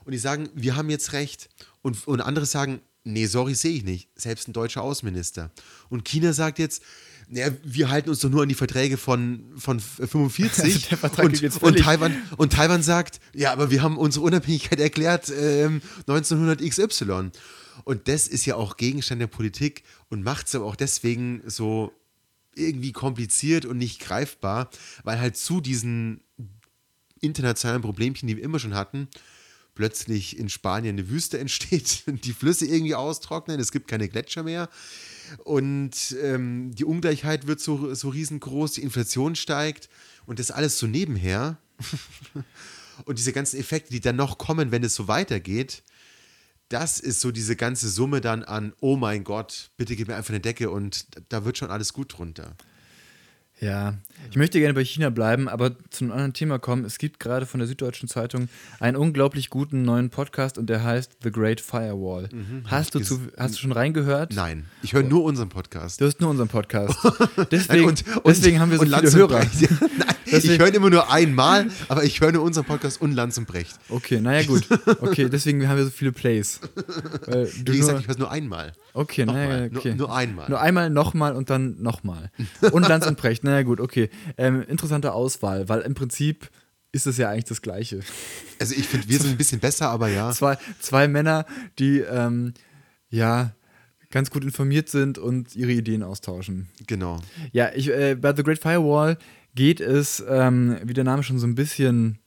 Und 0.05 0.11
die 0.11 0.17
sagen, 0.17 0.49
wir 0.53 0.75
haben 0.75 0.89
jetzt 0.89 1.13
recht. 1.13 1.49
Und, 1.81 2.07
und 2.07 2.21
andere 2.21 2.45
sagen, 2.45 2.81
nee, 3.03 3.25
sorry, 3.25 3.55
sehe 3.55 3.75
ich 3.77 3.83
nicht. 3.83 4.09
Selbst 4.15 4.47
ein 4.47 4.53
deutscher 4.53 4.81
Außenminister. 4.81 5.51
Und 5.89 6.05
China 6.05 6.33
sagt 6.33 6.59
jetzt, 6.59 6.83
naja, 7.33 7.51
wir 7.63 7.89
halten 7.89 8.09
uns 8.09 8.19
doch 8.19 8.29
nur 8.29 8.43
an 8.43 8.49
die 8.49 8.55
Verträge 8.55 8.95
von, 8.97 9.43
von 9.57 9.79
45. 9.79 10.63
Also 10.63 10.87
der 10.89 10.97
Vertrag 10.99 11.25
und, 11.25 11.63
und. 11.63 11.79
Taiwan, 11.79 12.15
und 12.37 12.53
Taiwan 12.53 12.83
sagt, 12.83 13.19
ja, 13.33 13.51
aber 13.51 13.71
wir 13.71 13.81
haben 13.81 13.97
unsere 13.97 14.23
Unabhängigkeit 14.23 14.79
erklärt 14.79 15.31
ähm, 15.35 15.81
1900 16.07 16.61
XY. 16.61 17.31
Und 17.85 18.07
das 18.07 18.27
ist 18.27 18.45
ja 18.45 18.55
auch 18.55 18.77
Gegenstand 18.77 19.19
der 19.19 19.27
Politik 19.27 19.83
und 20.09 20.23
macht 20.23 20.47
es 20.47 20.53
aber 20.53 20.65
auch 20.65 20.75
deswegen 20.75 21.41
so 21.47 21.91
irgendwie 22.55 22.91
kompliziert 22.91 23.65
und 23.65 23.79
nicht 23.79 23.99
greifbar, 23.99 24.69
weil 25.03 25.19
halt 25.19 25.35
zu 25.35 25.59
diesen 25.59 26.21
internationalen 27.19 27.81
Problemchen, 27.81 28.27
die 28.27 28.37
wir 28.37 28.43
immer 28.43 28.59
schon 28.59 28.75
hatten, 28.75 29.07
plötzlich 29.73 30.37
in 30.37 30.49
Spanien 30.49 30.97
eine 30.97 31.09
Wüste 31.09 31.39
entsteht, 31.39 32.03
die 32.05 32.33
Flüsse 32.33 32.67
irgendwie 32.67 32.93
austrocknen, 32.93 33.59
es 33.59 33.71
gibt 33.71 33.87
keine 33.87 34.07
Gletscher 34.07 34.43
mehr 34.43 34.69
und 35.43 36.15
ähm, 36.21 36.73
die 36.75 36.85
Ungleichheit 36.85 37.47
wird 37.47 37.59
so, 37.59 37.93
so 37.93 38.09
riesengroß, 38.09 38.73
die 38.73 38.83
Inflation 38.83 39.35
steigt 39.35 39.89
und 40.25 40.39
das 40.39 40.51
alles 40.51 40.79
so 40.79 40.87
nebenher. 40.87 41.57
und 43.05 43.17
diese 43.17 43.33
ganzen 43.33 43.59
Effekte, 43.59 43.91
die 43.91 43.99
dann 43.99 44.15
noch 44.15 44.37
kommen, 44.37 44.71
wenn 44.71 44.83
es 44.83 44.95
so 44.95 45.07
weitergeht, 45.07 45.83
das 46.69 46.99
ist 46.99 47.21
so 47.21 47.31
diese 47.31 47.55
ganze 47.55 47.89
Summe 47.89 48.21
dann 48.21 48.43
an, 48.43 48.73
oh 48.79 48.95
mein 48.95 49.23
Gott, 49.23 49.71
bitte 49.77 49.95
gib 49.95 50.07
mir 50.07 50.15
einfach 50.15 50.31
eine 50.31 50.39
Decke 50.39 50.69
und 50.69 51.05
da 51.29 51.45
wird 51.45 51.57
schon 51.57 51.69
alles 51.69 51.93
gut 51.93 52.17
drunter. 52.17 52.55
Ja, 53.63 53.93
ich 54.29 54.35
möchte 54.35 54.59
gerne 54.59 54.73
bei 54.73 54.83
China 54.83 55.09
bleiben, 55.09 55.47
aber 55.47 55.71
zu 55.89 56.03
einem 56.03 56.11
anderen 56.11 56.33
Thema 56.33 56.57
kommen. 56.59 56.85
Es 56.85 56.97
gibt 56.97 57.19
gerade 57.19 57.45
von 57.45 57.59
der 57.59 57.67
Süddeutschen 57.67 58.09
Zeitung 58.09 58.49
einen 58.79 58.97
unglaublich 58.97 59.49
guten 59.49 59.83
neuen 59.83 60.09
Podcast 60.09 60.57
und 60.57 60.67
der 60.69 60.83
heißt 60.83 61.11
The 61.23 61.31
Great 61.31 61.61
Firewall. 61.61 62.29
hast, 62.65 62.95
du 62.95 62.99
zu, 62.99 63.19
hast 63.37 63.55
du 63.55 63.59
schon 63.59 63.71
reingehört? 63.71 64.33
Nein, 64.33 64.65
ich 64.81 64.93
höre 64.93 65.03
nur 65.03 65.23
unseren 65.23 65.49
Podcast. 65.49 66.01
Du 66.01 66.05
hast 66.05 66.19
nur 66.19 66.29
unseren 66.31 66.47
Podcast. 66.49 66.97
Deswegen, 67.51 67.85
Und- 67.87 68.03
und- 68.17 68.27
deswegen 68.27 68.59
haben 68.59 68.71
wir 68.71 68.77
so 68.79 68.83
viele 68.85 68.95
Lanz 68.97 69.13
und 69.13 69.19
Hörer. 69.19 69.39
Brecht. 69.39 69.61
Nein, 69.81 69.89
ich 70.25 70.31
Deswegen- 70.31 70.59
höre 70.59 70.67
ihn 70.69 70.73
immer 70.75 70.89
nur 70.89 71.11
einmal, 71.11 71.67
aber 71.89 72.03
ich 72.03 72.19
höre 72.19 72.31
nur 72.31 72.43
unseren 72.43 72.65
Podcast 72.65 73.01
und 73.01 73.13
Lanz 73.13 73.37
und 73.37 73.47
Brecht. 73.47 73.77
Okay, 73.89 74.19
naja 74.19 74.45
gut. 74.45 74.63
Okay, 75.01 75.29
deswegen 75.29 75.67
haben 75.67 75.77
wir 75.77 75.85
so 75.85 75.91
viele 75.91 76.11
Plays. 76.11 76.59
Weil 77.27 77.45
du 77.63 77.71
Wie 77.73 77.77
gesagt, 77.77 77.93
nur, 77.93 78.01
ich 78.01 78.07
höre 78.07 78.17
nur 78.17 78.31
einmal. 78.31 78.73
okay, 78.93 79.25
naja, 79.25 79.67
nur- 79.69 79.79
okay. 79.79 79.95
nur 79.95 80.13
einmal. 80.15 80.49
Nur 80.49 80.59
einmal, 80.61 80.89
nochmal 80.89 81.35
und 81.35 81.49
dann 81.49 81.81
nochmal. 81.81 82.31
Und 82.71 82.87
Lanz 82.87 83.05
und 83.05 83.17
Brecht, 83.17 83.43
naja 83.53 83.63
gut, 83.63 83.79
okay. 83.79 84.09
Ähm, 84.35 84.63
interessante 84.63 85.13
Auswahl, 85.13 85.69
weil 85.69 85.81
im 85.81 85.93
Prinzip 85.93 86.49
ist 86.91 87.05
es 87.05 87.17
ja 87.17 87.29
eigentlich 87.29 87.45
das 87.45 87.61
Gleiche. 87.61 87.99
Also 88.59 88.73
ich 88.75 88.87
finde, 88.87 89.07
wir 89.07 89.19
sind 89.19 89.31
ein 89.31 89.37
bisschen 89.37 89.59
besser, 89.59 89.89
aber 89.89 90.07
ja. 90.07 90.31
Zwei, 90.31 90.57
zwei 90.79 91.07
Männer, 91.07 91.45
die 91.77 91.99
ähm, 91.99 92.53
ja 93.09 93.53
ganz 94.09 94.31
gut 94.31 94.43
informiert 94.43 94.89
sind 94.89 95.19
und 95.19 95.55
ihre 95.55 95.71
Ideen 95.71 96.01
austauschen. 96.01 96.69
Genau. 96.87 97.19
Ja, 97.51 97.71
ich, 97.75 97.89
äh, 97.89 98.15
bei 98.15 98.35
The 98.35 98.41
Great 98.41 98.59
Firewall 98.59 99.17
geht 99.53 99.81
es, 99.81 100.23
ähm, 100.27 100.77
wie 100.83 100.93
der 100.93 101.03
Name 101.03 101.21
schon 101.21 101.37
so 101.37 101.45
ein 101.45 101.55
bisschen 101.55 102.17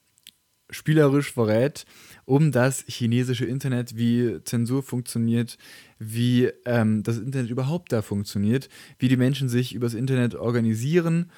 spielerisch 0.70 1.32
verrät, 1.32 1.86
um 2.26 2.52
das 2.52 2.84
chinesische 2.88 3.46
Internet, 3.46 3.96
wie 3.96 4.42
Zensur 4.44 4.82
funktioniert, 4.82 5.56
wie 5.98 6.50
ähm, 6.66 7.02
das 7.04 7.18
Internet 7.18 7.50
überhaupt 7.50 7.92
da 7.92 8.02
funktioniert, 8.02 8.68
wie 8.98 9.08
die 9.08 9.16
Menschen 9.16 9.48
sich 9.48 9.74
übers 9.74 9.94
Internet 9.94 10.34
organisieren. 10.34 11.30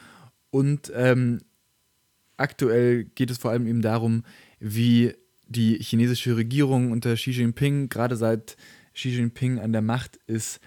Und 0.51 0.90
ähm, 0.94 1.40
aktuell 2.38 3.05
geht 3.05 3.31
es 3.31 3.38
vor 3.38 3.51
allem 3.51 3.66
eben 3.66 3.83
darum, 3.83 4.24
wie 4.59 5.12
die 5.46 5.77
chinesische 5.79 6.37
Regierung 6.37 6.90
unter 6.90 7.14
Xi 7.14 7.33
Jinping, 7.33 7.90
gerade 7.90 8.16
seit 8.16 8.57
Xi 8.94 9.11
Jinping 9.11 9.59
an 9.59 9.72
der 9.72 9.83
Macht 9.83 10.18
ist, 10.27 10.59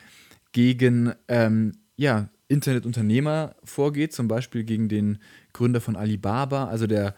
gegen 0.51 1.13
ähm, 1.27 1.73
ja, 1.95 2.29
Internetunternehmer 2.47 3.55
vorgeht, 3.63 4.13
zum 4.13 4.27
Beispiel 4.27 4.63
gegen 4.65 4.87
den 4.87 5.17
Gründer 5.53 5.81
von 5.81 5.95
Alibaba, 5.95 6.65
also 6.65 6.85
der, 6.85 7.15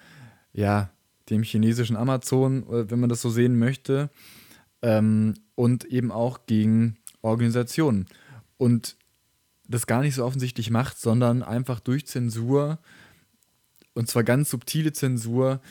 ja, 0.54 0.93
dem 1.30 1.44
chinesischen 1.44 1.96
Amazon, 1.96 2.64
äh, 2.70 2.90
wenn 2.90 3.00
man 3.00 3.10
das 3.10 3.22
so 3.22 3.30
sehen 3.30 3.58
möchte, 3.58 4.10
ähm, 4.82 5.36
und 5.56 5.86
eben 5.86 6.12
auch 6.12 6.46
gegen 6.46 6.98
Organisationen. 7.22 8.06
Und 8.58 8.98
das 9.68 9.88
gar 9.88 10.02
nicht 10.02 10.16
so 10.16 10.26
offensichtlich 10.26 10.70
macht, 10.70 11.00
sondern 11.00 11.42
einfach 11.42 11.80
durch 11.80 12.06
Zensur, 12.06 12.80
und 13.94 14.08
zwar 14.10 14.24
ganz 14.24 14.50
subtile 14.50 14.94
Zensur, 14.94 15.62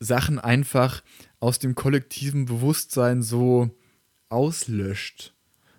Sachen 0.00 0.38
einfach 0.38 1.02
aus 1.38 1.58
dem 1.58 1.74
kollektiven 1.74 2.46
Bewusstsein 2.46 3.22
so 3.22 3.70
auslöscht. 4.28 5.34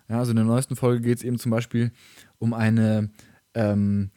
Ja, 0.08 0.18
also 0.18 0.30
in 0.30 0.36
der 0.36 0.44
neuesten 0.44 0.76
Folge 0.76 1.02
geht 1.02 1.18
es 1.18 1.24
eben 1.24 1.38
zum 1.38 1.50
Beispiel 1.50 1.92
um 2.38 2.54
eine 2.54 3.10
ähm, 3.54 4.10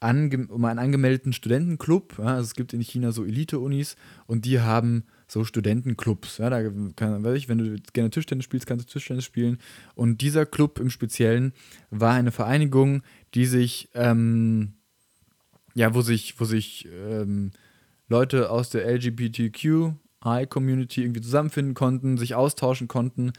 ange 0.00 0.46
um 0.48 0.64
einen 0.64 0.78
angemeldeten 0.78 1.32
Studentenclub. 1.32 2.18
Ja, 2.18 2.36
also 2.36 2.42
es 2.42 2.54
gibt 2.54 2.72
in 2.72 2.80
China 2.80 3.10
so 3.12 3.24
Elite-Unis 3.24 3.96
und 4.26 4.44
die 4.44 4.60
haben 4.60 5.04
so 5.26 5.44
Studentenclubs. 5.44 6.38
Ja, 6.38 6.50
da 6.50 6.62
kann, 6.96 7.24
weiß 7.24 7.36
ich, 7.36 7.48
wenn 7.48 7.58
du 7.58 7.76
gerne 7.92 8.10
Tischtennis 8.10 8.44
spielst, 8.44 8.66
kannst 8.66 8.88
du 8.88 8.92
Tischtennis 8.92 9.24
spielen. 9.24 9.58
Und 9.94 10.20
dieser 10.20 10.46
Club 10.46 10.78
im 10.78 10.90
Speziellen 10.90 11.52
war 11.90 12.14
eine 12.14 12.32
Vereinigung, 12.32 13.02
die 13.34 13.46
sich, 13.46 13.88
ähm, 13.94 14.74
ja, 15.74 15.94
wo 15.94 16.00
sich, 16.00 16.40
wo 16.40 16.44
sich 16.44 16.88
ähm, 17.08 17.52
Leute 18.08 18.50
aus 18.50 18.70
der 18.70 18.86
LGBTQI-Community 18.86 21.02
irgendwie 21.02 21.20
zusammenfinden 21.20 21.74
konnten, 21.74 22.16
sich 22.16 22.34
austauschen 22.34 22.88
konnten. 22.88 23.32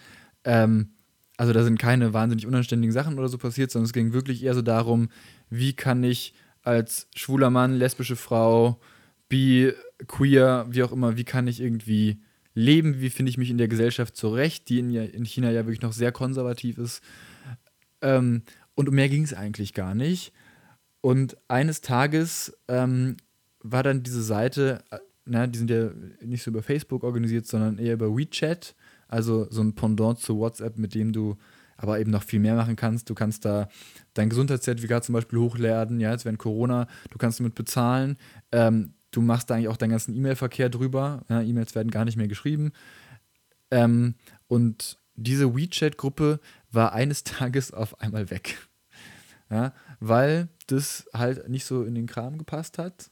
Ähm, 0.43 0.89
also 1.37 1.53
da 1.53 1.63
sind 1.63 1.79
keine 1.79 2.13
wahnsinnig 2.13 2.45
unanständigen 2.45 2.91
Sachen 2.91 3.17
oder 3.17 3.29
so 3.29 3.37
passiert, 3.37 3.71
sondern 3.71 3.85
es 3.85 3.93
ging 3.93 4.11
wirklich 4.13 4.43
eher 4.43 4.53
so 4.53 4.61
darum, 4.61 5.07
wie 5.49 5.73
kann 5.73 6.03
ich 6.03 6.33
als 6.63 7.07
schwuler 7.15 7.49
Mann, 7.49 7.75
lesbische 7.75 8.15
Frau, 8.15 8.79
bi, 9.27 9.73
queer, 10.07 10.65
wie 10.69 10.83
auch 10.83 10.91
immer, 10.91 11.17
wie 11.17 11.23
kann 11.23 11.47
ich 11.47 11.61
irgendwie 11.61 12.19
leben, 12.53 12.99
wie 12.99 13.09
finde 13.09 13.29
ich 13.29 13.37
mich 13.37 13.49
in 13.49 13.57
der 13.57 13.67
Gesellschaft 13.67 14.15
zurecht, 14.15 14.69
die 14.69 14.79
in, 14.79 14.93
in 14.93 15.25
China 15.25 15.51
ja 15.51 15.65
wirklich 15.65 15.81
noch 15.81 15.93
sehr 15.93 16.11
konservativ 16.11 16.77
ist. 16.77 17.01
Ähm, 18.01 18.43
und 18.75 18.89
um 18.89 18.95
mehr 18.95 19.09
ging 19.09 19.23
es 19.23 19.33
eigentlich 19.33 19.73
gar 19.73 19.95
nicht. 19.95 20.33
Und 21.01 21.37
eines 21.47 21.81
Tages 21.81 22.57
ähm, 22.67 23.17
war 23.61 23.83
dann 23.83 24.03
diese 24.03 24.23
Seite, 24.23 24.83
äh, 24.91 24.97
na, 25.25 25.47
die 25.47 25.59
sind 25.59 25.69
ja 25.69 25.91
nicht 26.21 26.43
so 26.43 26.51
über 26.51 26.63
Facebook 26.63 27.03
organisiert, 27.03 27.45
sondern 27.45 27.77
eher 27.77 27.93
über 27.93 28.15
WeChat, 28.15 28.75
also 29.07 29.47
so 29.49 29.61
ein 29.61 29.75
Pendant 29.75 30.19
zu 30.19 30.37
WhatsApp, 30.37 30.77
mit 30.77 30.95
dem 30.95 31.13
du 31.13 31.37
aber 31.81 31.99
eben 31.99 32.11
noch 32.11 32.23
viel 32.23 32.39
mehr 32.39 32.55
machen 32.55 32.75
kannst. 32.75 33.09
Du 33.09 33.15
kannst 33.15 33.45
da 33.45 33.69
dein 34.13 34.29
Gesundheitszertifikat 34.29 35.05
zum 35.05 35.13
Beispiel 35.13 35.39
hochladen, 35.39 35.99
ja, 35.99 36.11
jetzt 36.11 36.25
während 36.25 36.39
Corona, 36.39 36.87
du 37.09 37.17
kannst 37.17 37.39
damit 37.39 37.55
bezahlen. 37.55 38.17
Ähm, 38.51 38.93
du 39.11 39.21
machst 39.21 39.49
da 39.49 39.55
eigentlich 39.55 39.69
auch 39.69 39.77
deinen 39.77 39.91
ganzen 39.91 40.13
E-Mail-Verkehr 40.15 40.69
drüber. 40.69 41.23
Ja, 41.29 41.41
E-Mails 41.41 41.75
werden 41.75 41.89
gar 41.89 42.05
nicht 42.05 42.17
mehr 42.17 42.27
geschrieben. 42.27 42.73
Ähm, 43.71 44.15
und 44.47 44.99
diese 45.15 45.55
WeChat-Gruppe 45.55 46.39
war 46.71 46.91
eines 46.91 47.23
Tages 47.23 47.71
auf 47.71 47.99
einmal 48.01 48.29
weg. 48.29 48.57
Ja, 49.49 49.73
weil 49.99 50.49
das 50.67 51.09
halt 51.13 51.49
nicht 51.49 51.65
so 51.65 51.83
in 51.83 51.95
den 51.95 52.07
Kram 52.07 52.37
gepasst 52.37 52.77
hat. 52.77 53.09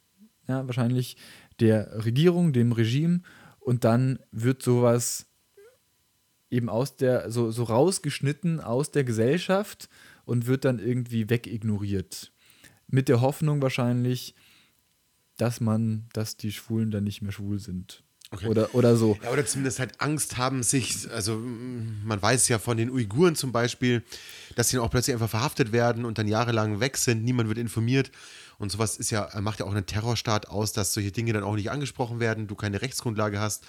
Ja, 0.47 0.67
wahrscheinlich 0.67 1.17
der 1.59 2.05
Regierung, 2.05 2.53
dem 2.53 2.73
Regime. 2.73 3.21
Und 3.59 3.85
dann 3.85 4.19
wird 4.31 4.61
sowas 4.61 5.26
eben 6.49 6.69
aus 6.69 6.95
der, 6.95 7.31
so, 7.31 7.51
so 7.51 7.63
rausgeschnitten 7.63 8.59
aus 8.59 8.91
der 8.91 9.03
Gesellschaft 9.03 9.89
und 10.25 10.47
wird 10.47 10.65
dann 10.65 10.79
irgendwie 10.79 11.29
wegignoriert. 11.29 12.31
Mit 12.87 13.09
der 13.09 13.21
Hoffnung 13.21 13.61
wahrscheinlich, 13.61 14.35
dass 15.37 15.59
man, 15.59 16.07
dass 16.13 16.37
die 16.37 16.51
Schwulen 16.51 16.91
dann 16.91 17.03
nicht 17.03 17.21
mehr 17.21 17.31
schwul 17.31 17.59
sind. 17.59 18.03
Okay. 18.31 18.47
Oder, 18.47 18.75
oder 18.75 18.97
so. 18.97 19.17
Ja, 19.23 19.31
oder 19.31 19.45
zumindest 19.45 19.79
halt 19.79 20.01
Angst 20.01 20.37
haben, 20.37 20.61
sich, 20.61 21.09
also 21.11 21.41
man 22.03 22.21
weiß 22.21 22.49
ja 22.49 22.59
von 22.59 22.75
den 22.75 22.89
Uiguren 22.89 23.35
zum 23.35 23.53
Beispiel, 23.53 24.03
dass 24.55 24.67
sie 24.69 24.75
dann 24.75 24.85
auch 24.85 24.91
plötzlich 24.91 25.13
einfach 25.13 25.29
verhaftet 25.29 25.71
werden 25.71 26.03
und 26.03 26.17
dann 26.17 26.27
jahrelang 26.27 26.81
weg 26.81 26.97
sind, 26.97 27.23
niemand 27.23 27.47
wird 27.47 27.57
informiert. 27.57 28.11
Und 28.59 28.71
sowas 28.71 28.97
ist 28.97 29.11
ja, 29.11 29.29
macht 29.39 29.59
ja 29.59 29.65
auch 29.65 29.71
einen 29.71 29.85
Terrorstaat 29.85 30.47
aus, 30.47 30.73
dass 30.73 30.93
solche 30.93 31.11
Dinge 31.11 31.31
dann 31.33 31.43
auch 31.43 31.55
nicht 31.55 31.69
angesprochen 31.69 32.19
werden, 32.19 32.47
du 32.47 32.55
keine 32.55 32.81
Rechtsgrundlage 32.81 33.39
hast 33.39 33.63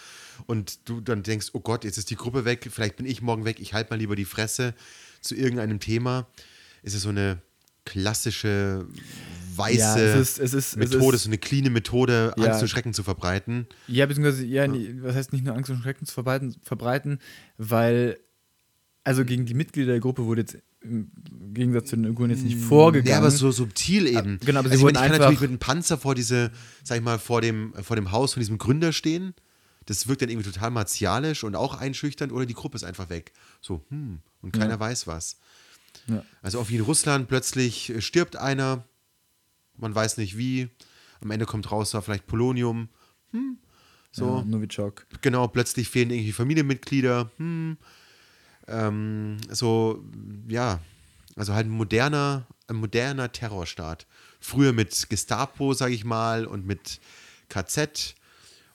und 0.47 0.89
du 0.89 1.01
dann 1.03 1.23
denkst, 1.23 1.49
oh 1.53 1.61
Gott, 1.61 1.85
jetzt 1.85 1.99
ist 1.99 2.09
die 2.11 2.17
Gruppe 2.17 2.45
weg, 2.47 2.67
vielleicht 2.71 2.97
bin 2.97 3.05
ich 3.07 3.21
morgen 3.21 3.45
weg, 3.45 3.61
ich 3.61 3.75
halte 3.75 3.91
mal 3.91 3.97
lieber 3.99 4.17
die 4.17 4.25
Fresse 4.25 4.75
zu 5.21 5.35
irgendeinem 5.35 5.79
Thema. 5.81 6.27
Ist 6.83 6.95
es 6.95 7.03
so 7.03 7.11
eine 7.11 7.43
klassische 7.85 8.87
weiße 9.57 9.79
Ja, 9.79 9.97
es 9.99 10.39
ist- 10.39 10.39
es 10.39 10.55
ist- 10.55 10.77
Methode, 10.77 11.17
ist- 11.17 11.25
so 11.25 11.29
eine 11.29 11.39
cleane 11.39 11.69
Methode, 11.71 12.33
Ja. 12.37 12.45
Angst 12.45 12.63
und 12.63 12.69
Schrecken 12.69 12.95
zu 12.95 13.03
verbreiten. 13.03 13.67
Ja, 13.89 14.07
beziehungsweise, 14.07 14.45
ja, 14.47 14.67
nee, 14.69 14.95
was 15.01 15.17
heißt 15.17 15.33
nicht 15.33 15.45
nur 15.45 15.55
Angst 15.55 15.71
und 15.71 15.83
Schrecken 15.83 16.07
zu 16.07 16.15
verbreiten, 16.15 16.57
verbreiten, 16.63 17.19
weil, 17.57 18.19
also 19.09 19.25
gegen 19.25 19.47
die 19.47 19.55
Mitglieder 19.55 19.93
der 19.93 20.01
Gruppe 20.01 20.27
wurde 20.27 20.43
jetzt 20.43 20.59
im 20.83 21.11
Gegensatz 21.55 21.89
zu 21.89 21.97
den 21.97 22.05
Uiguren 22.05 22.29
jetzt 22.29 22.43
nicht 22.43 22.59
vorgegangen. 22.59 23.11
Ja, 23.11 23.17
aber 23.17 23.31
so 23.31 23.51
subtil 23.51 24.07
eben. 24.07 24.39
genau, 24.45 24.59
aber 24.59 24.69
sie 24.69 24.75
also 24.75 24.75
ich, 24.75 24.83
wurden 24.83 24.95
meine, 24.97 25.07
ich 25.07 25.13
kann 25.13 25.21
natürlich 25.21 25.41
mit 25.41 25.49
einem 25.49 25.59
Panzer 25.59 25.97
vor 25.97 26.15
diese, 26.15 26.51
sag 26.85 26.99
ich 26.99 27.03
mal, 27.03 27.19
vor 27.19 27.41
dem, 27.41 27.73
vor 27.83 27.97
dem 27.97 28.13
Haus 28.13 28.35
von 28.35 28.43
diesem 28.43 28.59
Gründer 28.59 28.93
stehen. 28.93 29.33
Das 29.87 30.09
wirkt 30.09 30.21
dann 30.21 30.29
irgendwie 30.29 30.51
total 30.51 30.71
martialisch 30.71 31.43
und 31.43 31.57
auch 31.57 31.81
einschüchternd 31.81 32.35
oder 32.35 32.45
die 32.45 32.53
Gruppe 32.53 32.77
ist 32.77 32.85
einfach 32.85 33.09
weg. 33.09 33.33
So, 33.63 33.83
hm, 33.89 34.19
und 34.43 34.53
keiner 34.53 34.79
weiß 34.79 35.07
was. 35.07 35.39
Ja. 36.07 36.23
Also 36.43 36.61
auch 36.61 36.69
wie 36.69 36.77
in 36.77 36.83
Russland 36.83 37.29
plötzlich 37.29 37.89
äh, 37.89 38.03
stirbt 38.03 38.37
einer, 38.37 38.85
man 39.79 39.95
weiß 39.95 40.19
nicht 40.19 40.37
wie, 40.37 40.69
am 41.23 41.31
Ende 41.31 41.47
kommt 41.47 41.73
raus, 41.73 41.95
war 41.95 42.03
vielleicht 42.03 42.27
Polonium, 42.27 42.91
hm, 43.33 43.57
so. 44.11 44.39
Ja, 44.39 44.45
Novichok. 44.45 45.07
Genau, 45.23 45.49
plötzlich 45.49 45.89
fehlen 45.89 46.11
irgendwie 46.11 46.33
Familienmitglieder. 46.33 47.31
Hm. 47.39 47.79
Ähm, 48.69 49.39
so, 49.51 50.05
ja, 50.49 50.81
also 51.37 51.55
halt 51.55 51.67
ein 51.67 51.71
moderner, 51.71 52.47
ein 52.67 52.77
moderner 52.77 53.33
Terrorstaat. 53.33 54.07
Früher 54.41 54.73
mit 54.73 55.09
Gestapo, 55.09 55.73
sag 55.73 55.91
ich 55.91 56.05
mal, 56.05 56.47
und 56.47 56.67
mit 56.67 57.01
KZ 57.49 58.15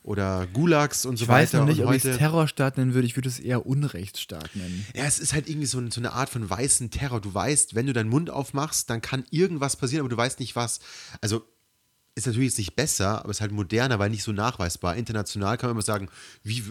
oder 0.01 0.47
Gulags 0.47 1.05
und 1.05 1.15
so 1.17 1.23
Ich 1.23 1.29
weiß 1.29 1.53
weiter. 1.53 1.59
noch 1.61 1.67
nicht, 1.69 1.79
und 1.81 1.87
ob 1.87 1.93
ich 1.93 2.03
es 2.03 2.17
Terrorstaat 2.17 2.77
nennen 2.77 2.93
würde. 2.93 3.05
Ich 3.07 3.15
würde 3.15 3.29
es 3.29 3.39
eher 3.39 3.65
Unrechtsstaat 3.65 4.53
nennen. 4.55 4.85
ja, 4.93 5.05
es 5.05 5.19
ist 5.19 5.33
halt 5.33 5.47
irgendwie 5.47 5.67
so, 5.67 5.81
so 5.89 6.01
eine 6.01 6.11
Art 6.11 6.29
von 6.29 6.49
weißen 6.49 6.91
Terror. 6.91 7.21
Du 7.21 7.33
weißt, 7.33 7.75
wenn 7.75 7.85
du 7.85 7.93
deinen 7.93 8.09
Mund 8.09 8.29
aufmachst, 8.29 8.89
dann 8.89 9.01
kann 9.01 9.23
irgendwas 9.29 9.77
passieren, 9.77 10.01
aber 10.01 10.09
du 10.09 10.17
weißt 10.17 10.39
nicht 10.41 10.55
was. 10.57 10.79
Also 11.21 11.45
ist 12.15 12.27
natürlich 12.27 12.49
jetzt 12.49 12.57
nicht 12.59 12.75
besser, 12.75 13.19
aber 13.21 13.29
es 13.31 13.37
ist 13.37 13.41
halt 13.41 13.51
moderner, 13.51 13.97
weil 13.99 14.09
nicht 14.11 14.23
so 14.23 14.31
nachweisbar. 14.31 14.95
International 14.95 15.57
kann 15.57 15.69
man 15.69 15.75
immer 15.75 15.81
sagen, 15.81 16.09
wie, 16.43 16.63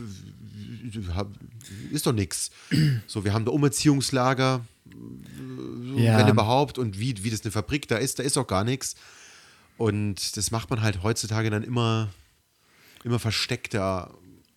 ist 1.90 2.06
doch 2.06 2.12
nichts. 2.12 2.50
So, 3.06 3.24
wir 3.24 3.32
haben 3.32 3.44
da 3.44 3.50
Umerziehungslager, 3.52 4.64
Ja. 5.96 6.18
wenn 6.18 6.28
überhaupt, 6.28 6.78
und 6.78 6.98
wie, 6.98 7.22
wie 7.24 7.30
das 7.30 7.42
eine 7.42 7.50
Fabrik 7.50 7.88
da 7.88 7.96
ist, 7.96 8.18
da 8.18 8.22
ist 8.22 8.36
doch 8.36 8.46
gar 8.46 8.64
nichts. 8.64 8.94
Und 9.78 10.36
das 10.36 10.50
macht 10.50 10.70
man 10.70 10.80
halt 10.82 11.02
heutzutage 11.02 11.50
dann 11.50 11.62
immer, 11.62 12.10
immer 13.04 13.18
versteckter 13.18 14.14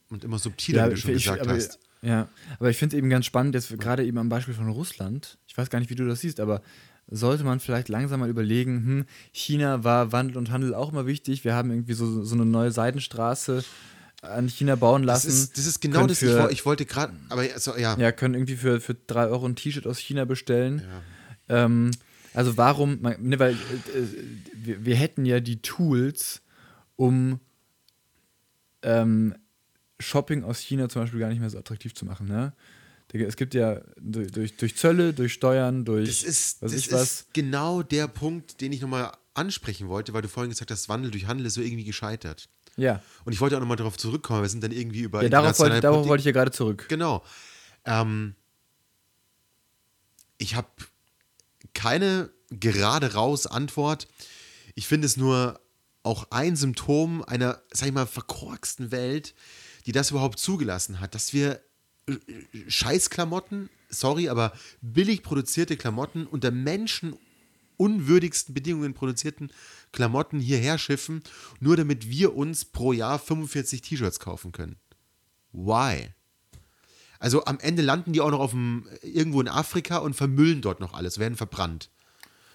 und 0.10 0.24
immer 0.24 0.38
subtiler, 0.39 0.88
wie 0.89 0.95
du 0.95 0.98
schon 0.98 1.12
ich- 1.12 1.24
gesagt 1.24 1.41
aber, 1.41 1.54
hast. 1.54 1.80
Ja, 2.02 2.28
aber 2.60 2.69
ich 2.69 2.78
finde 2.78 2.95
es 2.95 3.00
eben 3.00 3.10
ganz 3.10 3.26
spannend, 3.26 3.56
jetzt 3.56 3.76
gerade 3.80 4.06
eben 4.06 4.19
am 4.19 4.30
Beispiel 4.30 4.54
von 4.54 4.69
Russland, 4.69 5.39
ich 5.48 5.58
weiß 5.58 5.71
gar 5.71 5.80
nicht, 5.80 5.89
wie 5.89 5.95
du 5.95 6.06
das 6.06 6.19
siehst, 6.21 6.39
aber 6.39 6.62
sollte 7.08 7.44
man 7.44 7.60
vielleicht 7.60 7.88
langsam 7.89 8.20
mal 8.22 8.30
überlegen, 8.30 8.86
hm, 8.86 9.06
China 9.32 9.84
war 9.84 10.12
Wandel 10.12 10.38
und 10.38 10.50
Handel 10.52 10.74
auch 10.74 10.91
immer 10.91 11.06
wichtig, 11.06 11.44
wir 11.44 11.54
haben 11.54 11.70
irgendwie 11.72 11.94
so, 11.94 12.24
so 12.24 12.36
eine 12.36 12.46
neue 12.46 12.72
Seidenstraße 12.72 13.63
an 14.22 14.48
China 14.50 14.76
bauen 14.76 15.04
Das 15.04 15.24
lassen. 15.26 15.30
ist, 15.44 15.58
das 15.58 15.65
ist 15.68 15.82
genau 15.82 16.08
das, 16.08 16.22
ich, 16.22 16.30
für- 16.32 16.52
ich 16.52 16.65
wollte 16.65 16.86
gerade, 16.86 17.13
aber 17.30 17.41
also, 17.41 17.78
ja, 17.78 17.96
Ja, 18.00 18.12
können 18.12 18.34
irgendwie 18.34 18.56
für, 18.56 18.82
für 18.82 18.96
3 18.96 19.28
Euro 19.28 19.46
ein 19.46 19.56
T-Shirt 19.56 19.86
aus 19.86 20.00
China 20.00 20.26
bestellen. 20.26 20.82
Ähm, 21.48 21.91
also 22.34 22.58
warum, 22.58 23.02
ne, 23.02 23.38
weil 23.39 23.54
äh, 23.54 23.58
wir, 24.56 24.84
wir 24.86 24.96
hätten 24.96 25.26
ja 25.26 25.39
die 25.39 25.62
Tools, 25.62 26.41
um 26.96 27.39
ähm, 28.82 29.36
Shopping 30.00 30.44
aus 30.44 30.60
China 30.60 30.89
zum 30.89 31.04
Beispiel 31.04 31.20
gar 31.20 31.30
nicht 31.30 31.39
mehr 31.39 31.50
so 31.50 31.58
attraktiv 31.58 31.94
zu 31.94 32.06
machen. 32.06 32.28
Ne? 32.28 32.54
Es 33.21 33.38
gibt 33.38 33.54
ja 33.54 33.82
durch, 33.99 34.58
durch, 34.58 34.75
Zölle, 34.75 35.13
durch 35.13 35.34
Steuern, 35.34 35.86
durch 35.86 36.08
Das 36.08 36.23
ist, 36.23 36.62
was 36.62 36.71
das 36.71 36.80
ich 36.80 36.91
was. 36.91 37.04
ist 37.04 37.34
genau 37.34 37.84
der 37.84 38.08
Punkt, 38.08 38.62
den 38.62 38.71
ich 38.71 38.82
nochmal 38.82 39.12
ansprechen 39.34 39.88
wollte, 39.88 40.13
weil 40.13 40.21
du 40.21 40.28
vorhin 40.28 40.49
gesagt 40.49 40.71
hast, 40.71 40.89
Wandel 40.89 41.12
durch 41.12 41.28
Handel 41.28 41.45
ist 41.45 41.56
so 41.56 41.62
irgendwie 41.62 41.84
gescheitert. 41.84 42.49
Ja, 42.78 43.01
Und 43.23 43.32
ich 43.32 43.39
wollte 43.39 43.56
auch 43.56 43.62
nochmal 43.62 43.78
darauf 43.78 43.97
zurückkommen, 43.97 44.41
wir 44.41 44.49
sind 44.49 44.63
dann 44.63 44.71
irgendwie 44.71 45.01
über 45.01 45.23
ja 45.23 45.30
darauf, 45.30 45.58
wollte, 45.60 45.80
darauf 45.80 46.08
wollte 46.08 46.21
ich 46.21 46.25
ja 46.25 46.34
gerade 46.34 46.51
zurück. 46.51 46.88
Genau. 46.89 47.23
Ähm, 47.86 48.36
ich 50.38 50.56
habe 50.56 50.67
keine 51.73 52.30
gerade 52.49 53.13
raus 53.13 53.47
Antwort. 53.47 54.08
Ich 54.75 54.88
finde 54.88 55.06
es 55.06 55.15
nur 55.15 55.60
auch 56.04 56.28
ein 56.32 56.56
Symptom 56.56 57.23
einer, 57.23 57.62
sag 57.71 57.88
ich 57.88 57.93
mal, 57.93 58.06
verkorksten 58.06 58.91
Welt, 58.91 59.34
die 59.86 59.91
das 59.91 60.12
überhaupt 60.12 60.39
zugelassen 60.39 60.99
hat, 60.99 61.15
dass 61.15 61.34
wir 61.34 61.62
Scheißklamotten, 62.68 63.70
sorry, 63.89 64.30
aber 64.30 64.54
billig 64.82 65.24
produzierte 65.24 65.78
Klamotten 65.78 66.28
unter 66.28 66.52
menschenunwürdigsten 66.52 68.54
Bedingungen 68.54 68.94
produzierten 68.94 69.52
Klamotten 69.91 70.39
hierher 70.39 70.78
schiffen, 70.78 71.24
nur 71.60 71.78
damit 71.78 72.10
wir 72.10 72.36
uns 72.36 72.65
pro 72.65 72.94
Jahr 72.94 73.20
45 73.20 73.82
T-Shirts 73.82 74.20
kaufen 74.20 74.52
können. 74.52 74.76
Why? 75.52 76.10
Also 77.20 77.46
am 77.46 77.60
Ende 77.60 77.82
landen 77.82 78.13
die 78.13 78.22
auch 78.22 78.32
noch 78.32 78.39
auf 78.39 78.52
dem, 78.52 78.88
irgendwo 79.02 79.41
in 79.41 79.48
Afrika 79.48 79.98
und 79.98 80.15
vermüllen 80.15 80.62
dort 80.62 80.80
noch 80.80 80.94
alles, 80.94 81.18
werden 81.18 81.38
verbrannt. 81.38 81.89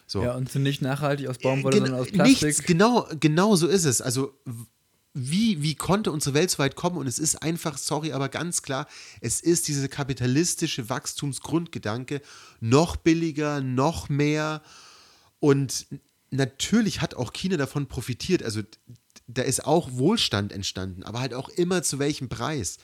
So. 0.06 0.22
Ja, 0.22 0.34
und 0.34 0.50
sind 0.50 0.64
nicht 0.64 0.82
nachhaltig 0.82 1.28
aus 1.28 1.38
Baumwolle, 1.38 1.76
Gen- 1.76 1.86
sondern 1.86 2.02
aus 2.02 2.10
Plastik. 2.12 2.42
Nichts, 2.42 2.62
genau, 2.64 3.08
genau 3.18 3.56
so 3.56 3.68
ist 3.68 3.84
es. 3.84 4.02
Also 4.02 4.34
wie, 5.12 5.62
wie 5.62 5.74
konnte 5.74 6.12
unsere 6.12 6.34
Welt 6.34 6.50
so 6.50 6.58
weit 6.58 6.76
kommen? 6.76 6.96
Und 6.96 7.06
es 7.06 7.18
ist 7.18 7.42
einfach, 7.42 7.78
sorry, 7.78 8.12
aber 8.12 8.28
ganz 8.28 8.62
klar, 8.62 8.86
es 9.20 9.40
ist 9.40 9.68
dieser 9.68 9.88
kapitalistische 9.88 10.88
Wachstumsgrundgedanke, 10.88 12.20
noch 12.60 12.96
billiger, 12.96 13.60
noch 13.60 14.08
mehr. 14.08 14.62
Und 15.40 15.86
natürlich 16.30 17.00
hat 17.00 17.14
auch 17.14 17.32
China 17.32 17.56
davon 17.56 17.88
profitiert. 17.88 18.42
Also 18.42 18.62
da 19.26 19.42
ist 19.42 19.64
auch 19.64 19.90
Wohlstand 19.92 20.52
entstanden, 20.52 21.02
aber 21.02 21.20
halt 21.20 21.34
auch 21.34 21.48
immer 21.48 21.82
zu 21.82 21.98
welchem 21.98 22.28
Preis. 22.28 22.78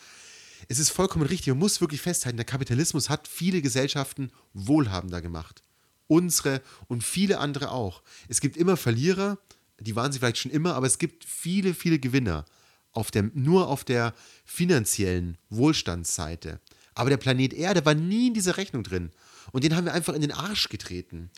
Es 0.69 0.79
ist 0.79 0.91
vollkommen 0.91 1.27
richtig. 1.27 1.49
Man 1.49 1.59
muss 1.59 1.81
wirklich 1.81 2.01
festhalten, 2.01 2.39
der 2.39 2.47
Kapitalismus 2.47 3.09
hat 3.09 3.29
viele 3.29 3.63
Gesellschaften 3.63 4.33
wohlhabender 4.53 5.23
gemacht. 5.23 5.63
Unsere 6.09 6.63
und 6.89 7.03
viele 7.03 7.39
andere 7.39 7.71
auch. 7.71 8.03
Es 8.29 8.41
gibt 8.41 8.57
immer 8.57 8.77
Verlierer, 8.77 9.39
die 9.81 9.97
waren 9.97 10.13
sie 10.13 10.19
vielleicht 10.19 10.39
schon 10.39 10.51
immer, 10.51 10.75
aber 10.75 10.87
es 10.87 10.99
gibt 10.99 11.25
viele, 11.25 11.75
viele 11.75 11.99
Gewinner. 11.99 12.45
Auf 12.93 13.11
der, 13.11 13.31
nur 13.35 13.69
auf 13.69 13.85
der 13.85 14.15
finanziellen 14.47 15.37
Wohlstandsseite. 15.51 16.61
Aber 16.95 17.11
der 17.11 17.19
Planet 17.19 17.53
Erde 17.53 17.85
war 17.85 17.95
nie 17.95 18.29
in 18.29 18.35
dieser 18.35 18.57
Rechnung 18.57 18.85
drin. 18.85 19.11
Und 19.53 19.65
den 19.65 19.77
haben 19.77 19.85
wir 19.85 19.93
einfach 19.93 20.15
in 20.15 20.23
den 20.23 20.33
Arsch 20.33 20.71
getreten. 20.71 21.31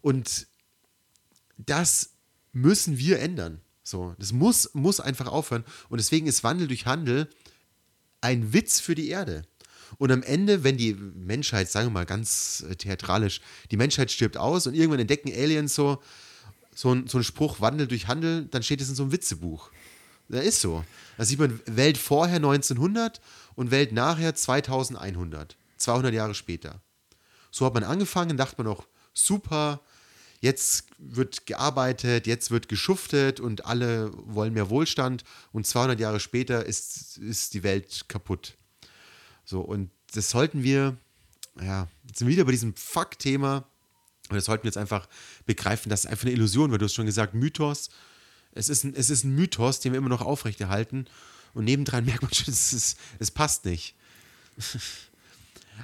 Und 0.00 0.46
das 1.58 2.14
müssen 2.52 2.96
wir 2.98 3.18
ändern. 3.18 3.60
So, 3.82 4.14
das 4.18 4.32
muss, 4.32 4.70
muss 4.72 4.98
einfach 4.98 5.26
aufhören. 5.26 5.64
Und 5.90 5.98
deswegen 5.98 6.26
ist 6.26 6.42
Wandel 6.42 6.68
durch 6.68 6.86
Handel 6.86 7.28
ein 8.22 8.54
Witz 8.54 8.80
für 8.80 8.94
die 8.94 9.08
Erde. 9.08 9.44
Und 9.98 10.10
am 10.10 10.22
Ende, 10.22 10.64
wenn 10.64 10.76
die 10.76 10.94
Menschheit, 10.94 11.70
sagen 11.70 11.88
wir 11.88 11.92
mal 11.92 12.06
ganz 12.06 12.64
äh, 12.68 12.74
theatralisch, 12.74 13.40
die 13.70 13.76
Menschheit 13.76 14.10
stirbt 14.10 14.36
aus 14.36 14.66
und 14.66 14.74
irgendwann 14.74 15.00
entdecken 15.00 15.30
Aliens 15.30 15.74
so, 15.74 16.02
so, 16.74 16.92
ein, 16.92 17.06
so 17.06 17.18
einen 17.18 17.24
Spruch, 17.24 17.60
Wandel 17.60 17.86
durch 17.86 18.08
Handel, 18.08 18.46
dann 18.46 18.62
steht 18.62 18.80
es 18.80 18.88
in 18.88 18.94
so 18.94 19.04
einem 19.04 19.12
Witzebuch. 19.12 19.70
Da 20.28 20.40
ist 20.40 20.60
so. 20.60 20.84
Da 21.16 21.24
sieht 21.24 21.38
man 21.38 21.60
Welt 21.66 21.98
vorher 21.98 22.36
1900 22.36 23.20
und 23.54 23.70
Welt 23.70 23.92
nachher 23.92 24.34
2100. 24.34 25.56
200 25.76 26.14
Jahre 26.14 26.34
später. 26.34 26.80
So 27.50 27.66
hat 27.66 27.74
man 27.74 27.84
angefangen, 27.84 28.36
dachte 28.36 28.62
man 28.62 28.72
auch, 28.72 28.86
super, 29.12 29.80
jetzt 30.40 30.86
wird 30.98 31.46
gearbeitet, 31.46 32.26
jetzt 32.26 32.50
wird 32.50 32.68
geschuftet 32.68 33.38
und 33.38 33.66
alle 33.66 34.10
wollen 34.14 34.52
mehr 34.52 34.70
Wohlstand 34.70 35.24
und 35.52 35.66
200 35.66 36.00
Jahre 36.00 36.20
später 36.20 36.64
ist, 36.64 37.18
ist 37.18 37.54
die 37.54 37.62
Welt 37.62 38.06
kaputt. 38.08 38.54
So, 39.44 39.60
und 39.60 39.90
das 40.14 40.30
sollten 40.30 40.62
wir, 40.62 40.96
ja, 41.60 41.88
jetzt 42.06 42.18
sind 42.18 42.28
wir 42.28 42.32
wieder 42.32 42.44
bei 42.44 42.52
diesem 42.52 42.74
Fuck-Thema 42.74 43.64
und 44.30 44.36
das 44.36 44.46
sollten 44.46 44.64
wir 44.64 44.68
jetzt 44.68 44.78
einfach 44.78 45.08
begreifen, 45.46 45.90
das 45.90 46.04
ist 46.04 46.10
einfach 46.10 46.24
eine 46.24 46.32
Illusion, 46.32 46.70
weil 46.70 46.78
du 46.78 46.86
hast 46.86 46.94
schon 46.94 47.06
gesagt, 47.06 47.34
Mythos, 47.34 47.90
es 48.52 48.68
ist 48.68 48.84
ein, 48.84 48.94
es 48.94 49.10
ist 49.10 49.24
ein 49.24 49.34
Mythos, 49.34 49.80
den 49.80 49.92
wir 49.92 49.98
immer 49.98 50.08
noch 50.08 50.22
aufrechterhalten 50.22 51.06
und 51.52 51.64
nebendran 51.64 52.04
merkt 52.06 52.22
man 52.22 52.32
schon, 52.32 52.52
es, 52.52 52.72
ist, 52.72 52.98
es 53.18 53.30
passt 53.30 53.64
nicht. 53.64 53.94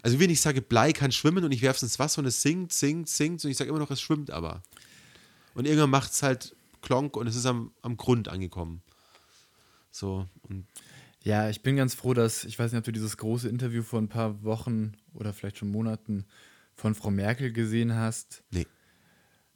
Also 0.03 0.21
wenn 0.21 0.31
ich 0.31 0.41
sage, 0.41 0.63
Blei 0.63 0.93
kann 0.93 1.11
schwimmen 1.11 1.45
und 1.45 1.53
ich 1.53 1.63
werfe 1.63 1.79
es 1.79 1.83
ins 1.83 1.99
Wasser 1.99 2.21
und 2.21 2.27
es 2.27 2.41
sinkt, 2.41 2.73
sinkt, 2.73 3.09
sinkt 3.09 3.45
und 3.45 3.51
ich 3.51 3.57
sage 3.57 3.71
immer 3.71 3.81
noch, 3.81 3.91
es 3.91 4.01
schwimmt 4.01 4.31
aber. 4.31 4.63
Und 5.55 5.67
irgendwann 5.67 5.91
macht 5.91 6.13
es 6.13 6.23
halt 6.23 6.55
Klonk 6.81 7.17
und 7.17 7.27
es 7.27 7.35
ist 7.35 7.47
am, 7.47 7.73
am 7.83 7.97
Grund 7.97 8.29
angekommen. 8.29 8.83
So, 9.91 10.27
Ja, 11.23 11.51
ich 11.51 11.63
bin 11.63 11.77
ganz 11.77 11.95
froh, 11.95 12.15
dass, 12.15 12.45
ich 12.45 12.59
weiß 12.59 12.73
nicht, 12.73 12.79
ob 12.79 12.85
du 12.85 12.93
dieses 12.93 13.17
große 13.17 13.49
Interview 13.49 13.83
vor 13.83 14.01
ein 14.01 14.09
paar 14.09 14.43
Wochen 14.43 14.93
oder 15.13 15.35
vielleicht 15.35 15.59
schon 15.59 15.71
Monaten 15.71 16.25
von 16.81 16.95
Frau 16.95 17.11
Merkel 17.11 17.53
gesehen 17.53 17.95
hast. 17.95 18.43
nee. 18.51 18.67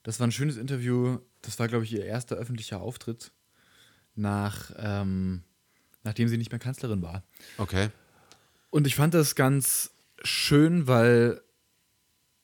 Das 0.02 0.20
war 0.20 0.26
ein 0.26 0.32
schönes 0.32 0.58
Interview. 0.58 1.18
das 1.40 1.58
war, 1.58 1.66
glaube 1.66 1.84
ich, 1.84 1.92
ihr 1.94 2.04
erster 2.04 2.36
öffentlicher 2.36 2.78
Auftritt 2.82 3.32
nach, 4.14 4.70
ähm, 4.76 5.42
nachdem 6.02 6.28
sie 6.28 6.36
nicht 6.36 6.52
mehr 6.52 6.58
Kanzlerin 6.58 7.00
war. 7.00 7.24
Okay. 7.56 7.88
Und 8.68 8.86
ich 8.86 8.96
fand 8.96 9.14
das 9.14 9.34
ganz 9.34 9.92
schön, 10.22 10.86
weil, 10.86 11.40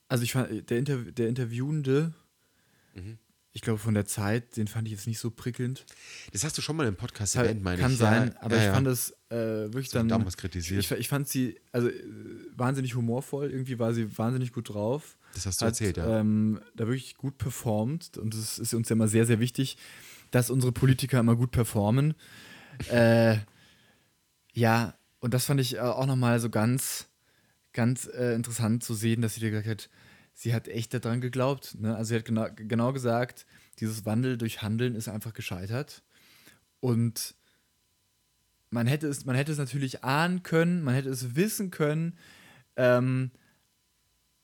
also 0.09 0.24
ich 0.24 0.33
fand, 0.33 0.70
der, 0.70 0.78
Inter 0.78 0.97
der 1.12 1.28
Interviewende, 1.28 2.14
Mhm. 2.95 3.18
Ich 3.53 3.62
glaube 3.62 3.78
von 3.78 3.94
der 3.94 4.07
Zeit, 4.07 4.57
den 4.57 4.68
fand 4.68 4.86
ich 4.86 4.92
jetzt 4.92 5.07
nicht 5.07 5.18
so 5.18 5.30
prickelnd. 5.30 5.84
Das 6.32 6.44
hast 6.44 6.57
du 6.57 6.62
schon 6.62 6.76
mal 6.76 6.86
im 6.86 6.94
Podcast 6.94 7.34
Kann, 7.34 7.46
erwähnt, 7.46 7.62
meine 7.62 7.80
kann 7.80 7.92
ich. 7.92 7.98
sein, 7.98 8.28
ja, 8.28 8.42
aber 8.42 8.57
ja, 8.57 8.61
ich 8.61 8.66
ja. 8.68 8.74
fand 8.74 8.86
es 8.86 9.11
äh, 9.28 9.36
wirklich 9.36 9.90
dann. 9.90 10.09
damals 10.09 10.36
kritisiert. 10.36 10.84
Ich, 10.84 10.90
ich 10.92 11.09
fand 11.09 11.28
sie 11.28 11.59
also 11.72 11.88
äh, 11.88 11.94
wahnsinnig 12.57 12.94
humorvoll, 12.94 13.51
irgendwie 13.51 13.78
war 13.78 13.92
sie 13.92 14.16
wahnsinnig 14.16 14.53
gut 14.53 14.68
drauf. 14.68 15.16
Das 15.34 15.46
hast 15.46 15.61
du 15.61 15.66
hat, 15.66 15.72
erzählt, 15.72 15.96
ja. 15.96 16.20
Ähm, 16.20 16.61
da 16.76 16.86
wirklich 16.86 17.16
gut 17.16 17.38
performt 17.38 18.18
und 18.18 18.34
es 18.34 18.59
ist 18.59 18.72
uns 18.72 18.88
ja 18.88 18.94
immer 18.94 19.09
sehr, 19.09 19.26
sehr 19.26 19.40
wichtig, 19.40 19.76
dass 20.30 20.51
unsere 20.51 20.72
Politiker 20.72 21.18
immer 21.18 21.34
gut 21.34 21.51
performen. 21.51 22.14
äh, 22.90 23.36
ja, 24.53 24.94
und 25.18 25.34
das 25.34 25.44
fand 25.44 25.61
ich 25.61 25.76
äh, 25.76 25.80
auch 25.80 26.07
nochmal 26.07 26.38
so 26.38 26.51
ganz, 26.51 27.09
ganz 27.72 28.07
äh, 28.07 28.34
interessant 28.34 28.84
zu 28.84 28.94
sehen, 28.94 29.22
dass 29.22 29.34
sie 29.34 29.40
dir 29.40 29.51
gesagt 29.51 29.68
hat, 29.68 29.90
sie 30.35 30.55
hat 30.55 30.68
echt 30.68 30.95
daran 30.95 31.20
geglaubt. 31.20 31.76
Ne? 31.78 31.95
Also 31.97 32.11
sie 32.11 32.16
hat 32.16 32.24
genau, 32.24 32.47
genau 32.55 32.93
gesagt, 32.93 33.47
dieses 33.78 34.05
Wandel 34.07 34.37
durch 34.39 34.62
Handeln 34.62 34.95
ist 34.95 35.09
einfach 35.09 35.33
gescheitert. 35.35 36.03
Und 36.81 37.35
man 38.70 38.87
hätte 38.87 39.09
es, 39.09 39.24
man 39.24 39.37
hätte 39.37 39.53
es 39.53 39.59
natürlich 39.59 40.05
ahnen 40.05 40.43
können, 40.43 40.83
man 40.83 40.95
hätte 40.95 41.11
es 41.11 41.35
wissen 41.37 41.70
können, 41.70 42.16
ähm, 42.76 43.31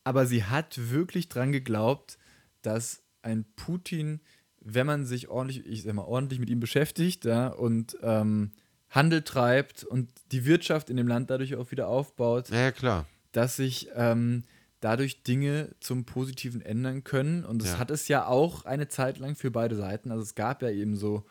aber 0.03 0.25
sie 0.25 0.43
hat 0.43 0.89
wirklich 0.91 1.29
dran 1.29 1.51
geglaubt, 1.51 2.17
dass 2.61 3.03
ein 3.21 3.45
Putin, 3.55 4.21
wenn 4.59 4.85
man 4.85 5.05
sich 5.05 5.29
ordentlich, 5.29 5.65
ich 5.65 5.83
sag 5.83 5.93
mal, 5.93 6.03
ordentlich 6.03 6.39
mit 6.39 6.49
ihm 6.49 6.59
beschäftigt 6.59 7.25
ja, 7.25 7.47
und 7.47 7.97
ähm, 8.01 8.51
Handel 8.89 9.21
treibt 9.23 9.83
und 9.83 10.09
die 10.31 10.45
Wirtschaft 10.45 10.89
in 10.89 10.97
dem 10.97 11.07
Land 11.07 11.29
dadurch 11.29 11.55
auch 11.55 11.71
wieder 11.71 11.87
aufbaut, 11.87 12.49
Ja, 12.49 12.71
klar. 12.71 13.05
dass 13.31 13.55
sich 13.57 13.89
ähm, 13.95 14.43
dadurch 14.79 15.23
Dinge 15.23 15.75
zum 15.79 16.05
Positiven 16.05 16.61
ändern 16.61 17.03
können. 17.03 17.43
Und 17.45 17.61
das 17.61 17.73
Ja. 17.73 17.79
hat 17.79 17.91
es 17.91 18.07
ja 18.07 18.27
auch 18.27 18.65
eine 18.65 18.87
Zeit 18.87 19.17
lang 19.17 19.35
für 19.35 19.51
beide 19.51 19.75
Seiten. 19.75 20.11
Also 20.11 20.23
es 20.23 20.35
gab 20.35 20.61
ja 20.61 20.69
eben 20.69 20.95
so 20.95 21.25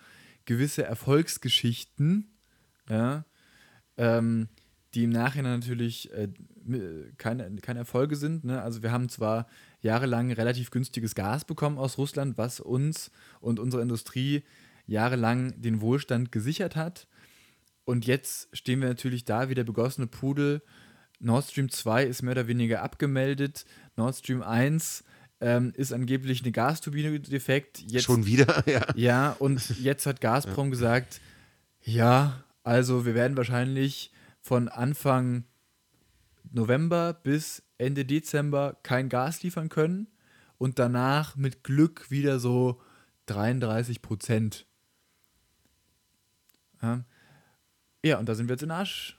gewisse 0.44 0.84
Erfolgsgeschichten, 0.84 2.30
ja, 2.88 3.24
ähm, 3.96 4.48
die 4.94 5.04
im 5.04 5.10
Nachhinein 5.10 5.60
natürlich 5.60 6.10
äh, 6.12 6.28
keine, 7.18 7.54
keine 7.56 7.80
Erfolge 7.80 8.16
sind. 8.16 8.44
Ne? 8.44 8.62
Also 8.62 8.82
wir 8.82 8.90
haben 8.92 9.08
zwar 9.08 9.46
jahrelang 9.80 10.32
relativ 10.32 10.70
günstiges 10.70 11.14
Gas 11.14 11.44
bekommen 11.44 11.78
aus 11.78 11.98
Russland, 11.98 12.38
was 12.38 12.60
uns 12.60 13.10
und 13.40 13.60
unsere 13.60 13.82
Industrie 13.82 14.42
jahrelang 14.86 15.60
den 15.60 15.80
Wohlstand 15.80 16.32
gesichert 16.32 16.76
hat. 16.76 17.06
Und 17.84 18.06
jetzt 18.06 18.48
stehen 18.56 18.80
wir 18.80 18.88
natürlich 18.88 19.24
da 19.24 19.48
wie 19.48 19.54
der 19.54 19.64
begossene 19.64 20.06
Pudel. 20.06 20.62
Nord 21.18 21.44
Stream 21.44 21.70
2 21.70 22.04
ist 22.04 22.22
mehr 22.22 22.32
oder 22.32 22.46
weniger 22.46 22.82
abgemeldet. 22.82 23.64
Nord 23.96 24.16
Stream 24.16 24.42
1 24.42 25.04
ähm, 25.40 25.72
ist 25.76 25.92
angeblich 25.92 26.42
eine 26.42 26.52
Gasturbine 26.52 27.18
defekt. 27.20 27.80
Jetzt, 27.80 28.04
Schon 28.04 28.26
wieder, 28.26 28.64
ja. 28.68 28.86
ja, 28.94 29.36
und 29.38 29.78
jetzt 29.80 30.06
hat 30.06 30.20
Gazprom 30.20 30.70
gesagt, 30.70 31.20
ja, 31.82 32.44
also 32.62 33.06
wir 33.06 33.14
werden 33.14 33.36
wahrscheinlich 33.36 34.10
von 34.40 34.68
Anfang 34.68 35.44
November 36.52 37.12
bis 37.12 37.62
Ende 37.78 38.04
Dezember 38.04 38.78
kein 38.82 39.08
Gas 39.08 39.42
liefern 39.42 39.68
können 39.68 40.08
und 40.58 40.78
danach 40.78 41.36
mit 41.36 41.64
Glück 41.64 42.10
wieder 42.10 42.40
so 42.40 42.80
33 43.26 44.02
Prozent. 44.02 44.66
Ja. 46.82 47.04
ja, 48.04 48.18
und 48.18 48.28
da 48.28 48.34
sind 48.34 48.48
wir 48.48 48.54
jetzt 48.54 48.62
in 48.62 48.70
Arsch 48.70 49.18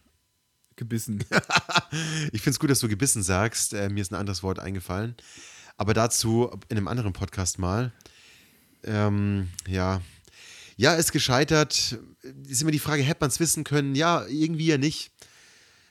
gebissen. 0.78 1.24
Ich 2.32 2.42
finde 2.42 2.52
es 2.52 2.60
gut, 2.60 2.70
dass 2.70 2.80
du 2.80 2.88
gebissen 2.90 3.24
sagst. 3.24 3.74
Äh, 3.74 3.90
mir 3.90 4.02
ist 4.02 4.12
ein 4.12 4.16
anderes 4.16 4.44
Wort 4.44 4.60
eingefallen. 4.60 5.16
Aber 5.78 5.94
dazu 5.94 6.50
in 6.70 6.78
einem 6.78 6.88
anderen 6.88 7.14
Podcast 7.14 7.60
mal. 7.60 7.94
Ähm, 8.84 9.50
ja. 9.68 10.02
Ja, 10.76 10.96
ist 10.96 11.12
gescheitert. 11.12 11.98
Ist 12.48 12.62
immer 12.62 12.72
die 12.72 12.80
Frage, 12.80 13.04
hätte 13.04 13.22
man 13.22 13.30
es 13.30 13.40
wissen 13.40 13.64
können? 13.64 13.96
Ja, 13.96 14.26
irgendwie 14.28 14.68
ja 14.68 14.78
nicht. 14.78 15.12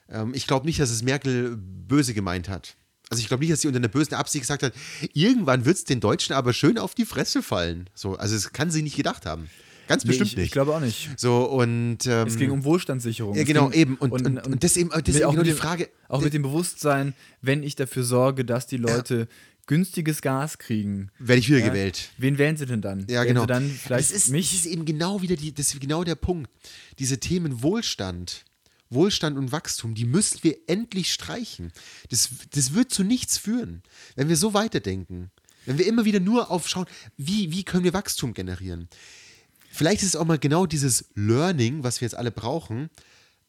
Ähm, 0.09 0.35
ich 0.35 0.47
glaube 0.47 0.67
nicht, 0.67 0.81
dass 0.81 0.91
es 0.91 1.03
Merkel 1.03 1.57
böse 1.57 2.15
gemeint 2.15 2.49
hat. 2.49 2.77
Also 3.09 3.21
ich 3.21 3.29
glaube 3.29 3.43
nicht, 3.43 3.53
dass 3.53 3.61
sie 3.61 3.69
unter 3.69 3.79
einer 3.79 3.89
bösen 3.89 4.15
Absicht 4.15 4.43
gesagt 4.43 4.63
hat, 4.63 4.75
irgendwann 5.13 5.65
wird 5.65 5.77
es 5.77 5.85
den 5.85 6.01
Deutschen 6.01 6.35
aber 6.35 6.53
schön 6.53 6.79
auf 6.79 6.95
die 6.95 7.05
Fresse 7.05 7.43
fallen. 7.43 7.89
So, 7.95 8.17
also 8.17 8.35
das 8.35 8.53
kann 8.53 8.71
sie 8.71 8.83
nicht 8.83 8.97
gedacht 8.97 9.27
haben. 9.27 9.49
Ganz 9.89 10.05
Nee, 10.05 10.09
bestimmt 10.09 10.31
ich, 10.31 10.37
nicht. 10.37 10.47
ich 10.47 10.53
glaube 10.53 10.75
auch 10.75 10.81
nicht. 10.81 11.11
so, 11.17 11.45
und 11.45 11.99
ähm, 12.07 12.27
Es 12.27 12.37
ging 12.37 12.51
um 12.51 12.65
Wohlstandssicherung. 12.65 13.35
ja, 13.37 13.45
genau, 13.45 13.69
ging, 13.71 13.81
eben. 13.81 13.97
Und, 13.97 14.11
und, 14.13 14.47
und, 14.47 14.65
das 14.65 14.77
eben, 14.77 14.91
das 14.91 15.15
eben 15.17 15.25
auch 15.25 15.31
genau 15.33 15.43
die 15.43 15.51
dem- 15.51 15.57
Frage. 15.57 15.89
Auch 16.09 16.23
mit 16.23 16.33
dem 16.35 16.43
Bewusstsein, 16.43 17.15
wenn 17.43 17.63
ich 17.63 17.77
dafür 17.77 18.03
sorge, 18.05 18.45
dass 18.45 18.67
die 18.67 18.77
Leute 18.79 19.29
günstiges 19.67 20.23
Gas 20.23 20.59
kriegen. 20.59 21.11
werde 21.19 21.41
ich 21.41 21.49
wieder 21.49 21.59
Ja. 21.59 21.69
gewählt. 21.69 22.11
Wen 22.19 22.39
wählen 22.39 22.57
sie 22.57 22.67
denn 22.67 22.81
dann? 22.83 23.01
Ja, 23.09 23.23
wählen 23.23 23.29
genau. 23.35 23.47
Dann 23.47 23.69
vielleicht 23.69 24.11
das, 24.11 24.17
ist, 24.17 24.29
mich? 24.31 24.51
das 24.51 24.61
ist 24.61 24.67
eben 24.67 24.85
genau 24.85 25.23
wieder 25.23 25.35
die, 25.37 25.53
das 25.53 25.75
ist 25.75 25.81
genau 25.81 26.05
der 26.05 26.15
Punkt. 26.15 26.51
Diese 27.01 27.19
Themen 27.19 27.63
Wohlstand, 27.63 28.45
Wohlstand 28.91 29.37
und 29.37 29.51
Wachstum, 29.51 29.95
die 29.97 30.05
müssen 30.05 30.39
wir 30.43 30.57
endlich 30.69 31.13
streichen. 31.13 31.73
Das, 32.11 32.29
das 32.53 32.75
wird 32.75 32.93
zu 32.93 33.03
nichts 33.03 33.39
führen, 33.39 33.83
wenn 34.15 34.29
wir 34.29 34.37
so 34.37 34.55
weiterdenken. 34.55 35.31
Wenn 35.65 35.79
wir 35.79 35.87
immer 35.89 36.05
wieder 36.05 36.21
nur 36.21 36.53
aufschauen, 36.53 36.87
wie, 37.17 37.51
wie 37.51 37.65
können 37.65 37.83
wir 37.83 37.93
Wachstum 37.93 38.35
generieren. 38.35 38.89
Vielleicht 39.77 40.01
ist 40.01 40.09
es 40.09 40.17
auch 40.17 40.25
mal 40.25 40.39
genau 40.39 40.65
dieses 40.65 41.11
Learning, 41.17 41.85
was 41.85 42.01
wir 42.01 42.07
jetzt 42.07 42.15
alle 42.15 42.31
brauchen. 42.31 42.89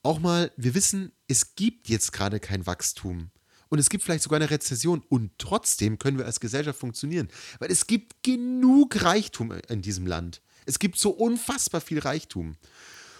Auch 0.03 0.19
mal, 0.19 0.51
wir 0.57 0.75
wissen, 0.75 1.13
es 1.30 1.55
gibt 1.55 1.88
jetzt 1.88 2.11
gerade 2.11 2.41
kein 2.41 2.67
Wachstum. 2.67 3.32
Und 3.69 3.80
es 3.80 3.89
gibt 3.89 4.03
vielleicht 4.03 4.23
sogar 4.23 4.36
eine 4.36 4.49
Rezession. 4.49 5.01
Und 5.07 5.32
trotzdem 5.38 5.97
können 5.97 6.17
wir 6.17 6.25
als 6.25 6.41
Gesellschaft 6.41 6.80
funktionieren. 6.80 7.30
Weil 7.59 7.71
es 7.71 7.88
gibt 7.88 8.23
genug 8.23 9.01
Reichtum 9.03 9.53
in 9.69 9.82
diesem 9.82 10.05
Land. 10.05 10.41
Es 10.65 10.80
gibt 10.80 10.97
so 10.97 11.11
unfassbar 11.11 11.80
viel 11.80 11.99
Reichtum. 11.99 12.57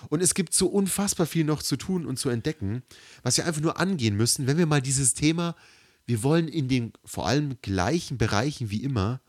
Und 0.09 0.21
es 0.21 0.33
gibt 0.33 0.53
so 0.53 0.67
unfassbar 0.67 1.27
viel 1.27 1.45
noch 1.45 1.63
zu 1.63 1.77
tun 1.77 2.05
und 2.05 2.19
zu 2.19 2.27
entdecken, 2.27 2.83
was 3.23 3.37
wir 3.37 3.45
einfach 3.45 3.61
nur 3.61 3.79
angehen 3.79 4.17
müssen, 4.17 4.47
wenn 4.47 4.57
wir 4.57 4.65
mal 4.65 4.81
dieses 4.81 5.13
Thema, 5.13 5.55
wir 6.05 6.23
wollen 6.23 6.49
in 6.49 6.67
den 6.67 6.91
vor 7.05 7.25
allem 7.25 7.55
gleichen 7.61 8.17
Bereichen 8.17 8.69
wie 8.69 8.83
immer 8.83 9.21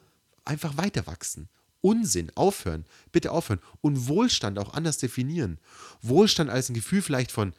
einfach 0.44 0.76
weiter 0.76 1.06
wachsen. 1.06 1.48
Unsinn, 1.80 2.30
aufhören, 2.34 2.84
bitte 3.12 3.30
aufhören. 3.30 3.60
Und 3.80 4.08
Wohlstand 4.08 4.58
auch 4.58 4.74
anders 4.74 4.98
definieren. 4.98 5.58
Wohlstand 6.02 6.50
als 6.50 6.68
ein 6.68 6.74
Gefühl 6.74 7.02
vielleicht 7.02 7.32
von, 7.32 7.52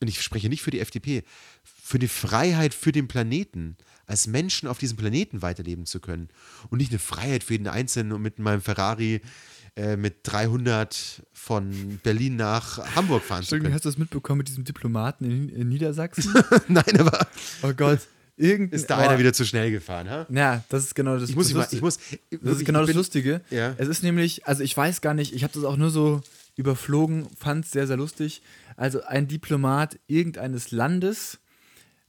und 0.00 0.08
ich 0.08 0.20
spreche 0.20 0.48
nicht 0.48 0.62
für 0.62 0.70
die 0.70 0.80
FDP, 0.80 1.22
für 1.62 1.98
die 1.98 2.08
Freiheit 2.08 2.74
für 2.74 2.92
den 2.92 3.08
Planeten, 3.08 3.76
als 4.06 4.26
Menschen 4.26 4.68
auf 4.68 4.78
diesem 4.78 4.96
Planeten 4.96 5.42
weiterleben 5.42 5.86
zu 5.86 6.00
können. 6.00 6.28
Und 6.70 6.78
nicht 6.78 6.90
eine 6.90 6.98
Freiheit 6.98 7.44
für 7.44 7.54
jeden 7.54 7.68
Einzelnen 7.68 8.12
und 8.12 8.22
mit 8.22 8.38
meinem 8.38 8.60
Ferrari 8.60 9.20
äh, 9.76 9.96
mit 9.96 10.18
300 10.22 11.22
von 11.32 11.98
Berlin 12.02 12.36
nach 12.36 12.94
Hamburg 12.94 13.24
fahren 13.24 13.38
zu 13.38 13.56
Entschuldigung, 13.56 13.64
können. 13.64 13.74
hast 13.74 13.84
du 13.84 13.88
das 13.88 13.98
mitbekommen 13.98 14.38
mit 14.38 14.48
diesem 14.48 14.64
Diplomaten 14.64 15.24
in, 15.24 15.48
in 15.48 15.68
Niedersachsen? 15.68 16.32
Nein, 16.68 17.00
aber 17.00 17.26
oh 17.62 17.72
Gott. 17.72 18.00
Irgend 18.36 18.72
ist 18.72 18.90
da 18.90 18.98
einer 18.98 19.18
wieder 19.18 19.32
zu 19.32 19.44
schnell 19.44 19.70
gefahren, 19.70 20.10
ha? 20.10 20.26
Ja, 20.28 20.64
das 20.68 20.82
ist 20.84 20.94
genau 20.94 21.16
das 21.18 21.30
Ich 21.30 21.36
muss, 21.36 21.52
das 21.52 21.72
ich, 21.72 21.80
mal, 21.80 21.86
Lustige. 21.86 22.20
ich 22.30 22.40
muss, 22.42 22.42
Das 22.50 22.56
ist 22.58 22.64
genau 22.64 22.80
ich 22.80 22.86
das 22.86 22.88
bin- 22.88 22.96
Lustige. 22.96 23.40
Ja. 23.50 23.74
Es 23.78 23.86
ist 23.88 24.02
nämlich, 24.02 24.46
also 24.48 24.62
ich 24.64 24.76
weiß 24.76 25.00
gar 25.00 25.14
nicht, 25.14 25.32
ich 25.34 25.44
habe 25.44 25.52
das 25.54 25.62
auch 25.64 25.76
nur 25.76 25.90
so 25.90 26.20
überflogen, 26.56 27.28
fand 27.38 27.64
es 27.64 27.70
sehr, 27.70 27.86
sehr 27.86 27.96
lustig. 27.96 28.42
Also 28.76 29.02
ein 29.04 29.28
Diplomat 29.28 29.98
irgendeines 30.08 30.72
Landes 30.72 31.38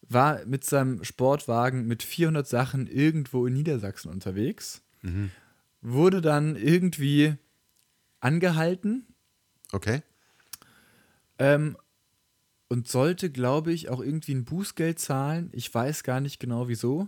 war 0.09 0.43
mit 0.45 0.63
seinem 0.63 1.03
Sportwagen 1.03 1.85
mit 1.87 2.01
400 2.03 2.47
Sachen 2.47 2.87
irgendwo 2.87 3.45
in 3.45 3.53
Niedersachsen 3.53 4.09
unterwegs, 4.11 4.81
Mhm. 5.03 5.29
wurde 5.81 6.21
dann 6.21 6.55
irgendwie 6.55 7.35
angehalten 8.19 9.05
Okay. 9.71 10.01
ähm, 11.37 11.77
und 12.75 12.89
sollte, 12.89 13.29
glaube 13.29 13.71
ich, 13.71 13.87
auch 13.87 14.01
irgendwie 14.01 14.33
ein 14.35 14.43
Bußgeld 14.43 14.99
zahlen. 14.99 15.49
Ich 15.53 15.73
weiß 15.73 16.03
gar 16.03 16.19
nicht 16.19 16.41
genau 16.41 16.67
wieso. 16.67 17.07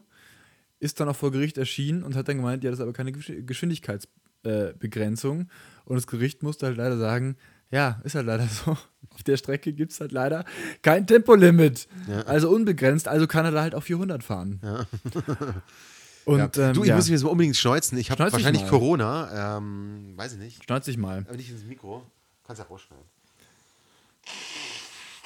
Ist 0.80 1.02
dann 1.02 1.10
auch 1.10 1.16
vor 1.16 1.32
Gericht 1.32 1.58
erschienen 1.58 2.04
und 2.04 2.16
hat 2.16 2.30
dann 2.30 2.38
gemeint, 2.38 2.64
ja, 2.64 2.70
das 2.70 2.80
ist 2.80 2.84
aber 2.84 2.94
keine 2.94 3.12
Gesch- 3.12 3.46
Geschwindigkeitsbegrenzung. 3.46 5.50
und 5.84 5.96
das 5.96 6.08
Gericht 6.08 6.42
musste 6.42 6.68
halt 6.68 6.78
leider 6.78 6.98
sagen, 6.98 7.36
ja, 7.70 8.00
ist 8.06 8.16
halt 8.16 8.28
leider 8.28 8.48
so. 8.66 8.78
Auf 9.10 9.24
der 9.26 9.36
Strecke 9.36 9.74
gibt 9.74 9.92
es 9.92 10.00
halt 10.00 10.14
leider 10.14 10.46
kein 10.84 11.06
Tempolimit. 11.06 11.90
Ja. 12.08 12.22
Also 12.22 12.50
unbegrenzt, 12.50 13.10
also 13.10 13.28
kann 13.28 13.44
er 13.44 13.52
da 13.52 13.62
halt 13.62 13.76
auf 13.76 13.84
400 13.84 14.24
fahren. 14.24 14.62
Und 16.24 16.56
ja. 16.56 16.68
ähm, 16.70 16.74
du, 16.76 16.84
ich 16.84 16.90
ja, 16.90 16.96
muss 16.96 17.06
mich 17.06 17.12
jetzt 17.12 17.24
mal 17.24 17.30
unbedingt 17.30 17.58
schneuzen. 17.58 17.98
Ich 17.98 18.10
habe 18.10 18.32
wahrscheinlich. 18.32 18.66
Corona. 18.68 19.58
Ähm, 19.58 20.14
weiß 20.16 20.34
ich 20.34 20.40
nicht. 20.40 20.64
schneuz 20.64 20.86
dich 20.86 20.98
mal. 20.98 21.26
Aber 21.28 21.36
nicht 21.36 21.50
ins 21.50 21.66
Mikro. 21.66 22.04
Kannst 22.46 22.62
ja 22.62 22.68
rausschneiden. 22.68 23.06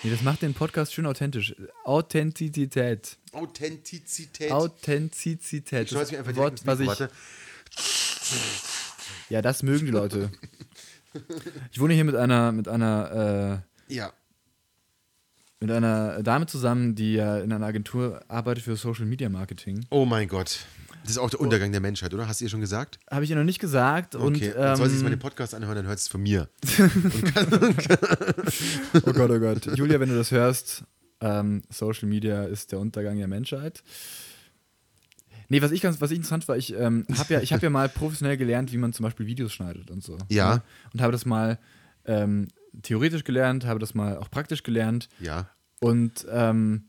Nee, 0.03 0.09
das 0.09 0.21
macht 0.23 0.41
den 0.41 0.53
Podcast 0.53 0.93
schön 0.93 1.05
authentisch. 1.05 1.55
Authentizität. 1.83 3.17
Authentizität. 3.33 4.51
Authentizität. 4.51 5.83
ich 5.83 5.89
schneuze 5.89 6.11
mich 6.11 6.19
einfach 6.19 6.35
Wort, 6.35 6.65
was 6.65 6.79
ich, 6.79 6.87
Warte. 6.87 7.09
Ja, 9.29 9.41
das 9.41 9.63
mögen 9.63 9.85
die 9.85 9.91
Leute. 9.91 10.31
Ich 11.71 11.79
wohne 11.79 11.93
hier 11.93 12.03
mit 12.05 12.15
einer, 12.15 12.51
mit 12.51 12.67
einer, 12.67 13.63
äh, 13.89 13.93
Ja. 13.93 14.11
mit 15.59 15.69
einer 15.71 16.23
Dame 16.23 16.47
zusammen, 16.47 16.95
die 16.95 17.13
ja 17.13 17.37
in 17.39 17.51
einer 17.53 17.65
Agentur 17.65 18.23
arbeitet 18.27 18.63
für 18.63 18.75
Social 18.75 19.05
Media 19.05 19.29
Marketing. 19.29 19.85
Oh 19.89 20.05
mein 20.05 20.27
Gott. 20.27 20.65
Das 21.03 21.11
ist 21.11 21.17
auch 21.17 21.29
der 21.29 21.39
Untergang 21.41 21.71
der 21.71 21.81
Menschheit, 21.81 22.13
oder? 22.13 22.27
Hast 22.27 22.41
du 22.41 22.45
ihr 22.45 22.49
schon 22.49 22.61
gesagt? 22.61 22.99
Habe 23.09 23.23
ich 23.23 23.29
ihr 23.29 23.35
noch 23.35 23.43
nicht 23.43 23.59
gesagt. 23.59 24.15
Und, 24.15 24.35
Okay, 24.37 24.53
dann 24.55 24.75
soll 24.77 24.87
sie 24.89 24.95
jetzt 24.95 25.03
mal 25.03 25.07
ähm, 25.09 25.13
den 25.17 25.19
Podcast 25.19 25.55
anhören, 25.55 25.75
dann 25.75 25.87
hört 25.87 25.97
es 25.99 26.07
von 26.07 26.21
mir. 26.21 26.47
Oh 29.05 29.13
Gott, 29.13 29.29
oh 29.31 29.39
Gott. 29.39 29.65
Julia, 29.77 29.99
wenn 29.99 30.09
du 30.09 30.15
das 30.15 30.31
hörst, 30.31 30.83
ähm, 31.21 31.61
Social 31.69 32.07
Media 32.07 32.43
ist 32.43 32.71
der 32.71 32.79
Untergang 32.79 33.17
der 33.17 33.27
Menschheit. 33.27 33.83
Nee, 35.49 35.61
was 35.61 35.71
ich 35.71 35.81
ganz, 35.81 35.99
was 35.99 36.11
ich 36.11 36.17
interessant 36.17 36.47
war, 36.47 36.55
ich 36.57 36.73
ähm, 36.77 37.05
habe 37.17 37.33
ja, 37.33 37.41
ich 37.41 37.51
habe 37.53 37.63
ja 37.63 37.69
mal 37.69 37.89
professionell 37.93 38.37
gelernt, 38.37 38.71
wie 38.71 38.77
man 38.77 38.93
zum 38.93 39.03
Beispiel 39.03 39.25
Videos 39.27 39.51
schneidet 39.53 39.91
und 39.91 40.03
so. 40.03 40.17
Ja. 40.29 40.55
Ne? 40.55 40.61
Und 40.93 41.01
habe 41.01 41.11
das 41.11 41.25
mal 41.25 41.59
ähm, 42.05 42.47
theoretisch 42.83 43.23
gelernt, 43.23 43.65
habe 43.65 43.79
das 43.79 43.93
mal 43.93 44.17
auch 44.17 44.29
praktisch 44.31 44.63
gelernt 44.63 45.09
Ja. 45.19 45.49
und 45.81 46.25
ähm, 46.31 46.85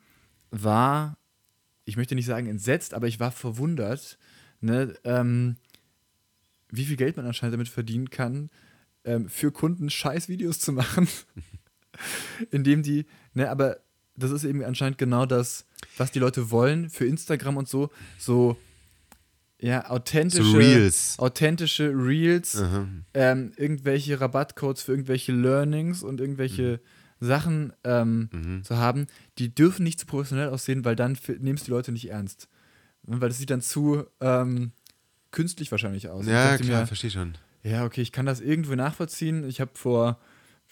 war, 0.50 1.16
ich 1.84 1.96
möchte 1.96 2.14
nicht 2.14 2.26
sagen 2.26 2.46
entsetzt, 2.46 2.94
aber 2.94 3.08
ich 3.08 3.20
war 3.20 3.30
verwundert, 3.32 4.18
ne, 4.60 4.94
ähm, 5.04 5.56
wie 6.70 6.84
viel 6.84 6.96
Geld 6.96 7.16
man 7.16 7.26
anscheinend 7.26 7.54
damit 7.54 7.68
verdienen 7.68 8.10
kann, 8.10 8.50
ähm, 9.04 9.28
für 9.28 9.50
Kunden 9.52 9.90
scheiß 9.90 10.28
Videos 10.28 10.58
zu 10.60 10.72
machen, 10.72 11.08
indem 12.50 12.82
die, 12.82 13.06
ne, 13.34 13.50
aber 13.50 13.78
das 14.16 14.30
ist 14.30 14.44
eben 14.44 14.62
anscheinend 14.62 14.98
genau 14.98 15.26
das, 15.26 15.66
was 15.96 16.12
die 16.12 16.18
Leute 16.18 16.50
wollen 16.50 16.90
für 16.90 17.06
Instagram 17.06 17.56
und 17.56 17.68
so, 17.68 17.90
so 18.18 18.56
ja, 19.58 19.88
authentische 19.90 20.42
So 20.42 20.56
Reels. 20.56 21.18
authentische 21.18 21.92
Reels, 21.94 22.62
ähm, 23.14 23.52
irgendwelche 23.56 24.20
Rabattcodes 24.20 24.82
für 24.82 24.92
irgendwelche 24.92 25.32
Learnings 25.32 26.02
und 26.02 26.20
irgendwelche 26.20 26.80
Sachen 27.24 27.72
ähm, 27.84 28.28
Mhm. 28.32 28.64
zu 28.64 28.76
haben, 28.76 29.06
die 29.38 29.54
dürfen 29.54 29.84
nicht 29.84 30.00
zu 30.00 30.06
professionell 30.06 30.48
aussehen, 30.48 30.84
weil 30.84 30.96
dann 30.96 31.16
nimmst 31.38 31.66
die 31.66 31.70
Leute 31.70 31.92
nicht 31.92 32.10
ernst. 32.10 32.48
Weil 33.04 33.28
das 33.28 33.38
sieht 33.38 33.50
dann 33.50 33.60
zu 33.60 34.04
ähm, 34.20 34.72
künstlich 35.30 35.70
wahrscheinlich 35.70 36.08
aus. 36.08 36.26
Ja, 36.26 36.56
klar, 36.58 36.80
mir, 36.80 36.86
verstehe 36.86 37.10
schon. 37.10 37.36
ja, 37.62 37.84
okay, 37.84 38.02
ich 38.02 38.12
kann 38.12 38.26
das 38.26 38.40
irgendwo 38.40 38.74
nachvollziehen. 38.74 39.48
Ich 39.48 39.60
habe 39.60 39.70
vor, 39.74 40.20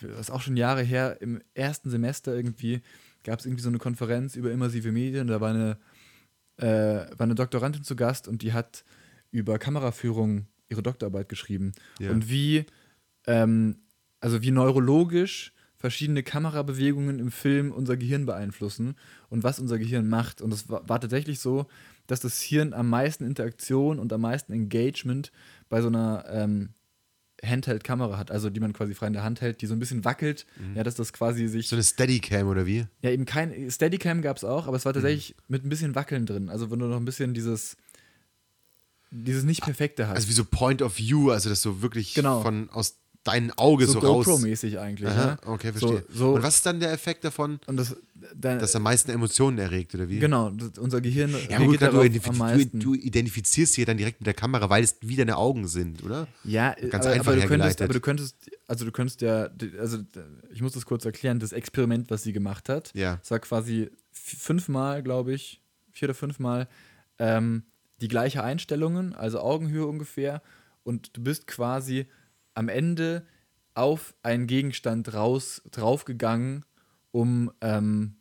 das 0.00 0.20
ist 0.20 0.30
auch 0.30 0.40
schon 0.42 0.56
Jahre 0.56 0.82
her, 0.82 1.18
im 1.20 1.40
ersten 1.54 1.90
Semester 1.90 2.34
irgendwie, 2.34 2.80
gab 3.24 3.38
es 3.40 3.46
irgendwie 3.46 3.62
so 3.62 3.68
eine 3.68 3.78
Konferenz 3.78 4.36
über 4.36 4.50
immersive 4.52 4.92
Medien. 4.92 5.26
Da 5.28 5.40
war 5.40 5.50
eine, 5.50 5.76
äh, 6.58 7.06
war 7.16 7.24
eine 7.24 7.34
Doktorandin 7.34 7.84
zu 7.84 7.96
Gast 7.96 8.28
und 8.28 8.42
die 8.42 8.52
hat 8.52 8.84
über 9.30 9.58
Kameraführung 9.58 10.46
ihre 10.68 10.82
Doktorarbeit 10.82 11.28
geschrieben. 11.28 11.72
Ja. 11.98 12.10
Und 12.10 12.28
wie, 12.30 12.64
ähm, 13.26 13.76
also 14.20 14.42
wie 14.42 14.50
neurologisch 14.50 15.52
verschiedene 15.80 16.22
Kamerabewegungen 16.22 17.18
im 17.18 17.32
Film 17.32 17.72
unser 17.72 17.96
Gehirn 17.96 18.26
beeinflussen 18.26 18.94
und 19.30 19.42
was 19.42 19.58
unser 19.58 19.78
Gehirn 19.78 20.08
macht. 20.08 20.42
Und 20.42 20.52
es 20.52 20.68
war, 20.68 21.00
tatsächlich 21.00 21.40
so, 21.40 21.66
dass 22.06 22.20
das 22.20 22.40
Hirn 22.40 22.74
am 22.74 22.88
meisten 22.90 23.24
Interaktion 23.24 23.98
und 23.98 24.12
am 24.12 24.20
meisten 24.20 24.52
Engagement 24.52 25.32
bei 25.70 25.80
so 25.80 25.88
einer 25.88 26.26
ähm, 26.28 26.68
Handheld-Kamera 27.42 28.18
hat, 28.18 28.30
also 28.30 28.50
die 28.50 28.60
man 28.60 28.74
quasi 28.74 28.94
frei 28.94 29.06
in 29.06 29.14
der 29.14 29.22
Hand 29.24 29.40
hält, 29.40 29.62
die 29.62 29.66
so 29.66 29.72
ein 29.74 29.78
bisschen 29.78 30.04
wackelt, 30.04 30.44
ja, 30.74 30.82
dass 30.82 30.94
das 30.96 31.14
quasi 31.14 31.48
sich 31.48 31.68
So 31.68 31.76
eine 31.76 31.82
Steadycam 31.82 32.46
oder 32.48 32.66
wie? 32.66 32.84
ja, 33.00 33.10
eben 33.10 33.24
kein 33.24 33.70
Steadicam 33.70 34.20
gab 34.20 34.36
es 34.36 34.44
auch, 34.44 34.66
aber 34.66 34.76
es 34.76 34.84
war 34.84 34.92
tatsächlich 34.92 35.34
mit 35.48 35.64
ein 35.64 35.70
bisschen 35.70 35.94
Wackeln 35.94 36.26
drin. 36.26 36.50
Also 36.50 36.70
wenn 36.70 36.78
du 36.78 36.86
noch 36.86 36.98
ein 36.98 37.06
bisschen 37.06 37.32
dieses 37.32 37.78
dieses 39.12 39.42
nicht 39.42 39.62
perfekte 39.62 40.06
hast. 40.06 40.16
Also 40.16 40.28
wie 40.28 40.32
so 40.34 40.44
Point 40.44 40.82
of 40.82 40.98
View, 40.98 41.30
also 41.30 41.48
dass 41.48 41.62
du 41.62 41.82
wirklich 41.82 42.14
Genau. 42.14 42.42
von 42.42 42.70
aus 42.70 42.99
deinem 43.24 43.50
Auge 43.56 43.86
so, 43.86 43.92
so 43.92 43.98
raus. 44.00 44.26
GoPro-mäßig 44.26 44.78
eigentlich. 44.78 45.10
Aha, 45.10 45.26
ne? 45.32 45.38
okay, 45.46 45.72
So, 45.74 45.88
verstehe. 45.88 46.04
so, 46.12 46.32
Und 46.34 46.42
was 46.42 46.56
ist 46.56 46.66
dann 46.66 46.80
der 46.80 46.92
Effekt 46.92 47.22
davon, 47.24 47.60
und 47.66 47.76
das, 47.76 47.94
dann, 48.34 48.58
dass 48.58 48.74
am 48.74 48.82
meisten 48.82 49.10
Emotionen 49.10 49.58
erregt, 49.58 49.94
oder 49.94 50.08
wie? 50.08 50.18
genau, 50.18 50.50
das, 50.50 50.78
unser 50.78 51.00
Gehirn 51.00 51.34
Ja, 51.50 51.58
gut, 51.58 51.76
klar, 51.76 51.90
du, 51.90 52.02
identif 52.02 52.72
du, 52.72 52.94
identifizierst 52.94 53.72
dich 53.74 53.78
ja 53.82 53.84
dann 53.84 53.98
direkt 53.98 54.20
mit 54.20 54.26
der 54.26 54.34
Kamera, 54.34 54.70
weil 54.70 54.82
es 54.82 54.96
wie 55.02 55.16
deine 55.16 55.36
Augen 55.36 55.68
sind, 55.68 56.02
oder? 56.02 56.28
ja, 56.44 56.74
ganz 56.90 57.04
aber, 57.04 57.14
einfach 57.14 57.32
aber 57.32 57.40
du 57.42 57.48
könntest, 57.48 57.82
aber 57.82 57.92
du 57.92 58.00
könntest, 58.00 58.36
also 58.66 58.84
du 58.86 58.92
könntest 58.92 59.20
ja, 59.20 59.50
also 59.78 59.98
ich 60.50 60.62
muss 60.62 60.72
das 60.72 60.86
kurz 60.86 61.04
erklären, 61.04 61.40
das 61.40 61.52
Experiment, 61.52 62.10
was 62.10 62.22
sie 62.22 62.32
gemacht 62.32 62.68
hat, 62.68 62.90
Ja. 62.94 63.20
war 63.28 63.38
quasi 63.40 63.90
fünfmal, 64.12 65.02
glaube 65.02 65.34
ich, 65.34 65.60
vier 65.92 66.06
oder 66.08 66.14
fünfmal 66.14 66.68
ähm, 67.18 67.64
die 68.00 68.08
gleiche 68.08 68.42
Einstellungen, 68.42 69.14
also 69.14 69.40
Augenhöhe 69.40 69.86
ungefähr, 69.86 70.40
und 70.84 71.14
du 71.16 71.22
bist 71.22 71.46
quasi 71.46 72.06
am 72.54 72.68
Ende 72.68 73.26
auf 73.74 74.14
einen 74.22 74.46
Gegenstand 74.46 75.12
raus 75.14 75.62
draufgegangen, 75.70 76.64
um 77.12 77.50
ähm, 77.60 78.16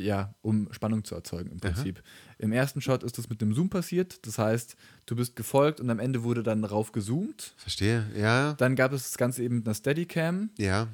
ja, 0.00 0.34
um 0.42 0.72
Spannung 0.72 1.02
zu 1.04 1.16
erzeugen 1.16 1.50
im 1.50 1.58
Prinzip. 1.58 2.02
Im 2.38 2.52
ersten 2.52 2.80
Shot 2.80 3.02
ist 3.02 3.18
das 3.18 3.28
mit 3.28 3.40
dem 3.40 3.52
Zoom 3.52 3.68
passiert, 3.68 4.24
das 4.26 4.38
heißt, 4.38 4.76
du 5.06 5.16
bist 5.16 5.34
gefolgt 5.34 5.80
und 5.80 5.90
am 5.90 5.98
Ende 5.98 6.22
wurde 6.22 6.44
dann 6.44 6.62
drauf 6.62 6.92
gezoomt. 6.92 7.54
Verstehe, 7.56 8.06
ja, 8.16 8.52
Dann 8.54 8.76
gab 8.76 8.92
es 8.92 9.02
das 9.04 9.18
Ganze 9.18 9.42
eben 9.42 9.56
mit 9.56 9.66
einer 9.66 9.74
Steadicam. 9.74 10.50
ja. 10.56 10.86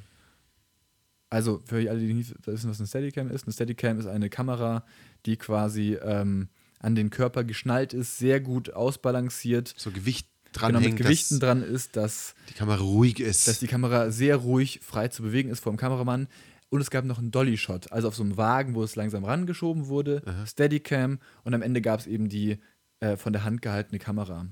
Also 1.31 1.63
für 1.65 1.91
alle, 1.91 1.99
die 1.99 2.15
nicht 2.15 2.35
wissen, 2.47 2.71
was 2.71 2.79
eine 2.79 2.87
Steadicam 2.87 3.29
ist. 3.29 3.45
Eine 3.45 3.53
Steadicam 3.53 3.99
ist 3.99 4.07
eine 4.07 4.31
Kamera, 4.31 4.85
die 5.27 5.37
quasi 5.37 5.95
ähm, 6.01 6.49
an 6.79 6.95
den 6.95 7.11
Körper 7.11 7.43
geschnallt 7.43 7.93
ist, 7.93 8.19
sehr 8.19 8.41
gut 8.41 8.73
ausbalanciert, 8.73 9.75
So 9.77 9.91
Gewicht 9.91 10.29
genau 10.55 10.73
dranhängt, 10.73 10.99
mit 10.99 11.03
Gewichten 11.03 11.41
dran 11.41 11.63
ist, 11.63 11.97
dass, 11.97 12.35
die 12.49 12.55
Kamera 12.55 12.79
ruhig 12.79 13.21
ist. 13.21 13.49
dass 13.49 13.59
die 13.59 13.67
Kamera 13.67 14.11
sehr 14.11 14.37
ruhig 14.37 14.81
frei 14.83 15.09
zu 15.09 15.23
bewegen 15.23 15.51
ist 15.51 15.61
vor 15.61 15.73
dem 15.73 15.77
Kameramann. 15.77 16.29
Und 16.71 16.81
es 16.81 16.91
gab 16.91 17.05
noch 17.05 17.19
einen 17.19 17.31
Dolly-Shot, 17.31 17.93
also 17.93 18.09
auf 18.09 18.17
so 18.17 18.25
einem 18.25 18.37
Wagen, 18.37 18.75
wo 18.75 18.83
es 18.83 18.97
langsam 18.97 19.25
rangeschoben 19.25 19.87
wurde, 19.87 20.23
Steadicam 20.45 21.21
und 21.45 21.55
am 21.55 21.63
Ende 21.63 21.81
gab 21.81 22.01
es 22.01 22.07
eben 22.07 22.29
die 22.29 22.59
äh, 22.99 23.17
von 23.17 23.33
der 23.33 23.45
Hand 23.45 23.63
gehaltene 23.63 23.99
Kamera. 24.01 24.49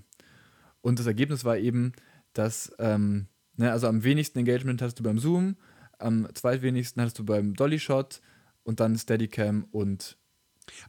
Und 0.82 0.98
das 0.98 1.06
Ergebnis 1.06 1.44
war 1.44 1.56
eben, 1.56 1.92
dass, 2.32 2.72
ähm, 2.78 3.26
ne, 3.56 3.72
also 3.72 3.88
am 3.88 4.04
wenigsten 4.04 4.38
Engagement 4.38 4.82
hattest 4.82 5.00
du 5.00 5.02
beim 5.02 5.18
Zoom, 5.18 5.56
am 5.98 6.28
zweitwenigsten 6.34 7.00
hattest 7.00 7.18
du 7.18 7.24
beim 7.24 7.54
Dolly-Shot 7.54 8.20
und 8.62 8.80
dann 8.80 8.96
Steadicam 8.96 9.66
und 9.70 10.18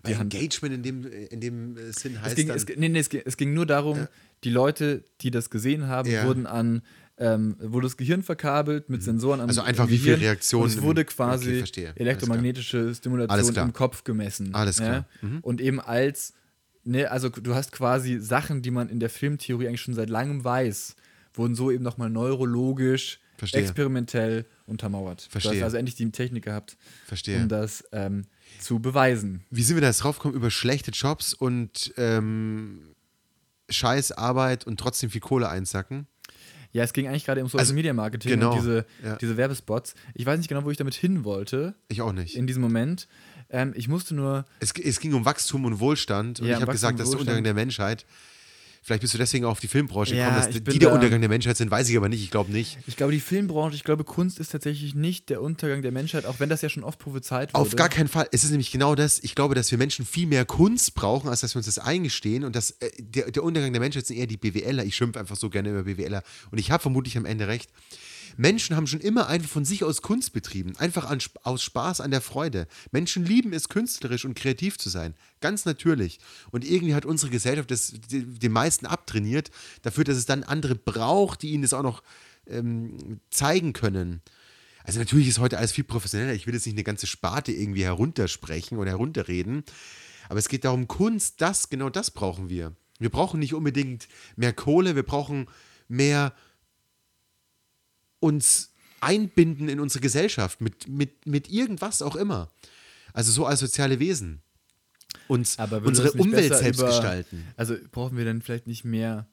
die. 0.05 0.13
Engagement 0.13 0.73
in 0.75 0.83
dem, 0.83 1.05
in 1.05 1.39
dem 1.41 1.77
äh, 1.77 1.91
Sinn 1.91 2.21
heißt 2.21 2.31
Es 2.31 2.35
ging, 2.35 2.47
dann, 2.47 2.57
es, 2.57 2.65
nee, 2.75 2.89
nee, 2.89 2.99
es, 2.99 3.09
ging, 3.09 3.21
es 3.25 3.37
ging 3.37 3.53
nur 3.53 3.65
darum, 3.65 4.07
die 4.43 4.49
Leute, 4.49 5.03
die 5.21 5.31
das 5.31 5.49
gesehen 5.49 5.87
haben, 5.87 6.09
Ja. 6.09 6.25
wurden 6.25 6.45
an, 6.45 6.81
ähm, 7.17 7.55
wurde 7.59 7.85
das 7.87 7.97
Gehirn 7.97 8.23
verkabelt 8.23 8.89
mit 8.89 9.03
Sensoren 9.03 9.39
am 9.39 9.47
Also 9.47 9.61
einfach, 9.61 9.87
wie 9.87 9.97
viel 9.97 10.15
Gehirn 10.15 10.19
Reaktionen 10.21 10.63
Und 10.63 10.69
es 10.77 10.81
wurde 10.81 11.01
okay, 11.01 11.13
quasi. 11.15 11.59
Alles 11.59 11.71
elektromagnetische 11.95 12.93
Stimulation 12.95 13.55
im 13.55 13.73
Kopf 13.73 14.03
gemessen. 14.03 14.53
Alles 14.53 14.77
klar. 14.77 15.07
Mhm. 15.21 15.33
Ja? 15.35 15.39
Und 15.41 15.61
eben 15.61 15.79
als, 15.79 16.33
ne, 16.83 17.11
also 17.11 17.29
du 17.29 17.53
hast 17.55 17.71
quasi 17.71 18.19
Sachen, 18.19 18.61
die 18.61 18.71
man 18.71 18.89
in 18.89 18.99
der 18.99 19.09
Filmtheorie 19.09 19.67
eigentlich 19.67 19.81
schon 19.81 19.93
seit 19.93 20.09
langem 20.09 20.43
weiß, 20.43 20.95
wurden 21.33 21.55
so 21.55 21.71
eben 21.71 21.83
nochmal 21.83 22.09
neurologisch, 22.09 23.19
Verstehe. 23.37 23.61
experimentell 23.61 24.45
untermauert. 24.65 25.25
Du 25.27 25.31
Verstehe. 25.31 25.55
hast 25.55 25.63
also 25.63 25.77
endlich 25.77 25.95
die 25.95 26.09
Technik 26.11 26.45
gehabt, 26.45 26.77
Verstehe. 27.05 27.41
um 27.41 27.49
das 27.49 27.83
ähm, 27.91 28.25
zu 28.59 28.79
beweisen. 28.79 29.43
Wie 29.49 29.63
sind 29.63 29.75
wir 29.75 29.81
da 29.81 29.87
jetzt 29.87 30.03
draufgekommen? 30.03 30.35
Über 30.35 30.49
schlechte 30.51 30.91
Jobs 30.91 31.33
und 31.33 31.93
ähm, 31.97 32.95
scheiß 33.69 34.11
Arbeit 34.13 34.65
und 34.65 34.79
trotzdem 34.79 35.09
viel 35.09 35.21
Kohle 35.21 35.49
einsacken? 35.49 36.07
Ja, 36.71 36.83
es 36.83 36.93
ging 36.93 37.07
eigentlich 37.07 37.25
gerade 37.25 37.41
um 37.41 37.47
Social 37.47 37.59
Also, 37.59 37.73
Media 37.75 37.93
Marketing 37.93 38.31
genau, 38.31 38.51
und 38.53 38.59
diese, 38.59 38.85
ja. 39.03 39.15
diese 39.17 39.37
Werbespots. 39.37 39.93
Ich 40.15 40.25
weiß 40.25 40.39
nicht 40.39 40.47
genau, 40.47 40.63
wo 40.65 40.71
ich 40.71 40.77
damit 40.77 40.95
hin 40.95 41.23
wollte 41.23 41.75
Ich 41.87 42.01
auch 42.01 42.13
nicht. 42.13 42.35
in 42.35 42.47
diesem 42.47 42.63
Moment. 42.63 43.07
Ähm, 43.51 43.73
ich 43.75 43.87
musste 43.87 44.15
nur, 44.15 44.45
Es, 44.59 44.71
es 44.71 44.99
ging 44.99 45.13
um 45.13 45.23
Wachstum 45.23 45.65
und 45.65 45.79
Wohlstand 45.79 46.39
und 46.39 46.47
Ja, 46.47 46.55
ich 46.55 46.61
habe 46.61 46.71
gesagt, 46.71 46.99
das 46.99 47.07
ist 47.09 47.13
der 47.13 47.19
Untergang 47.19 47.43
der 47.43 47.53
Menschheit. 47.53 48.05
Vielleicht 48.85 49.01
bist 49.01 49.13
du 49.13 49.17
deswegen 49.17 49.45
auch 49.45 49.51
auf 49.51 49.59
die 49.61 49.69
Filmbranche 49.69 50.13
Ja, 50.13 50.25
gekommen, 50.29 50.53
dass 50.53 50.73
die 50.73 50.79
der 50.79 50.89
da- 50.89 50.93
Untergang 50.95 51.21
der 51.21 51.29
Menschheit 51.29 51.55
sind, 51.55 51.71
weiß 51.71 51.87
ich 51.89 51.95
aber 51.95 52.09
nicht. 52.09 52.21
Ich 52.21 52.31
glaube 52.31 52.51
nicht. 52.51 52.77
ich 52.85 52.97
glaube, 52.97 53.13
die 53.13 53.21
Filmbranche, 53.21 53.75
ich 53.77 53.85
glaube, 53.85 54.03
Kunst 54.03 54.39
ist 54.39 54.51
tatsächlich 54.51 54.93
nicht 54.93 55.29
der 55.29 55.41
Untergang 55.41 55.81
der 55.81 55.93
Menschheit, 55.93 56.25
auch 56.25 56.39
wenn 56.41 56.49
das 56.49 56.61
ja 56.61 56.67
schon 56.67 56.83
oft 56.83 56.99
prophezeit 56.99 57.53
wurde. 57.53 57.61
Auf 57.61 57.75
gar 57.77 57.87
keinen 57.87 58.09
Fall. 58.09 58.27
Es 58.33 58.43
ist 58.43 58.49
nämlich 58.51 58.71
genau 58.71 58.93
das. 58.93 59.19
Ich 59.23 59.35
glaube, 59.35 59.55
dass 59.55 59.71
wir 59.71 59.77
Menschen 59.77 60.05
viel 60.05 60.27
mehr 60.27 60.43
Kunst 60.43 60.95
brauchen, 60.95 61.29
als 61.29 61.39
dass 61.39 61.55
wir 61.55 61.59
uns 61.59 61.65
das 61.67 61.79
eingestehen. 61.79 62.43
Und 62.43 62.57
dass 62.57 62.71
äh, 62.81 62.91
der, 62.99 63.31
der 63.31 63.43
Untergang 63.43 63.71
der 63.71 63.79
Menschheit 63.79 64.05
sind 64.05 64.17
eher 64.17 64.27
die 64.27 64.35
BWLer. 64.37 64.83
Ich 64.83 64.95
schimpfe 64.97 65.17
einfach 65.19 65.37
so 65.37 65.49
gerne 65.49 65.69
über 65.69 65.83
BWLer. 65.83 66.21
Und 66.51 66.57
ich 66.57 66.69
habe 66.69 66.81
vermutlich 66.81 67.17
am 67.17 67.25
Ende 67.25 67.47
recht. 67.47 67.69
Menschen 68.37 68.75
haben 68.75 68.87
schon 68.87 68.99
immer 68.99 69.27
einfach 69.27 69.49
von 69.49 69.65
sich 69.65 69.83
aus 69.83 70.01
Kunst 70.01 70.33
betrieben. 70.33 70.75
Einfach 70.77 71.05
an, 71.05 71.19
aus 71.43 71.63
Spaß 71.63 72.01
an 72.01 72.11
der 72.11 72.21
Freude. 72.21 72.67
Menschen 72.91 73.25
lieben 73.25 73.53
es, 73.53 73.69
künstlerisch 73.69 74.25
und 74.25 74.35
kreativ 74.35 74.77
zu 74.77 74.89
sein. 74.89 75.15
Ganz 75.41 75.65
natürlich. 75.65 76.19
Und 76.51 76.65
irgendwie 76.65 76.95
hat 76.95 77.05
unsere 77.05 77.31
Gesellschaft 77.31 77.71
das 77.71 77.93
den 78.09 78.51
meisten 78.51 78.85
abtrainiert, 78.85 79.51
dafür, 79.81 80.03
dass 80.03 80.17
es 80.17 80.25
dann 80.25 80.43
andere 80.43 80.75
braucht, 80.75 81.41
die 81.41 81.51
ihnen 81.51 81.63
das 81.63 81.73
auch 81.73 81.83
noch 81.83 82.03
ähm, 82.47 83.19
zeigen 83.29 83.73
können. 83.73 84.21
Also 84.83 84.99
natürlich 84.99 85.27
ist 85.27 85.39
heute 85.39 85.57
alles 85.57 85.71
viel 85.71 85.83
professioneller. 85.83 86.33
Ich 86.33 86.45
will 86.45 86.53
jetzt 86.53 86.65
nicht 86.65 86.75
eine 86.75 86.83
ganze 86.83 87.07
Sparte 87.07 87.51
irgendwie 87.51 87.85
heruntersprechen 87.85 88.77
oder 88.77 88.91
herunterreden. 88.91 89.63
Aber 90.29 90.39
es 90.39 90.49
geht 90.49 90.65
darum, 90.65 90.87
Kunst, 90.87 91.41
das, 91.41 91.69
genau 91.69 91.89
das 91.89 92.11
brauchen 92.11 92.49
wir. 92.49 92.73
Wir 92.99 93.09
brauchen 93.09 93.39
nicht 93.39 93.53
unbedingt 93.53 94.07
mehr 94.35 94.53
Kohle, 94.53 94.95
wir 94.95 95.03
brauchen 95.03 95.47
mehr 95.87 96.33
uns 98.23 98.71
einbinden 99.01 99.67
in 99.67 99.79
unsere 99.81 100.01
Gesellschaft, 100.01 100.61
mit, 100.61 100.87
mit, 100.87 101.25
mit 101.27 101.49
irgendwas 101.49 102.01
auch 102.01 102.15
immer. 102.15 102.49
Also 103.11 103.31
so 103.31 103.45
als 103.45 103.59
soziale 103.59 103.99
Wesen. 103.99 104.41
Uns 105.27 105.57
unsere 105.83 106.13
Umwelt 106.13 106.53
selbst 106.55 106.79
über- 106.79 106.87
gestalten. 106.87 107.45
Also 107.57 107.75
brauchen 107.91 108.17
wir 108.17 108.25
dann 108.25 108.41
vielleicht 108.41 108.65
nicht 108.65 108.83
mehr 108.85 109.27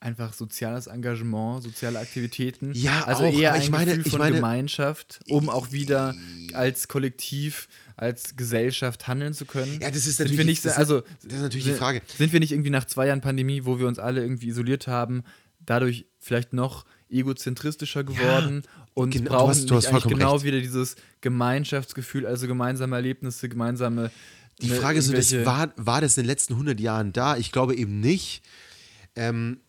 einfach 0.00 0.32
soziales 0.32 0.86
Engagement, 0.86 1.62
soziale 1.62 1.98
Aktivitäten? 1.98 2.72
Ja, 2.74 3.04
also 3.04 3.24
auch, 3.24 3.32
eher 3.32 3.50
aber 3.52 3.58
ich 3.58 3.66
ein 3.66 3.70
meine- 3.72 3.90
Gefühl 3.92 4.06
ich 4.06 4.10
von 4.10 4.18
meine- 4.20 4.36
Gemeinschaft, 4.36 5.20
um 5.28 5.48
auch 5.48 5.72
wieder 5.72 6.14
als 6.52 6.88
Kollektiv, 6.88 7.68
als 7.96 8.36
Gesellschaft 8.36 9.08
handeln 9.08 9.34
zu 9.34 9.44
können. 9.44 9.80
Ja, 9.80 9.88
das 9.90 10.06
ist 10.06 10.18
sind 10.18 10.26
natürlich 10.26 10.46
nicht, 10.46 10.64
das 10.64 10.72
ist- 10.72 10.78
also 10.78 11.00
das 11.22 11.34
ist 11.34 11.40
natürlich 11.42 11.66
die 11.66 11.72
Frage. 11.72 12.02
Sind 12.16 12.32
wir 12.32 12.40
nicht 12.40 12.52
irgendwie 12.52 12.70
nach 12.70 12.84
zwei 12.84 13.06
Jahren 13.08 13.20
Pandemie, 13.20 13.64
wo 13.64 13.78
wir 13.78 13.86
uns 13.88 13.98
alle 13.98 14.20
irgendwie 14.22 14.48
isoliert 14.48 14.86
haben, 14.86 15.24
dadurch 15.64 16.06
vielleicht 16.18 16.52
noch 16.52 16.84
egozentristischer 17.10 18.04
geworden 18.04 18.62
und 18.94 19.10
genau, 19.10 19.24
du 19.24 19.30
brauchen 19.36 19.50
hast- 19.50 19.70
du 19.70 19.74
hast 19.76 19.86
eigentlich 19.86 20.04
genau 20.04 20.34
recht. 20.34 20.44
wieder 20.44 20.60
dieses 20.60 20.96
Gemeinschaftsgefühl, 21.20 22.26
also 22.26 22.46
gemeinsame 22.46 22.96
Erlebnisse, 22.96 23.48
gemeinsame 23.48 24.10
Die 24.60 24.68
ne, 24.68 24.74
Frage 24.76 24.98
ist, 24.98 25.12
das 25.12 25.32
war, 25.46 25.72
war 25.76 26.00
das 26.00 26.16
in 26.16 26.24
den 26.24 26.28
letzten 26.28 26.54
100 26.54 26.80
Jahren 26.80 27.12
da? 27.12 27.36
Ich 27.36 27.52
glaube 27.52 27.74
eben 27.76 28.00
nicht. 28.00 28.42
Ähm, 29.14 29.60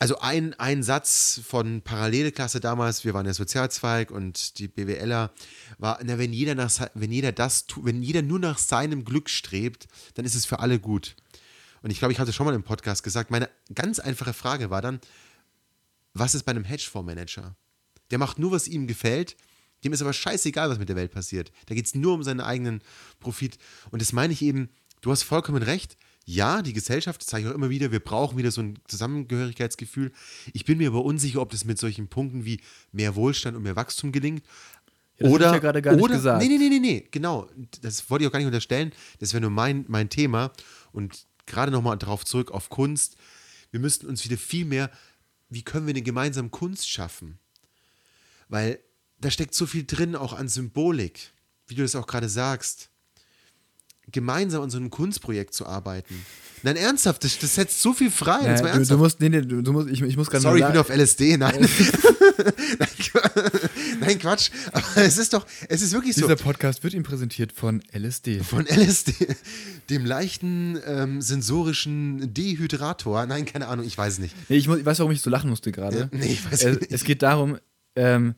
also 0.00 0.20
ein, 0.20 0.54
ein 0.54 0.84
Satz 0.84 1.40
von 1.44 1.82
Parallelklasse 1.82 2.60
damals, 2.60 3.04
wir 3.04 3.14
waren 3.14 3.24
der 3.24 3.34
Sozialzweig 3.34 4.12
und 4.12 4.58
die 4.60 4.68
BWLer, 4.68 5.32
war, 5.78 5.98
na, 6.04 6.18
wenn 6.18 6.32
jeder, 6.32 6.54
nach, 6.54 6.70
wenn 6.94 7.10
jeder 7.10 7.32
das 7.32 7.64
wenn 7.82 8.00
jeder 8.02 8.22
nur 8.22 8.38
nach 8.38 8.58
seinem 8.58 9.04
Glück 9.04 9.28
strebt, 9.28 9.88
dann 10.14 10.24
ist 10.24 10.36
es 10.36 10.46
für 10.46 10.60
alle 10.60 10.78
gut. 10.78 11.16
Und 11.82 11.90
ich 11.90 11.98
glaube, 11.98 12.12
ich 12.12 12.20
hatte 12.20 12.32
schon 12.32 12.46
mal 12.46 12.54
im 12.54 12.62
Podcast 12.62 13.02
gesagt, 13.02 13.32
meine 13.32 13.48
ganz 13.74 13.98
einfache 13.98 14.32
Frage 14.34 14.70
war 14.70 14.82
dann, 14.82 15.00
was 16.18 16.34
ist 16.34 16.44
bei 16.44 16.50
einem 16.50 16.64
Hedgefondsmanager? 16.64 17.56
Der 18.10 18.18
macht 18.18 18.38
nur, 18.38 18.52
was 18.52 18.68
ihm 18.68 18.86
gefällt. 18.86 19.36
Dem 19.84 19.92
ist 19.92 20.02
aber 20.02 20.12
scheißegal, 20.12 20.70
was 20.70 20.78
mit 20.78 20.88
der 20.88 20.96
Welt 20.96 21.12
passiert. 21.12 21.52
Da 21.66 21.74
geht 21.74 21.86
es 21.86 21.94
nur 21.94 22.14
um 22.14 22.22
seinen 22.22 22.40
eigenen 22.40 22.82
Profit. 23.20 23.58
Und 23.90 24.02
das 24.02 24.12
meine 24.12 24.32
ich 24.32 24.42
eben, 24.42 24.70
du 25.02 25.10
hast 25.10 25.22
vollkommen 25.22 25.62
recht. 25.62 25.96
Ja, 26.24 26.60
die 26.60 26.72
Gesellschaft, 26.74 27.22
das 27.22 27.28
sage 27.28 27.44
ich 27.44 27.48
auch 27.48 27.54
immer 27.54 27.70
wieder, 27.70 27.90
wir 27.90 28.00
brauchen 28.00 28.36
wieder 28.36 28.50
so 28.50 28.60
ein 28.60 28.78
Zusammengehörigkeitsgefühl. 28.86 30.12
Ich 30.52 30.64
bin 30.64 30.78
mir 30.78 30.88
aber 30.88 31.04
unsicher, 31.04 31.40
ob 31.40 31.50
das 31.50 31.64
mit 31.64 31.78
solchen 31.78 32.08
Punkten 32.08 32.44
wie 32.44 32.60
mehr 32.92 33.14
Wohlstand 33.14 33.56
und 33.56 33.62
mehr 33.62 33.76
Wachstum 33.76 34.12
gelingt. 34.12 34.44
Ja, 35.18 35.28
oder, 35.28 35.46
ich 35.46 35.52
ja 35.54 35.58
gerade 35.58 35.80
gar 35.80 35.94
nicht 35.94 36.02
oder, 36.02 36.16
gesagt. 36.16 36.42
Nee, 36.42 36.48
nee, 36.48 36.58
nee, 36.58 36.68
nee, 36.68 36.80
nee, 36.80 37.08
genau. 37.10 37.48
Das 37.80 38.10
wollte 38.10 38.24
ich 38.24 38.28
auch 38.28 38.32
gar 38.32 38.40
nicht 38.40 38.46
unterstellen. 38.46 38.92
Das 39.20 39.32
wäre 39.32 39.40
nur 39.40 39.50
mein, 39.50 39.84
mein 39.88 40.10
Thema. 40.10 40.52
Und 40.92 41.26
gerade 41.46 41.72
nochmal 41.72 41.96
darauf 41.96 42.24
zurück 42.24 42.50
auf 42.50 42.68
Kunst. 42.68 43.16
Wir 43.70 43.80
müssten 43.80 44.06
uns 44.06 44.24
wieder 44.24 44.36
viel 44.36 44.64
mehr, 44.64 44.90
wie 45.48 45.62
können 45.62 45.86
wir 45.86 45.94
denn 45.94 46.04
gemeinsam 46.04 46.50
Kunst 46.50 46.90
schaffen? 46.90 47.38
Weil 48.48 48.80
da 49.20 49.30
steckt 49.30 49.54
so 49.54 49.66
viel 49.66 49.84
drin, 49.84 50.16
auch 50.16 50.32
an 50.32 50.48
Symbolik, 50.48 51.32
wie 51.66 51.74
du 51.74 51.82
das 51.82 51.96
auch 51.96 52.06
gerade 52.06 52.28
sagst. 52.28 52.90
Gemeinsam 54.12 54.62
an 54.62 54.70
so 54.70 54.78
einem 54.78 54.90
Kunstprojekt 54.90 55.54
zu 55.54 55.66
arbeiten. 55.66 56.14
Nein, 56.62 56.76
ernsthaft, 56.76 57.22
das, 57.22 57.38
das 57.38 57.54
setzt 57.54 57.80
so 57.80 57.92
viel 57.92 58.10
frei. 58.10 58.40
Ja, 58.42 58.50
jetzt 58.50 58.62
mal 58.62 58.72
du, 58.76 58.84
du 58.84 58.96
musst, 58.98 59.20
nee, 59.20 59.28
nee, 59.28 59.42
du, 59.42 59.62
du 59.62 59.72
musst, 59.72 59.88
ich, 59.88 60.02
ich 60.02 60.16
muss 60.16 60.28
gerade 60.28 60.42
Sorry, 60.42 60.60
ich 60.60 60.66
bin 60.66 60.76
auf 60.76 60.88
LSD. 60.88 61.36
Nein. 61.38 61.60
Nein, 61.60 61.68
Qu- 62.98 63.60
Nein, 64.00 64.18
Quatsch. 64.18 64.50
Aber 64.72 64.84
es 64.96 65.18
ist 65.18 65.32
doch, 65.34 65.46
es 65.68 65.82
ist 65.82 65.92
wirklich 65.92 66.14
so. 66.14 66.22
dieser 66.22 66.36
Podcast 66.36 66.82
wird 66.82 66.94
ihm 66.94 67.02
präsentiert 67.04 67.52
von 67.52 67.80
LSD. 67.92 68.40
Von 68.40 68.66
LSD, 68.66 69.14
dem 69.90 70.04
leichten 70.04 70.78
ähm, 70.84 71.20
sensorischen 71.20 72.34
Dehydrator. 72.34 73.26
Nein, 73.26 73.44
keine 73.44 73.68
Ahnung, 73.68 73.86
ich 73.86 73.96
weiß 73.96 74.14
es 74.14 74.18
nicht. 74.18 74.34
Nee, 74.48 74.56
ich, 74.56 74.66
muss, 74.68 74.78
ich 74.78 74.86
weiß, 74.86 74.98
warum 74.98 75.12
ich 75.12 75.20
so 75.22 75.30
lachen 75.30 75.50
musste 75.50 75.70
gerade. 75.70 76.08
Nee, 76.12 76.26
ich 76.26 76.44
weiß 76.50 76.64
es, 76.64 76.80
nicht. 76.80 76.92
es 76.92 77.04
geht 77.04 77.22
darum, 77.22 77.58
ähm, 77.94 78.34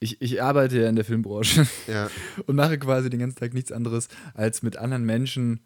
ich, 0.00 0.20
ich 0.20 0.42
arbeite 0.42 0.80
ja 0.80 0.88
in 0.88 0.96
der 0.96 1.04
Filmbranche 1.04 1.66
Ja. 1.86 2.10
und 2.46 2.56
mache 2.56 2.78
quasi 2.78 3.10
den 3.10 3.20
ganzen 3.20 3.38
Tag 3.38 3.54
nichts 3.54 3.70
anderes, 3.70 4.08
als 4.34 4.62
mit 4.62 4.76
anderen 4.76 5.04
Menschen 5.04 5.60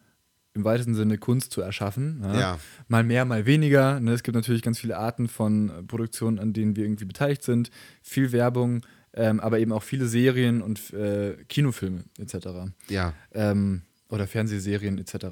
im 0.53 0.63
weitesten 0.63 0.93
Sinne 0.95 1.17
Kunst 1.17 1.51
zu 1.51 1.61
erschaffen. 1.61 2.21
Ja. 2.23 2.59
Mal 2.87 3.03
mehr, 3.03 3.25
mal 3.25 3.45
weniger. 3.45 3.99
Ne? 3.99 4.11
Es 4.13 4.23
gibt 4.23 4.35
natürlich 4.35 4.61
ganz 4.61 4.79
viele 4.79 4.97
Arten 4.97 5.27
von 5.27 5.69
äh, 5.69 5.83
Produktionen, 5.83 6.39
an 6.39 6.53
denen 6.53 6.75
wir 6.75 6.83
irgendwie 6.85 7.05
beteiligt 7.05 7.43
sind. 7.43 7.71
Viel 8.01 8.31
Werbung, 8.31 8.85
ähm, 9.13 9.39
aber 9.39 9.59
eben 9.59 9.71
auch 9.73 9.83
viele 9.83 10.07
Serien 10.07 10.61
und 10.61 10.93
äh, 10.93 11.35
Kinofilme 11.49 12.05
etc. 12.19 12.47
Ja. 12.89 13.13
ähm, 13.33 13.81
oder 14.09 14.27
Fernsehserien 14.27 14.97
etc. 14.97 15.25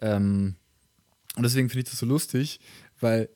Ähm, 0.00 0.56
und 1.36 1.42
deswegen 1.42 1.68
finde 1.68 1.84
ich 1.84 1.90
das 1.90 1.98
so 1.98 2.06
lustig, 2.06 2.60
weil 3.00 3.28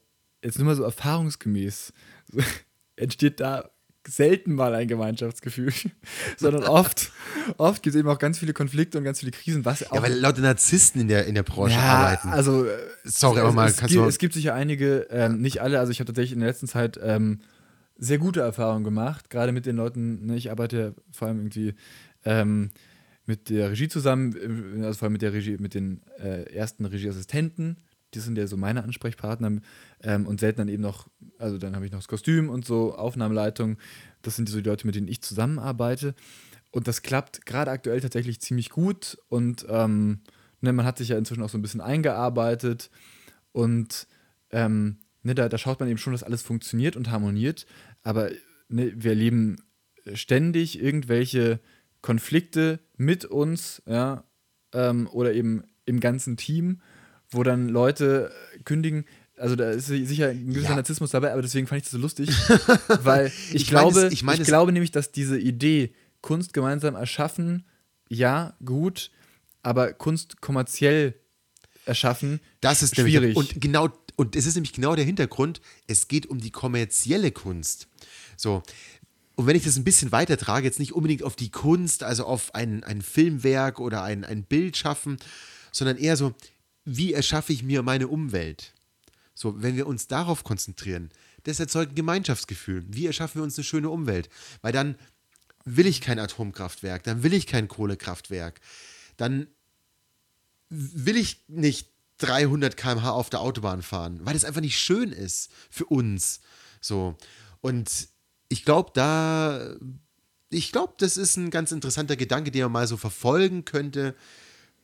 jetzt 0.43 0.59
nur 0.59 0.67
mal 0.67 0.75
so 0.77 0.83
erfahrungsgemäß 0.83 1.93
so, 2.31 2.41
entsteht 2.97 3.41
da 3.41 3.71
selten 4.07 4.55
mal 4.55 4.75
ein 4.75 4.89
Gemeinschaftsgefühl, 4.89 5.73
sondern 6.37 6.65
oft, 6.65 7.13
oft 7.59 7.83
gibt 7.83 7.95
es 7.95 8.01
eben 8.01 8.09
auch 8.09 8.19
ganz 8.19 8.39
viele 8.39 8.53
Konflikte 8.53 8.99
und 8.99 9.05
ganz 9.05 9.21
viele 9.21 9.33
Krisen, 9.33 9.65
was 9.65 9.81
Ja, 9.81 10.03
weil 10.03 10.15
lauter 10.15 10.41
Narzissten 10.41 11.01
in 11.01 11.09
der, 11.09 11.27
in 11.27 11.35
der 11.35 11.43
Branche 11.43 11.75
ja, 11.75 11.81
arbeiten. 11.81 12.29
Also, 12.29 12.65
äh, 12.65 12.79
Sorry, 13.05 13.39
es, 13.39 13.43
aber 13.43 13.53
mal, 13.53 13.69
es, 13.69 13.77
kannst 13.77 13.95
gibt, 13.95 14.09
es 14.09 14.19
gibt 14.19 14.35
sicher 14.35 14.55
einige, 14.55 15.07
ähm, 15.11 15.41
nicht 15.41 15.61
alle, 15.61 15.79
also 15.79 15.93
ich 15.93 16.01
habe 16.01 16.07
tatsächlich 16.07 16.33
in 16.33 16.41
der 16.41 16.49
letzten 16.49 16.67
Zeit 16.67 16.99
ähm, 17.03 17.41
sehr 17.97 18.19
gute 18.19 18.41
Erfahrungen 18.41 18.85
gemacht, 18.85 19.29
gerade 19.29 19.53
mit 19.53 19.67
den 19.67 19.77
Leuten, 19.77 20.27
ne, 20.27 20.37
ich 20.37 20.51
arbeite 20.51 20.79
ja 20.79 20.93
vor 21.13 21.29
allem 21.29 21.39
irgendwie 21.39 21.75
ähm, 22.25 22.71
mit 23.27 23.51
der 23.51 23.71
Regie 23.71 23.89
zusammen, 23.89 24.35
äh, 24.81 24.85
also 24.85 24.99
vor 24.99 25.07
allem 25.07 25.13
mit 25.13 25.23
der 25.23 25.33
Regie, 25.33 25.59
mit 25.59 25.75
den 25.75 26.01
äh, 26.19 26.53
ersten 26.55 26.87
Regieassistenten, 26.87 27.77
die 28.15 28.21
sind 28.21 28.37
ja 28.39 28.47
so 28.47 28.57
meine 28.57 28.83
Ansprechpartner 28.83 29.61
ähm, 30.03 30.27
und 30.27 30.41
selten 30.41 30.59
dann 30.59 30.69
eben 30.69 30.83
noch, 30.83 31.09
also 31.39 31.59
dann 31.59 31.75
habe 31.75 31.87
ich 31.87 31.93
noch 31.93 31.99
das 31.99 32.09
Kostüm 32.09 32.49
und 32.49 32.65
so, 32.65 32.95
Aufnahmeleitung, 32.95 33.79
das 34.23 34.37
sind 34.37 34.49
so 34.49 34.61
die 34.61 34.69
Leute, 34.69 34.87
mit 34.87 34.95
denen 34.95 35.09
ich 35.09 35.23
zusammenarbeite. 35.23 36.15
Und 36.73 36.87
das 36.87 37.03
klappt 37.03 37.47
gerade 37.47 37.71
aktuell 37.71 38.01
tatsächlich 38.01 38.41
ziemlich 38.41 38.71
gut 38.71 39.19
und 39.29 39.67
ähm, 39.69 40.21
ne, 40.61 40.73
man 40.73 40.87
hat 40.87 40.99
sich 40.99 41.09
ja 41.09 41.19
inzwischen 41.19 41.43
auch 41.43 41.49
so 41.49 41.59
ein 41.59 41.63
bisschen 41.63 41.81
eingearbeitet 41.81 42.91
und 43.53 44.07
ähm, 44.51 44.99
ne, 45.23 45.35
da, 45.35 45.49
da 45.49 45.59
schaut 45.59 45.81
man 45.81 45.89
eben 45.89 45.99
schon, 45.99 46.13
dass 46.13 46.23
alles 46.23 46.43
funktioniert 46.43 46.97
und 46.97 47.11
harmoniert, 47.11 47.67
aber 48.03 48.31
ne, 48.69 48.93
wir 48.95 49.13
erleben 49.13 49.57
ständig 50.15 50.81
irgendwelche 50.81 51.61
Konflikte 52.03 52.81
mit 52.97 53.25
uns, 53.25 53.83
ja, 53.87 54.25
ähm, 54.73 55.09
oder 55.09 55.35
eben 55.35 55.65
im 55.85 56.01
ganzen 56.01 56.37
Team, 56.37 56.81
wo 57.33 57.43
dann 57.43 57.69
Leute 57.69 58.33
kündigen. 58.65 59.05
Also 59.37 59.57
da 59.57 59.71
ist 59.71 59.87
sicher 59.87 60.29
ein 60.29 60.49
gewisser 60.53 60.71
Ja. 60.71 60.77
Narzissmus 60.77 61.11
dabei, 61.11 61.33
aber 61.33 61.43
deswegen 61.43 61.67
fand 61.67 61.79
ich 61.79 61.85
das 61.85 61.93
so 61.93 61.99
lustig, 61.99 62.29
weil 63.03 63.33
ich, 63.53 63.55
Ich 63.55 63.73
meine 63.73 63.89
es- 63.89 63.95
glaube, 63.95 64.07
ich 64.09 64.13
ich, 64.13 64.23
meine 64.23 64.43
es- 64.43 64.47
glaube 64.49 64.73
nämlich, 64.73 64.91
dass 64.91 65.13
diese 65.13 65.39
Idee 65.39 65.95
Kunst 66.21 66.53
gemeinsam 66.53 66.95
erschaffen, 66.97 67.65
ja, 68.09 68.55
gut, 68.65 69.11
aber 69.63 69.93
Kunst 69.95 70.41
kommerziell 70.43 71.15
erschaffen, 71.87 72.41
Das 72.61 72.83
ist 72.83 72.97
nämlich- 72.99 73.15
schwierig. 73.15 73.37
Und 73.37 73.61
genau, 73.61 73.89
und 74.17 74.37
es 74.37 74.45
ist 74.45 74.55
nämlich 74.57 74.75
genau 74.75 74.95
der 74.95 75.05
Hintergrund, 75.07 75.63
es 75.87 76.09
geht 76.09 76.27
um 76.27 76.39
die 76.41 76.51
kommerzielle 76.51 77.31
Kunst. 77.31 77.89
So. 78.37 78.63
Und 79.37 79.47
wenn 79.47 79.57
ich 79.57 79.65
das 79.65 79.77
ein 79.77 79.85
bisschen 79.85 80.13
weitertrage, 80.13 80.67
jetzt 80.67 80.79
nicht 80.79 80.93
unbedingt 80.93 81.23
auf 81.23 81.37
die 81.37 81.51
Kunst, 81.51 82.03
also 82.03 82.27
auf 82.27 82.55
ein, 82.55 82.85
ein 82.85 83.01
Filmwerk 83.01 83.81
oder 83.81 84.03
ein, 84.03 84.25
ein 84.27 84.43
Bild 84.43 84.77
schaffen, 84.77 85.17
sondern 85.73 85.97
eher 85.97 86.19
so, 86.19 86.35
wie 86.85 87.13
erschaffe 87.13 87.53
ich 87.53 87.63
mir 87.63 87.83
meine 87.83 88.09
Umwelt? 88.09 88.75
So, 89.35 89.63
wenn 89.63 89.77
wir 89.77 89.87
uns 89.87 90.07
darauf 90.07 90.45
konzentrieren, 90.45 91.11
das 91.45 91.61
erzeugt 91.61 91.93
ein 91.93 91.95
Gemeinschaftsgefühl. 91.95 92.85
Wie 92.89 93.07
erschaffen 93.07 93.41
wir 93.41 93.45
uns 93.45 93.57
eine 93.57 93.65
schöne 93.65 93.89
Umwelt? 93.89 94.29
Weil 94.61 94.73
dann 94.73 94.97
will 95.65 95.87
ich 95.87 96.01
kein 96.01 96.19
Atomkraftwerk, 96.19 97.03
dann 97.05 97.23
will 97.23 97.33
ich 97.33 97.47
kein 97.47 97.69
Kohlekraftwerk, 97.69 98.61
dann 99.17 99.47
will 100.69 101.17
ich 101.17 101.45
nicht 101.49 101.91
300 102.19 102.77
km/h 102.77 103.11
auf 103.11 103.31
der 103.31 103.41
Autobahn 103.41 103.83
fahren, 103.83 104.21
weil 104.23 104.37
es 104.37 104.45
einfach 104.45 104.61
nicht 104.61 104.79
schön 104.79 105.13
ist 105.13 105.51
für 105.71 105.87
uns. 105.87 106.41
So. 106.81 107.17
Und 107.61 108.09
ich 108.49 108.65
glaube, 108.65 108.91
da, 108.95 109.77
ich 110.51 110.73
glaube, 110.73 110.95
das 110.99 111.17
ist 111.17 111.37
ein 111.37 111.51
ganz 111.51 111.73
interessanter 111.73 112.17
Gedanke, 112.17 112.51
den 112.51 112.63
man 112.65 112.73
mal 112.73 112.87
so 112.87 112.97
verfolgen 112.97 113.65
könnte. 113.65 114.15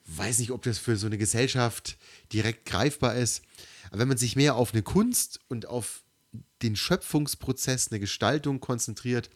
Weiß 0.07 0.39
nicht, 0.39 0.51
ob 0.51 0.63
das 0.63 0.77
für 0.77 0.95
so 0.95 1.07
eine 1.07 1.17
Gesellschaft 1.17 1.97
direkt 2.31 2.65
greifbar 2.65 3.15
ist. 3.15 3.41
Aber 3.89 3.99
wenn 3.99 4.07
man 4.07 4.17
sich 4.17 4.35
mehr 4.35 4.55
auf 4.55 4.73
eine 4.73 4.83
Kunst 4.83 5.39
und 5.49 5.65
auf 5.65 6.03
den 6.61 6.75
Schöpfungsprozess, 6.75 7.91
eine 7.91 7.99
Gestaltung 7.99 8.59
konzentriert, 8.59 9.29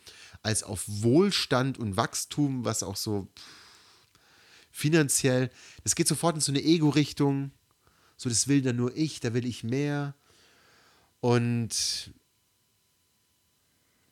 als 0.44 0.64
auf 0.64 0.84
Wohlstand 0.88 1.78
und 1.78 1.98
Wachstum, 1.98 2.66
was 2.66 2.84
auch 2.84 2.96
so 2.96 3.28
finanziell, 4.72 5.52
das 5.84 5.96
geht 5.96 6.08
sofort 6.08 6.36
in 6.36 6.42
so 6.42 6.52
eine 6.52 6.64
Ego-Richtung. 6.64 7.52
So, 8.18 8.30
das 8.30 8.48
will 8.48 8.62
dann 8.62 8.76
nur 8.76 8.96
ich, 8.96 9.20
da 9.20 9.34
will 9.34 9.46
ich 9.46 9.64
mehr. 9.64 10.16
Und 11.20 12.12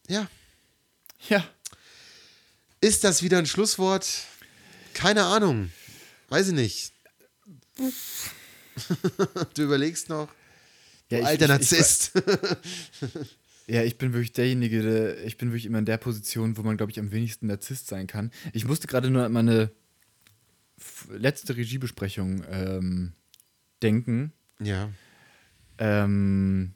ja, 0.08 0.30
ja, 1.30 1.44
ist 2.82 3.04
das 3.04 3.24
wieder 3.24 3.38
ein 3.38 3.46
Schlusswort? 3.46 4.08
Keine 4.94 5.26
Ahnung. 5.26 5.72
Weiß 6.30 6.48
ich 6.50 6.54
nicht. 6.54 6.94
du 9.56 9.64
überlegst 9.64 10.10
noch. 10.10 10.30
Ja, 11.10 11.20
ich- 11.20 11.26
alter 11.26 11.46
ich- 11.46 11.52
ich- 11.52 11.72
Narzisst. 11.72 12.12
Ja, 13.68 13.84
ich 13.84 14.00
bin 14.00 14.14
wirklich 14.14 14.34
derjenige, 14.34 14.82
der, 14.82 15.24
ich 15.28 15.38
bin 15.38 15.50
wirklich 15.50 15.68
immer 15.68 15.78
in 15.78 15.86
der 15.86 15.98
Position, 15.98 16.58
wo 16.58 16.64
man, 16.64 16.76
glaube 16.76 16.92
ich, 16.92 17.00
am 17.00 17.12
wenigsten 17.12 17.46
Narzisst 17.46 17.86
sein 17.86 18.08
kann. 18.08 18.32
Ich 18.52 18.66
musste 18.66 18.88
gerade 18.88 19.12
nur 19.12 19.24
an 19.24 19.32
meine 19.32 19.70
letzte 21.12 21.56
Regiebesprechung 21.56 22.44
ähm, 22.50 23.14
denken, 23.84 24.34
ja. 24.60 24.90
ähm, 25.78 26.74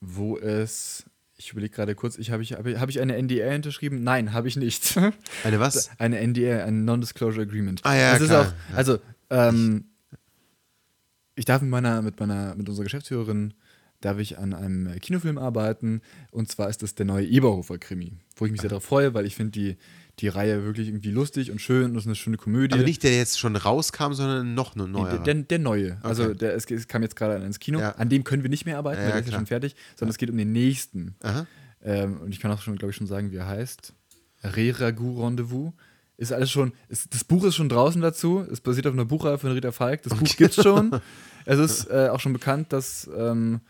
wo 0.00 0.36
es, 0.36 1.04
ich 1.36 1.52
überlege 1.52 1.74
gerade 1.74 1.94
kurz, 1.94 2.16
ich 2.18 2.30
habe 2.30 2.42
ich, 2.42 2.52
habe 2.52 2.80
hab 2.80 2.88
ich 2.88 3.00
eine 3.00 3.20
NDA 3.20 3.54
unterschrieben? 3.54 4.02
Nein, 4.02 4.32
habe 4.32 4.48
ich 4.48 4.56
nicht. 4.56 4.96
Eine 5.44 5.60
was? 5.60 5.90
eine 5.98 6.26
NDA, 6.26 6.64
ein 6.64 6.84
Non-Disclosure 6.84 7.42
Agreement. 7.42 7.80
Ah, 7.84 7.94
ja, 7.94 8.12
das 8.14 8.22
ist 8.22 8.28
klar, 8.28 8.46
auch, 8.46 8.76
also, 8.76 8.98
ähm, 9.30 9.84
ich 11.34 11.44
darf 11.44 11.60
mit 11.60 11.70
meiner, 11.70 12.00
mit 12.02 12.18
meiner, 12.18 12.54
mit 12.54 12.68
unserer 12.68 12.84
Geschäftsführerin, 12.84 13.54
darf 14.00 14.18
ich 14.18 14.38
an 14.38 14.54
einem 14.54 14.98
Kinofilm 15.00 15.38
arbeiten 15.38 16.00
und 16.30 16.50
zwar 16.50 16.68
ist 16.68 16.82
das 16.82 16.94
der 16.94 17.06
neue 17.06 17.26
Eberhofer-Krimi, 17.26 18.12
wo 18.36 18.46
ich 18.46 18.52
mich 18.52 18.60
sehr 18.60 18.70
darauf 18.70 18.84
freue, 18.84 19.12
weil 19.14 19.26
ich 19.26 19.34
finde 19.34 19.52
die, 19.52 19.76
die 20.20 20.28
Reihe 20.28 20.64
wirklich 20.64 20.88
irgendwie 20.88 21.10
lustig 21.10 21.50
und 21.50 21.60
schön 21.60 21.86
und 21.90 21.96
es 21.96 22.02
ist 22.04 22.06
eine 22.06 22.14
schöne 22.14 22.36
Komödie. 22.36 22.74
Aber 22.74 22.84
nicht 22.84 23.02
der 23.02 23.16
jetzt 23.16 23.38
schon 23.38 23.56
rauskam, 23.56 24.12
sondern 24.12 24.54
noch 24.54 24.76
ein 24.76 24.84
Nee, 24.84 24.88
neuer. 24.90 25.18
der, 25.18 25.34
der, 25.34 25.42
der 25.44 25.58
neue. 25.58 25.98
Also 26.02 26.24
Okay. 26.24 26.34
der, 26.36 26.54
es, 26.54 26.70
es 26.70 26.86
kam 26.88 27.02
jetzt 27.02 27.16
gerade 27.16 27.44
ins 27.44 27.58
Kino. 27.58 27.80
Ja. 27.80 27.90
An 27.92 28.08
dem 28.08 28.24
können 28.24 28.42
wir 28.42 28.50
nicht 28.50 28.64
mehr 28.66 28.78
arbeiten, 28.78 29.00
Ja, 29.00 29.08
weil 29.08 29.08
ja, 29.08 29.14
der 29.16 29.20
ist 29.20 29.26
ja 29.26 29.30
klar. 29.32 29.40
schon 29.40 29.46
fertig, 29.46 29.76
sondern 29.96 30.10
es 30.10 30.18
geht 30.18 30.30
um 30.30 30.36
den 30.38 30.52
nächsten. 30.52 31.16
Ähm, 31.82 32.20
und 32.20 32.30
ich 32.32 32.40
kann 32.40 32.50
auch 32.50 32.62
schon, 32.62 32.76
glaube 32.76 32.90
ich, 32.90 32.96
schon 32.96 33.06
sagen, 33.06 33.30
wie 33.32 33.36
er 33.36 33.46
heißt. 33.46 33.92
Re-Ragout 34.42 35.22
Rendezvous. 35.24 35.72
Ist 36.18 36.32
alles 36.32 36.50
schon, 36.50 36.72
ist, 36.88 37.12
das 37.12 37.24
Buch 37.24 37.44
ist 37.44 37.56
schon 37.56 37.68
draußen 37.68 38.00
dazu. 38.00 38.40
Es 38.50 38.60
basiert 38.62 38.86
auf 38.86 38.94
einer 38.94 39.04
Buchreihe 39.04 39.36
von 39.38 39.52
Rita 39.52 39.70
Falk. 39.70 40.02
Das 40.02 40.14
Buch 40.14 40.26
gibt's 40.36 40.62
schon. 40.62 41.00
Es 41.48 41.60
ist 41.60 41.88
äh, 41.90 42.08
auch 42.10 42.18
schon 42.18 42.32
bekannt, 42.32 42.72
dass, 42.72 43.08
ähm, 43.16 43.60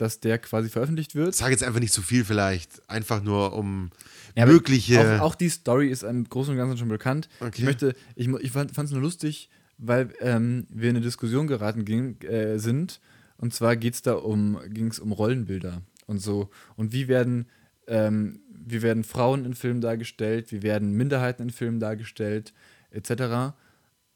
dass 0.00 0.20
der 0.20 0.38
quasi 0.38 0.68
veröffentlicht 0.68 1.14
wird. 1.14 1.34
Sag 1.34 1.50
jetzt 1.50 1.64
einfach 1.64 1.80
nicht 1.80 1.92
zu 1.92 2.02
viel 2.02 2.24
vielleicht. 2.24 2.88
Einfach 2.88 3.22
nur 3.22 3.54
um 3.54 3.90
Ja, 4.36 4.46
mögliche. 4.46 5.16
Auch, 5.16 5.20
auch 5.20 5.34
die 5.34 5.48
Story 5.48 5.88
ist 5.88 6.02
im 6.02 6.28
Großen 6.28 6.52
und 6.52 6.58
Ganzen 6.58 6.78
schon 6.78 6.88
bekannt. 6.88 7.28
Okay. 7.40 7.52
Ich 7.56 7.64
möchte, 7.64 7.94
ich, 8.14 8.28
ich 8.28 8.50
fand 8.50 8.78
es 8.78 8.90
nur 8.90 9.00
lustig, 9.00 9.50
weil 9.78 10.10
ähm, 10.20 10.66
wir 10.70 10.90
in 10.90 10.96
eine 10.96 11.04
Diskussion 11.04 11.46
geraten 11.46 11.84
ging, 11.84 12.20
äh, 12.22 12.58
sind. 12.58 13.00
Und 13.36 13.54
zwar 13.54 13.76
geht's 13.76 14.02
da 14.02 14.14
um, 14.14 14.58
ging 14.68 14.88
es 14.88 14.98
um 14.98 15.12
Rollenbilder 15.12 15.82
und 16.06 16.20
so. 16.20 16.50
Und 16.76 16.92
wie 16.92 17.06
werden, 17.08 17.46
ähm, 17.86 18.40
wie 18.50 18.82
werden 18.82 19.04
Frauen 19.04 19.44
in 19.44 19.54
Filmen 19.54 19.80
dargestellt, 19.80 20.50
wie 20.52 20.62
werden 20.62 20.92
Minderheiten 20.92 21.42
in 21.42 21.50
Filmen 21.50 21.78
dargestellt, 21.78 22.52
etc. 22.90 23.54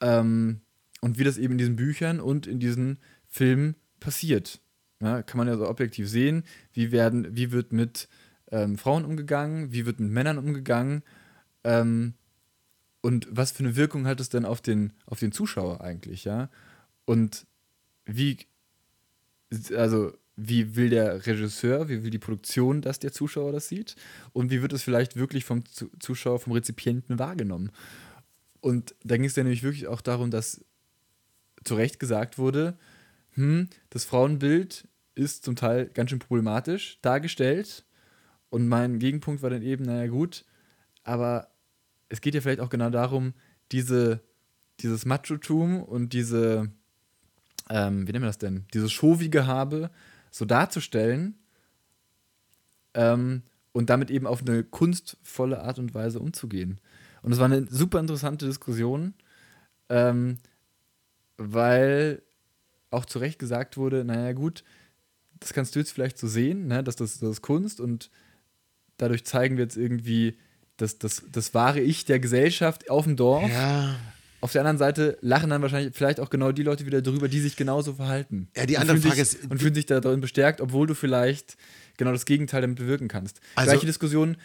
Ähm, 0.01 0.61
und 1.01 1.19
wie 1.19 1.25
das 1.25 1.39
eben 1.39 1.53
in 1.53 1.59
diesen 1.59 1.77
Büchern 1.77 2.21
und 2.21 2.47
in 2.47 2.59
diesen 2.59 2.99
Filmen 3.29 3.77
passiert. 4.01 4.61
Ja, 5.03 5.23
kann 5.23 5.39
man 5.39 5.49
ja 5.49 5.57
so 5.57 5.69
objektiv 5.69 6.09
sehen, 6.09 6.45
wie, 6.73 6.93
werden, 6.93 7.37
wie 7.37 7.51
wird 7.53 7.73
mit 7.73 8.09
ähm, 8.53 8.79
Frauen 8.79 9.05
umgegangen, 9.05 9.73
wie 9.73 9.85
wird 9.87 10.01
mit 10.01 10.11
Männern 10.11 10.39
umgegangen 10.39 11.03
ähm, 11.65 12.15
und 13.03 13.27
was 13.31 13.53
für 13.53 13.65
eine 13.65 13.77
Wirkung 13.77 14.07
hat 14.07 14.21
es 14.21 14.29
denn 14.31 14.45
auf 14.45 14.61
den, 14.61 14.93
auf 15.07 15.21
den 15.21 15.33
Zuschauer 15.33 15.81
eigentlich, 15.83 16.25
ja? 16.25 16.51
Und 17.07 17.47
wie, 18.07 18.39
also 19.77 20.13
wie 20.37 20.77
will 20.77 20.91
der 20.91 21.27
Regisseur, 21.27 21.89
wie 21.89 22.03
will 22.03 22.11
die 22.11 22.19
Produktion, 22.19 22.81
dass 22.81 22.99
der 22.99 23.13
Zuschauer 23.13 23.53
das 23.53 23.69
sieht 23.69 23.97
und 24.33 24.51
wie 24.51 24.63
wird 24.63 24.73
es 24.73 24.83
vielleicht 24.83 25.17
wirklich 25.17 25.45
vom 25.45 25.65
Zu- 25.67 25.91
Zuschauer, 26.01 26.41
vom 26.41 26.53
Rezipienten 26.55 27.19
wahrgenommen. 27.19 27.71
Und 28.61 28.95
da 29.05 29.17
ging 29.17 29.27
es 29.27 29.35
dann 29.35 29.45
nämlich 29.45 29.63
wirklich 29.65 29.89
auch 29.89 30.01
darum, 30.01 30.31
dass 30.31 30.65
zu 31.65 31.75
Recht 31.75 32.01
gesagt 32.01 32.39
wurde, 32.39 32.77
hm, 33.33 33.69
das 33.91 34.05
Frauenbild 34.05 34.89
ist 35.15 35.45
zum 35.45 35.57
Teil 35.57 35.87
ganz 35.87 36.11
schön 36.11 36.19
problematisch 36.19 36.99
dargestellt. 37.03 37.85
Und 38.51 38.69
mein 38.69 38.99
Gegenpunkt 38.99 39.43
war 39.43 39.51
dann 39.51 39.63
eben, 39.63 39.85
naja 39.85 40.09
gut, 40.09 40.45
aber 41.05 41.49
es 42.09 42.21
geht 42.21 42.35
ja 42.35 42.41
vielleicht 42.41 42.61
auch 42.61 42.69
genau 42.69 42.91
darum, 42.91 43.33
diese, 43.73 44.21
dieses 44.81 45.07
Machotum 45.07 45.83
und 45.83 46.13
diese, 46.13 46.71
ähm, 47.71 48.07
wie 48.07 48.13
nennen 48.13 48.25
wir 48.25 48.29
das 48.29 48.39
denn, 48.39 48.67
dieses 48.75 48.93
Show-Gehabe 48.93 49.91
so 50.31 50.45
darzustellen 50.45 51.39
ähm, 52.95 53.43
und 53.73 53.89
damit 53.89 54.11
eben 54.11 54.27
auf 54.27 54.43
eine 54.43 54.65
kunstvolle 54.65 55.63
Art 55.63 55.79
und 55.79 55.95
Weise 55.95 56.21
umzugehen. 56.21 56.81
Und 57.23 57.33
es 57.33 57.39
war 57.39 57.47
eine 57.47 57.67
super 57.69 58.01
interessante 58.01 58.47
Diskussion, 58.47 59.15
ähm, 59.89 60.39
weil 61.37 62.23
auch 62.91 63.07
zu 63.07 63.19
Recht 63.19 63.39
gesagt 63.39 63.77
wurde, 63.77 64.05
naja 64.05 64.33
gut, 64.33 64.65
das 65.43 65.53
kannst 65.53 65.75
du 65.75 65.79
jetzt 65.81 65.93
vielleicht 65.93 66.19
so 66.19 66.27
sehen, 66.29 66.67
ne, 66.69 66.83
dass 66.83 66.97
das, 66.97 67.19
das 67.19 67.31
ist 67.31 67.43
Kunst 67.43 67.81
und 67.81 68.11
dadurch 68.97 69.25
zeigen 69.25 69.57
wir 69.57 69.65
jetzt 69.65 69.77
irgendwie 69.77 70.37
das, 70.77 70.99
das, 70.99 71.23
das 71.31 71.55
wahre 71.55 71.81
Ich 71.81 72.05
der 72.05 72.19
Gesellschaft 72.21 72.89
auf 72.91 73.05
dem 73.05 73.17
Dorf. 73.17 73.51
ja. 73.51 73.97
Auf 74.41 74.51
der 74.51 74.63
anderen 74.63 74.79
Seite 74.79 75.19
lachen 75.21 75.51
dann 75.51 75.63
wahrscheinlich 75.63 75.95
vielleicht 75.95 76.19
auch 76.19 76.29
genau 76.29 76.51
die 76.51 76.65
Leute 76.65 76.85
wieder 76.85 77.01
drüber, 77.01 77.29
die 77.29 77.39
sich 77.39 77.55
genauso 77.55 77.93
verhalten. 77.95 78.49
Ja, 78.57 78.67
die 78.67 78.75
Und 78.75 78.81
andere 78.81 78.97
fühlen 78.97 79.13
Frage 79.13 79.25
sich, 79.25 79.39
ist- 79.41 79.51
Und 79.53 79.59
fühlen 79.61 79.75
sich 79.75 79.87
darin 79.87 80.21
bestärkt, 80.21 80.61
obwohl 80.61 80.89
du 80.89 80.97
vielleicht 80.97 81.57
genau 81.97 82.11
das 82.11 82.25
Gegenteil 82.27 82.61
damit 82.63 82.77
bewirken 82.77 83.07
kannst. 83.07 83.41
Also- 83.55 83.71
Gleiche 83.71 83.87
Diskussion, 83.87 84.37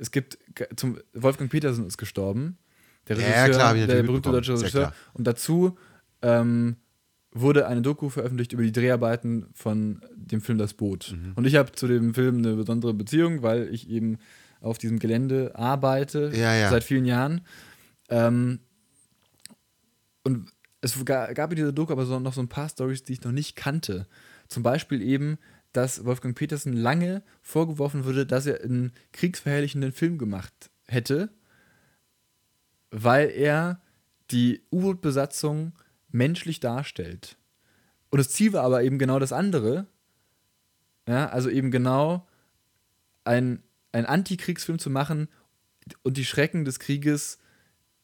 es 0.00 0.10
gibt 0.10 0.38
zum 0.74 0.98
Wolfgang 1.12 1.48
Petersen 1.52 1.86
ist 1.86 1.98
gestorben. 1.98 2.58
Der 3.06 3.16
Ja, 3.16 3.26
Regisseur, 3.26 3.48
klar, 3.50 3.68
hab 3.68 3.76
ich 3.76 3.86
der 3.86 4.02
berühmte 4.02 4.30
deutsche 4.32 4.54
Regisseur. 4.54 4.80
klar. 4.88 4.94
Und 5.12 5.24
dazu 5.24 5.78
ähm, 6.22 6.74
wurde 7.34 7.66
eine 7.66 7.82
Doku 7.82 8.08
veröffentlicht 8.08 8.52
über 8.52 8.62
die 8.62 8.72
Dreharbeiten 8.72 9.46
von 9.54 10.00
dem 10.14 10.40
Film 10.40 10.56
Das 10.58 10.74
Boot. 10.74 11.14
Mhm. 11.16 11.32
Und 11.34 11.46
ich 11.46 11.56
habe 11.56 11.72
zu 11.72 11.86
dem 11.88 12.14
Film 12.14 12.38
eine 12.38 12.54
besondere 12.54 12.94
Beziehung, 12.94 13.42
weil 13.42 13.68
ich 13.74 13.90
eben 13.90 14.18
auf 14.60 14.78
diesem 14.78 14.98
Gelände 15.00 15.52
arbeite 15.56 16.30
Ja, 16.34 16.54
ja. 16.54 16.70
seit 16.70 16.84
vielen 16.84 17.04
Jahren. 17.04 17.40
Ähm, 18.08 18.60
und 20.22 20.48
es 20.80 21.04
ga- 21.04 21.32
gab 21.32 21.50
in 21.50 21.56
dieser 21.56 21.72
Doku 21.72 21.92
aber 21.92 22.06
so, 22.06 22.18
noch 22.20 22.32
so 22.34 22.40
ein 22.40 22.48
paar 22.48 22.68
Stories, 22.68 23.02
die 23.02 23.14
ich 23.14 23.22
noch 23.24 23.32
nicht 23.32 23.56
kannte. 23.56 24.06
Zum 24.48 24.62
Beispiel 24.62 25.02
eben, 25.02 25.38
dass 25.72 26.04
Wolfgang 26.04 26.36
Petersen 26.36 26.72
lange 26.72 27.22
vorgeworfen 27.42 28.04
wurde, 28.04 28.26
dass 28.26 28.46
er 28.46 28.62
einen 28.62 28.92
kriegsverherrlichenden 29.12 29.92
Film 29.92 30.18
gemacht 30.18 30.70
hätte, 30.86 31.30
weil 32.90 33.30
er 33.30 33.80
die 34.30 34.62
U-Boot-Besatzung 34.70 35.72
menschlich 36.14 36.60
darstellt. 36.60 37.36
Und 38.10 38.18
das 38.18 38.30
Ziel 38.30 38.52
war 38.52 38.62
aber 38.62 38.82
eben 38.84 38.98
genau 38.98 39.18
das 39.18 39.32
andere. 39.32 39.86
Ja, 41.08 41.28
also 41.28 41.50
eben 41.50 41.70
genau 41.70 42.26
ein, 43.24 43.62
ein 43.92 44.06
Antikriegsfilm 44.06 44.78
zu 44.78 44.88
machen 44.90 45.28
und 46.02 46.16
die 46.16 46.24
Schrecken 46.24 46.64
des 46.64 46.78
Krieges 46.78 47.38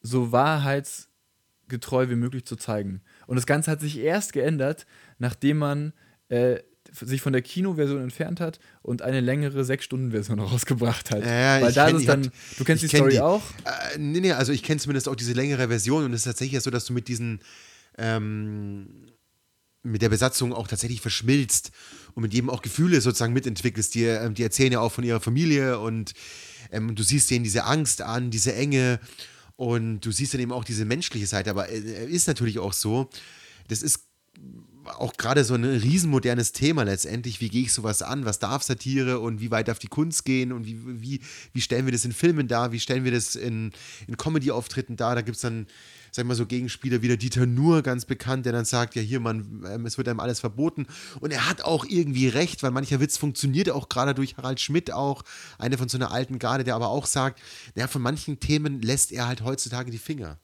so 0.03 0.33
wahrheitsgetreu 0.33 2.09
wie 2.09 2.17
möglich 2.17 2.45
zu 2.45 2.57
zeigen. 2.57 3.01
Und 3.27 3.37
das 3.37 3.47
Ganze 3.47 3.71
hat 3.71 3.81
sich 3.81 3.99
erst 3.99 4.33
geändert, 4.33 4.87
nachdem 5.19 5.59
man 5.59 5.93
äh, 6.29 6.59
sich 6.93 7.23
von 7.23 7.33
der 7.33 7.43
Kinoversion 7.43 8.03
entfernt 8.03 8.41
hat 8.41 8.59
und 8.83 9.03
eine 9.03 9.21
längere 9.21 9.65
Sechs-Stunden-Version 9.65 10.41
rausgebracht 10.41 11.11
hat. 11.13 11.25
Ja, 11.25 11.59
ja, 11.59 11.63
Weil 11.65 11.73
da 11.73 11.87
kenn- 11.87 11.97
ist 11.99 12.09
dann, 12.09 12.25
hab- 12.25 12.33
du 12.59 12.65
kennst 12.65 12.83
die 12.83 12.89
kenn 12.89 12.99
Story 12.99 13.13
die. 13.13 13.21
auch? 13.21 13.43
Äh, 13.95 13.99
nee, 13.99 14.21
nee, 14.21 14.33
also 14.33 14.53
ich 14.53 14.63
kenne 14.63 14.81
zumindest 14.81 15.09
auch 15.09 15.15
diese 15.17 15.33
längere 15.35 15.69
Version 15.69 16.05
und 16.05 16.13
es 16.13 16.21
ist 16.21 16.25
tatsächlich 16.25 16.61
so, 16.63 16.71
dass 16.71 16.85
du 16.87 16.93
mit 16.93 17.07
diesen 17.09 17.41
ähm, 18.01 19.07
mit 19.83 20.03
der 20.03 20.09
Besatzung 20.09 20.53
auch 20.53 20.69
tatsächlich 20.69 21.01
verschmilzt 21.01 21.71
und 22.15 22.23
mit 22.23 22.35
jedem 22.35 22.51
auch 22.51 22.63
Gefühle 22.63 23.01
sozusagen 23.01 23.33
mitentwickelst. 23.33 23.95
Die, 23.95 24.05
ähm, 24.05 24.35
die 24.35 24.43
erzählen 24.43 24.73
ja 24.73 24.81
auch 24.81 24.93
von 24.93 25.05
ihrer 25.05 25.21
Familie 25.21 25.79
und 25.79 26.13
ähm, 26.73 26.95
du 26.95 27.03
siehst 27.03 27.31
denen 27.31 27.45
diese 27.45 27.65
Angst 27.65 28.03
an, 28.03 28.31
diese 28.31 28.55
Enge 28.55 29.01
und 29.57 30.01
du 30.01 30.11
siehst 30.11 30.35
dann 30.35 30.41
eben 30.41 30.53
auch 30.53 30.65
diese 30.65 30.85
menschliche 30.85 31.27
Seite. 31.27 31.51
Aber 31.51 31.69
äh, 31.69 32.07
ist 32.07 32.27
natürlich 32.27 32.59
auch 32.59 32.73
so, 32.73 33.09
das 33.69 33.83
ist 33.83 34.07
auch 34.87 35.13
gerade 35.15 35.45
so 35.45 35.55
ein 35.55 35.65
riesenmodernes 35.65 36.53
Thema 36.53 36.83
letztendlich. 36.83 37.41
Wie 37.41 37.49
gehe 37.49 37.63
ich 37.63 37.73
sowas 37.73 38.03
an? 38.03 38.25
Was 38.25 38.39
darf 38.39 38.63
Satire 38.63 39.21
und 39.21 39.41
wie 39.41 39.51
weit 39.51 39.69
darf 39.69 39.79
die 39.79 39.89
Kunst 39.89 40.25
gehen? 40.25 40.53
Und 40.53 40.67
wie, 40.67 40.79
wie, 41.03 41.21
wie 41.53 41.61
stellen 41.61 41.87
wir 41.87 41.93
das 41.93 42.05
in 42.05 42.13
Filmen 42.13 42.49
dar? 42.49 42.73
Wie 42.73 42.81
stellen 42.81 43.05
wir 43.05 43.13
das 43.13 43.37
in, 43.37 43.73
in 44.07 44.17
Comedy-Auftritten 44.17 44.97
dar? 44.97 45.15
Da 45.15 45.21
gibt 45.23 45.37
es 45.37 45.43
dann, 45.43 45.67
sag 46.13 46.27
mal, 46.27 46.35
so 46.35 46.47
Gegenspieler 46.47 47.03
wie 47.03 47.09
der 47.09 47.17
Dieter 47.17 47.47
Nuhr, 47.47 47.83
ganz 47.83 48.05
bekannt, 48.05 48.47
der 48.47 48.53
dann 48.53 48.65
sagt, 48.65 48.95
ja 48.95 49.03
hier, 49.03 49.21
man, 49.21 49.65
ähm, 49.67 49.87
es 49.87 49.99
wird 49.99 50.09
einem 50.09 50.21
alles 50.21 50.41
verboten. 50.41 50.87
Und 51.21 51.33
er 51.33 51.49
hat 51.49 51.63
auch 51.63 51.85
irgendwie 51.85 52.29
recht, 52.29 52.63
weil 52.63 52.71
mancher 52.71 53.01
Witz 53.01 53.17
funktioniert 53.17 53.71
auch 53.71 53.89
gerade 53.89 54.15
durch 54.15 54.37
Harald 54.37 54.61
Schmidt 54.61 54.93
auch, 54.93 55.25
eine 55.59 55.79
von 55.79 55.89
so 55.89 55.99
einer 55.99 56.11
alten 56.11 56.39
Garde, 56.39 56.65
der 56.65 56.75
aber 56.75 56.89
auch 56.89 57.07
sagt, 57.07 57.41
naja, 57.75 57.89
von 57.89 58.03
manchen 58.03 58.41
Themen 58.41 58.83
lässt 58.83 59.13
er 59.13 59.27
halt 59.27 59.43
heutzutage 59.43 59.91
die 59.91 59.99
Finger. 59.99 60.39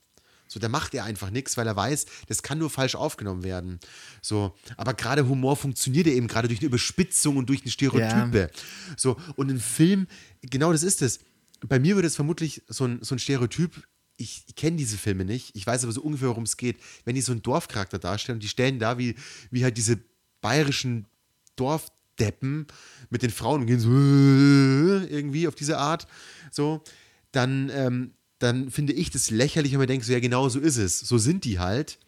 So, 0.49 0.61
da 0.61 0.69
macht 0.69 0.95
er 0.95 1.05
einfach 1.05 1.31
nichts, 1.31 1.57
weil 1.57 1.67
er 1.67 1.75
weiß, 1.75 2.07
das 2.29 2.43
kann 2.43 2.59
nur 2.59 2.71
falsch 2.71 2.95
aufgenommen 2.95 3.43
werden. 3.43 3.81
So, 4.23 4.55
aber 4.77 4.95
gerade 4.95 5.29
Humor 5.29 5.57
funktioniert 5.57 6.07
ja 6.07 6.13
eben 6.13 6.29
gerade 6.29 6.49
durch 6.49 6.61
eine 6.61 6.69
Überspitzung 6.69 7.37
und 7.37 7.49
durch 7.49 7.63
eine 7.63 7.71
Stereotype. 7.71 8.51
So, 8.97 9.17
und 9.35 9.51
ein 9.51 9.59
Film, 9.59 10.07
genau 10.43 10.73
das 10.73 10.83
ist 10.83 11.03
es. 11.03 11.19
Bei 11.67 11.81
mir 11.81 11.97
würde 11.97 12.07
es 12.07 12.15
vermutlich 12.15 12.63
so 12.69 12.85
ein, 12.85 13.03
so 13.03 13.15
ein 13.15 13.19
Stereotyp, 13.19 13.83
ich, 14.17 14.45
ich 14.47 14.55
kenne 14.55 14.77
diese 14.77 14.97
Filme 14.97 15.25
nicht, 15.25 15.55
ich 15.55 15.67
weiß 15.67 15.85
aber 15.85 15.93
so 15.93 16.03
ungefähr, 16.03 16.29
worum 16.29 16.45
es 16.45 16.57
geht, 16.57 16.77
wenn 17.05 17.15
die 17.15 17.21
so 17.21 17.33
einen 17.33 17.43
Dorfcharakter 17.43 17.99
darstellen 17.99 18.37
und 18.37 18.43
die 18.43 18.49
stellen 18.49 18.79
da, 18.79 18.99
wie, 18.99 19.15
wie 19.51 19.65
halt 19.65 19.77
diese 19.77 19.99
bayerischen 20.41 21.07
Dorfdeppen 21.57 22.67
mit 23.11 23.23
den 23.23 23.31
Frauen 23.31 23.63
und 23.63 23.67
gehen 23.67 23.81
so 23.81 23.91
äh, 23.91 25.07
irgendwie 25.07 25.49
auf 25.49 25.55
diese 25.55 25.79
Art, 25.79 26.07
so, 26.51 26.83
dann, 27.33 27.71
ähm, 27.75 28.13
dann 28.39 28.71
finde 28.71 28.93
ich 28.93 29.11
das 29.11 29.31
lächerlich, 29.31 29.73
wenn 29.73 29.79
man 29.79 29.89
denkt, 29.89 30.07
so, 30.07 30.13
ja, 30.13 30.21
genau 30.21 30.49
so 30.49 30.61
ist 30.61 30.77
es. 30.77 31.01
So 31.01 31.19
sind 31.19 31.45
die 31.45 31.59
halt. 31.59 31.99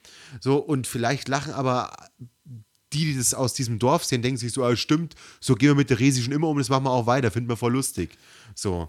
So, 0.40 0.56
und 0.56 0.86
vielleicht 0.86 1.28
lachen 1.28 1.52
aber 1.52 1.90
die, 2.92 3.04
die 3.04 3.16
das 3.16 3.34
aus 3.34 3.54
diesem 3.54 3.78
Dorf 3.78 4.04
sehen, 4.04 4.22
denken 4.22 4.38
sich 4.38 4.52
so, 4.52 4.64
ah, 4.64 4.76
stimmt, 4.76 5.14
so 5.40 5.54
gehen 5.54 5.68
wir 5.68 5.74
mit 5.74 5.90
der 5.90 6.00
Resi 6.00 6.22
schon 6.22 6.32
immer 6.32 6.48
um, 6.48 6.58
das 6.58 6.70
machen 6.70 6.84
wir 6.84 6.90
auch 6.90 7.06
weiter, 7.06 7.30
finden 7.30 7.48
wir 7.48 7.56
voll 7.56 7.72
lustig. 7.72 8.16
So. 8.54 8.88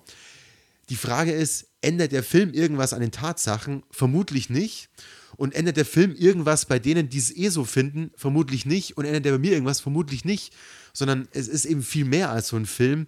Die 0.90 0.96
Frage 0.96 1.32
ist, 1.32 1.68
ändert 1.82 2.12
der 2.12 2.24
Film 2.24 2.54
irgendwas 2.54 2.94
an 2.94 3.02
den 3.02 3.12
Tatsachen? 3.12 3.84
Vermutlich 3.92 4.50
nicht. 4.50 4.90
Und 5.38 5.56
ändert 5.56 5.78
der 5.78 5.86
Film 5.86 6.16
irgendwas 6.16 6.66
bei 6.66 6.80
denen, 6.80 7.10
die 7.10 7.20
es 7.20 7.36
eh 7.36 7.50
so 7.50 7.64
finden? 7.64 8.12
Vermutlich 8.16 8.66
nicht. 8.66 8.98
Und 8.98 9.06
ändert 9.06 9.26
der 9.26 9.32
bei 9.34 9.38
mir 9.38 9.52
irgendwas? 9.52 9.80
Vermutlich 9.80 10.26
nicht. 10.26 10.54
Sondern 10.92 11.28
es 11.32 11.48
ist 11.48 11.66
eben 11.66 11.84
viel 11.84 12.06
mehr 12.06 12.30
als 12.30 12.50
so 12.50 12.58
ein 12.58 12.66
Film. 12.66 13.08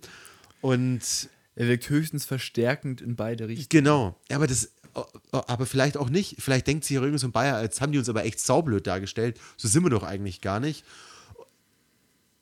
Und. 0.61 1.01
Er 1.55 1.67
wirkt 1.67 1.89
höchstens 1.89 2.23
verstärkend 2.23 3.01
in 3.01 3.17
beide 3.17 3.47
Richtungen. 3.47 3.67
Genau. 3.69 4.19
Aber 4.31 4.47
das. 4.47 4.71
Aber 5.31 5.65
vielleicht 5.65 5.97
auch 5.97 6.09
nicht. 6.09 6.37
Vielleicht 6.39 6.67
denkt 6.67 6.85
sich 6.85 6.95
irgendwie 6.95 7.17
so 7.17 7.27
ein 7.27 7.31
Bayer, 7.31 7.55
als 7.55 7.81
haben 7.81 7.91
die 7.91 7.97
uns 7.97 8.09
aber 8.09 8.23
echt 8.23 8.39
saublöd 8.39 8.87
dargestellt. 8.87 9.39
So 9.57 9.67
sind 9.67 9.83
wir 9.83 9.89
doch 9.89 10.03
eigentlich 10.03 10.41
gar 10.41 10.59
nicht. 10.59 10.85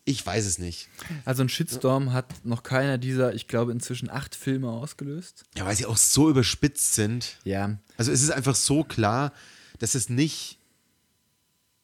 Ich 0.09 0.25
weiß 0.25 0.47
es 0.47 0.57
nicht. 0.57 0.89
Also 1.23 1.43
ein 1.43 1.49
Shitstorm 1.49 2.13
hat 2.13 2.43
noch 2.43 2.63
keiner 2.63 2.97
dieser, 2.97 3.35
ich 3.35 3.47
glaube, 3.47 3.71
inzwischen 3.71 4.09
acht 4.09 4.33
Filme 4.33 4.67
ausgelöst. 4.67 5.43
Ja, 5.55 5.67
weil 5.67 5.75
sie 5.75 5.85
auch 5.85 5.97
so 5.97 6.31
überspitzt 6.31 6.95
sind. 6.95 7.37
Ja. 7.43 7.77
Also 7.95 8.11
es 8.11 8.23
ist 8.23 8.31
einfach 8.31 8.55
so 8.55 8.83
klar, 8.83 9.33
dass 9.77 9.93
es 9.93 10.09
nicht, 10.09 10.57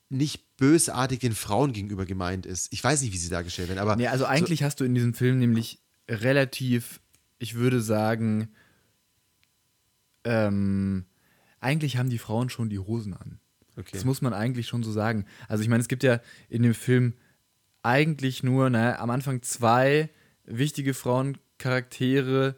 nicht 0.09 0.57
bösartig 0.57 1.19
den 1.19 1.35
Frauen 1.35 1.71
gegenüber 1.71 2.07
gemeint 2.07 2.47
ist. 2.47 2.73
Ich 2.73 2.83
weiß 2.83 3.03
nicht, 3.03 3.13
wie 3.13 3.17
sie 3.17 3.29
dargestellt 3.29 3.69
werden, 3.69 3.77
aber. 3.77 3.95
Nee, 3.95 4.07
also 4.07 4.25
eigentlich 4.25 4.61
so 4.61 4.65
hast 4.65 4.79
du 4.79 4.85
in 4.85 4.95
diesem 4.95 5.13
Film 5.13 5.37
nämlich 5.37 5.77
relativ, 6.09 7.01
ich 7.37 7.53
würde 7.53 7.79
sagen, 7.79 8.49
ähm, 10.23 11.05
eigentlich 11.59 11.97
haben 11.97 12.09
die 12.09 12.17
Frauen 12.17 12.49
schon 12.49 12.71
die 12.71 12.79
Hosen 12.79 13.13
an. 13.13 13.39
Okay. 13.77 13.91
Das 13.93 14.03
muss 14.03 14.23
man 14.23 14.33
eigentlich 14.33 14.67
schon 14.67 14.81
so 14.81 14.91
sagen. 14.91 15.27
Also 15.47 15.61
ich 15.61 15.69
meine, 15.69 15.81
es 15.81 15.87
gibt 15.87 16.01
ja 16.01 16.21
in 16.49 16.63
dem 16.63 16.73
Film 16.73 17.13
eigentlich 17.85 18.43
nur, 18.43 18.69
naja, 18.69 18.99
am 18.99 19.09
Anfang 19.09 19.41
zwei 19.43 20.09
wichtige 20.45 20.93
Frauencharaktere, 20.93 22.55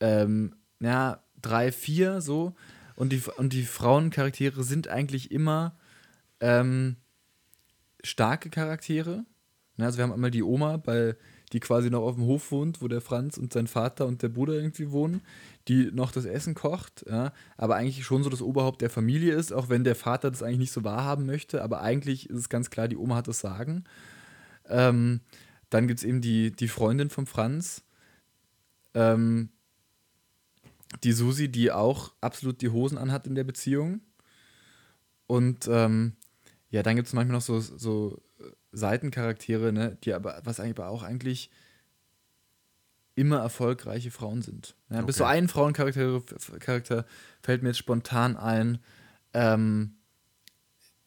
ähm, 0.00 0.54
ja, 0.80 1.22
drei, 1.40 1.72
vier 1.72 2.20
so. 2.20 2.54
Und 2.94 3.10
die, 3.12 3.22
und 3.36 3.52
die 3.52 3.64
Frauencharaktere 3.64 4.64
sind 4.64 4.88
eigentlich 4.88 5.30
immer 5.30 5.76
ähm, 6.40 6.96
starke 8.02 8.50
Charaktere. 8.50 9.24
Ja, 9.76 9.86
also 9.86 9.98
wir 9.98 10.04
haben 10.04 10.12
einmal 10.12 10.30
die 10.30 10.42
Oma, 10.42 10.76
bei, 10.76 11.16
die 11.52 11.60
quasi 11.60 11.88
noch 11.88 12.02
auf 12.02 12.16
dem 12.16 12.24
Hof 12.24 12.50
wohnt, 12.50 12.82
wo 12.82 12.88
der 12.88 13.00
Franz 13.00 13.38
und 13.38 13.52
sein 13.52 13.68
Vater 13.68 14.06
und 14.06 14.22
der 14.22 14.28
Bruder 14.28 14.54
irgendwie 14.54 14.90
wohnen, 14.90 15.22
die 15.68 15.90
noch 15.92 16.10
das 16.10 16.24
Essen 16.24 16.54
kocht, 16.54 17.04
ja, 17.08 17.32
aber 17.56 17.76
eigentlich 17.76 18.04
schon 18.04 18.22
so 18.22 18.30
das 18.30 18.42
Oberhaupt 18.42 18.82
der 18.82 18.90
Familie 18.90 19.34
ist, 19.34 19.52
auch 19.52 19.68
wenn 19.68 19.84
der 19.84 19.94
Vater 19.94 20.30
das 20.30 20.42
eigentlich 20.42 20.58
nicht 20.58 20.72
so 20.72 20.84
wahrhaben 20.84 21.26
möchte, 21.26 21.62
aber 21.62 21.80
eigentlich 21.80 22.28
ist 22.28 22.38
es 22.38 22.48
ganz 22.48 22.70
klar, 22.70 22.88
die 22.88 22.96
Oma 22.96 23.16
hat 23.16 23.28
das 23.28 23.40
Sagen. 23.40 23.84
Ähm, 24.68 25.20
dann 25.70 25.86
gibt 25.86 26.00
es 26.00 26.04
eben 26.04 26.20
die, 26.20 26.50
die 26.50 26.68
Freundin 26.68 27.10
von 27.10 27.26
Franz, 27.26 27.82
ähm, 28.94 29.50
die 31.04 31.12
Susi, 31.12 31.48
die 31.50 31.70
auch 31.70 32.12
absolut 32.20 32.62
die 32.62 32.70
Hosen 32.70 32.98
anhat 32.98 33.26
in 33.26 33.34
der 33.34 33.44
Beziehung. 33.44 34.00
Und 35.26 35.68
ähm, 35.70 36.16
ja, 36.70 36.82
dann 36.82 36.96
gibt 36.96 37.08
es 37.08 37.14
manchmal 37.14 37.36
noch 37.36 37.42
so, 37.42 37.60
so 37.60 38.22
Seitencharaktere, 38.72 39.72
ne, 39.72 39.98
die 40.04 40.14
aber, 40.14 40.40
was 40.44 40.60
eigentlich 40.60 40.78
aber 40.78 40.88
auch 40.88 41.02
eigentlich 41.02 41.50
immer 43.14 43.38
erfolgreiche 43.38 44.10
Frauen 44.10 44.42
sind. 44.42 44.76
Ja, 44.90 44.98
okay. 44.98 45.06
Bis 45.06 45.16
so 45.16 45.24
ein 45.24 45.48
Frauencharakter 45.48 46.22
Charakter 46.60 47.04
fällt 47.42 47.62
mir 47.62 47.70
jetzt 47.70 47.78
spontan 47.78 48.36
ein, 48.36 48.78
ähm, 49.34 49.96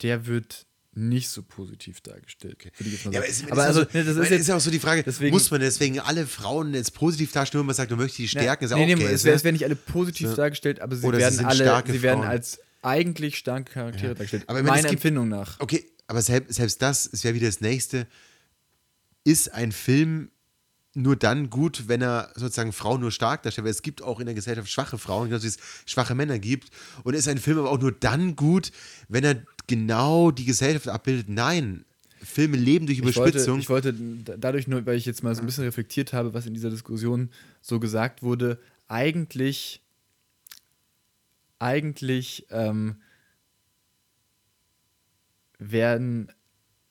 der 0.01 0.26
wird 0.28 0.68
nicht 0.94 1.30
so 1.30 1.42
positiv 1.42 2.02
dargestellt. 2.02 2.56
Okay. 2.56 2.72
Ja, 3.12 3.20
aber, 3.20 3.28
es, 3.28 3.50
aber 3.50 3.64
also, 3.64 3.86
das 3.86 4.08
ist, 4.08 4.18
jetzt, 4.18 4.42
ist 4.42 4.48
ja 4.48 4.58
auch 4.58 4.62
so 4.62 4.72
die 4.72 4.80
Frage, 4.80 5.04
deswegen, 5.04 5.32
muss 5.32 5.50
man 5.50 5.62
deswegen 5.62 6.00
alle 6.00 6.28
Frauen 6.28 6.74
jetzt 6.74 6.94
positiv 6.94 7.32
darstellen, 7.32 7.62
wenn 7.62 7.68
man 7.68 7.76
sagt, 7.76 7.92
man 7.92 8.00
möchte 8.00 8.18
die 8.18 8.28
stärken? 8.28 8.68
Ja, 8.68 8.76
nee, 8.76 8.88
nee, 8.88 8.96
okay, 8.96 9.14
es, 9.14 9.24
ne? 9.24 9.32
werden 9.32 9.54
nicht 9.54 9.64
alle 9.64 9.76
positiv 9.76 10.30
so. 10.30 10.36
dargestellt, 10.36 10.82
aber 10.82 10.96
sie 10.96 11.08
Oder 11.08 11.20
werden 11.20 11.38
sie 11.38 11.46
alle, 11.46 11.84
sie 11.88 12.02
werden 12.02 12.24
als 12.24 12.60
eigentlich 12.82 13.38
starke 13.38 13.72
Charaktere 13.72 14.10
ja. 14.10 14.14
dargestellt. 14.16 14.44
Aber 14.48 14.62
meiner 14.64 14.89
Empfindung 14.89 15.30
nach. 15.30 15.60
Okay, 15.60 15.89
aber 16.08 16.22
selbst, 16.22 16.56
selbst 16.56 16.82
das 16.82 17.06
ist 17.06 17.24
ja 17.24 17.34
wieder 17.34 17.48
das 17.48 17.62
Nächste. 17.62 18.08
Ist 19.24 19.54
ein 19.54 19.72
Film 19.72 20.32
nur 20.94 21.16
dann 21.16 21.50
gut, 21.50 21.88
wenn 21.88 22.02
er 22.02 22.32
sozusagen 22.36 22.74
Frauen 22.74 23.00
nur 23.00 23.12
stark 23.12 23.44
darstellt, 23.44 23.66
weil 23.66 23.72
es 23.72 23.82
gibt 23.82 24.02
auch 24.02 24.20
in 24.20 24.26
der 24.26 24.36
Gesellschaft 24.36 24.70
schwache 24.70 24.98
Frauen, 24.98 25.30
genauso 25.30 25.44
wie 25.46 25.50
es 25.50 25.58
schwache 25.86 26.16
Männer 26.16 26.38
gibt. 26.38 26.70
Und 27.04 27.14
ist 27.14 27.28
ein 27.28 27.38
Film 27.38 27.60
aber 27.60 27.70
auch 27.70 27.80
nur 27.80 27.94
dann 27.94 28.36
gut, 28.36 28.72
wenn 29.08 29.24
er 29.24 29.42
genau 29.68 30.32
die 30.32 30.45
Gesellschaft 30.45 30.88
abbildet. 30.88 31.30
Nein, 31.30 31.86
Filme 32.24 32.57
leben 32.57 32.86
durch 32.86 32.99
Überspitzung. 32.99 33.59
Ich 33.59 33.70
wollte, 33.70 33.89
ich 33.89 33.97
wollte 33.97 34.38
dadurch 34.38 34.68
nur, 34.68 34.86
weil 34.86 34.97
ich 34.97 35.05
jetzt 35.05 35.24
mal 35.24 35.34
so 35.34 35.41
ein 35.41 35.45
bisschen 35.45 35.64
reflektiert 35.64 36.14
habe, 36.14 36.34
was 36.34 36.45
in 36.45 36.53
dieser 36.53 36.70
Diskussion 36.70 37.30
so 37.62 37.80
gesagt 37.80 38.22
wurde, 38.22 38.59
eigentlich, 38.88 39.82
eigentlich 41.59 42.45
ähm, 42.49 42.97
werden 45.57 46.32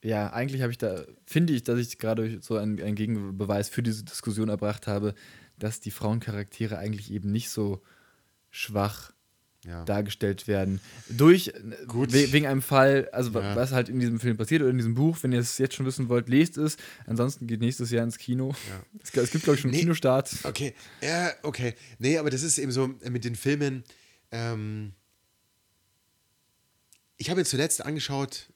ja, 0.02 0.32
eigentlich 0.32 0.62
habe 0.62 0.72
ich 0.72 0.78
da, 0.78 1.04
finde 1.26 1.52
ich, 1.52 1.62
dass 1.62 1.78
ich 1.78 1.98
gerade 1.98 2.40
so 2.40 2.56
einen, 2.56 2.80
einen, 2.80 2.94
Gegenbeweis 2.94 3.68
für 3.68 3.82
diese 3.82 4.02
Diskussion 4.02 4.48
erbracht 4.48 4.86
habe, 4.86 5.14
dass 5.58 5.80
die 5.80 5.90
Frauencharaktere 5.90 6.78
eigentlich 6.78 7.12
eben 7.12 7.30
nicht 7.30 7.50
so 7.50 7.82
schwach 8.48 9.12
ja. 9.66 9.84
dargestellt 9.84 10.48
werden. 10.48 10.80
Durch, 11.08 11.52
Gut. 11.86 12.12
wegen 12.12 12.46
einem 12.46 12.62
Fall, 12.62 13.08
also 13.12 13.30
ja. 13.38 13.56
was 13.56 13.72
halt 13.72 13.88
in 13.88 14.00
diesem 14.00 14.20
Film 14.20 14.36
passiert 14.36 14.62
oder 14.62 14.70
in 14.70 14.78
diesem 14.78 14.94
Buch, 14.94 15.18
wenn 15.22 15.32
ihr 15.32 15.40
es 15.40 15.58
jetzt 15.58 15.74
schon 15.74 15.86
wissen 15.86 16.08
wollt, 16.08 16.28
lest 16.28 16.56
es. 16.56 16.76
Ansonsten 17.06 17.46
geht 17.46 17.60
nächstes 17.60 17.90
Jahr 17.90 18.04
ins 18.04 18.18
Kino. 18.18 18.54
Ja. 18.68 19.00
Es, 19.02 19.14
es, 19.14 19.30
gibt, 19.30 19.44
glaube 19.44 19.56
ich, 19.56 19.60
schon 19.60 19.70
nee. 19.70 19.80
Kinostart. 19.80 20.30
Okay, 20.44 20.74
ja, 21.02 21.32
okay. 21.42 21.74
Nee, 21.98 22.18
aber 22.18 22.30
das 22.30 22.42
ist 22.42 22.58
eben 22.58 22.72
so 22.72 22.88
mit 22.88 23.24
den 23.24 23.36
Filmen. 23.36 23.84
Ähm 24.30 24.92
ich 27.16 27.28
habe 27.28 27.40
jetzt 27.40 27.50
zuletzt 27.50 27.84
angeschaut, 27.84 28.48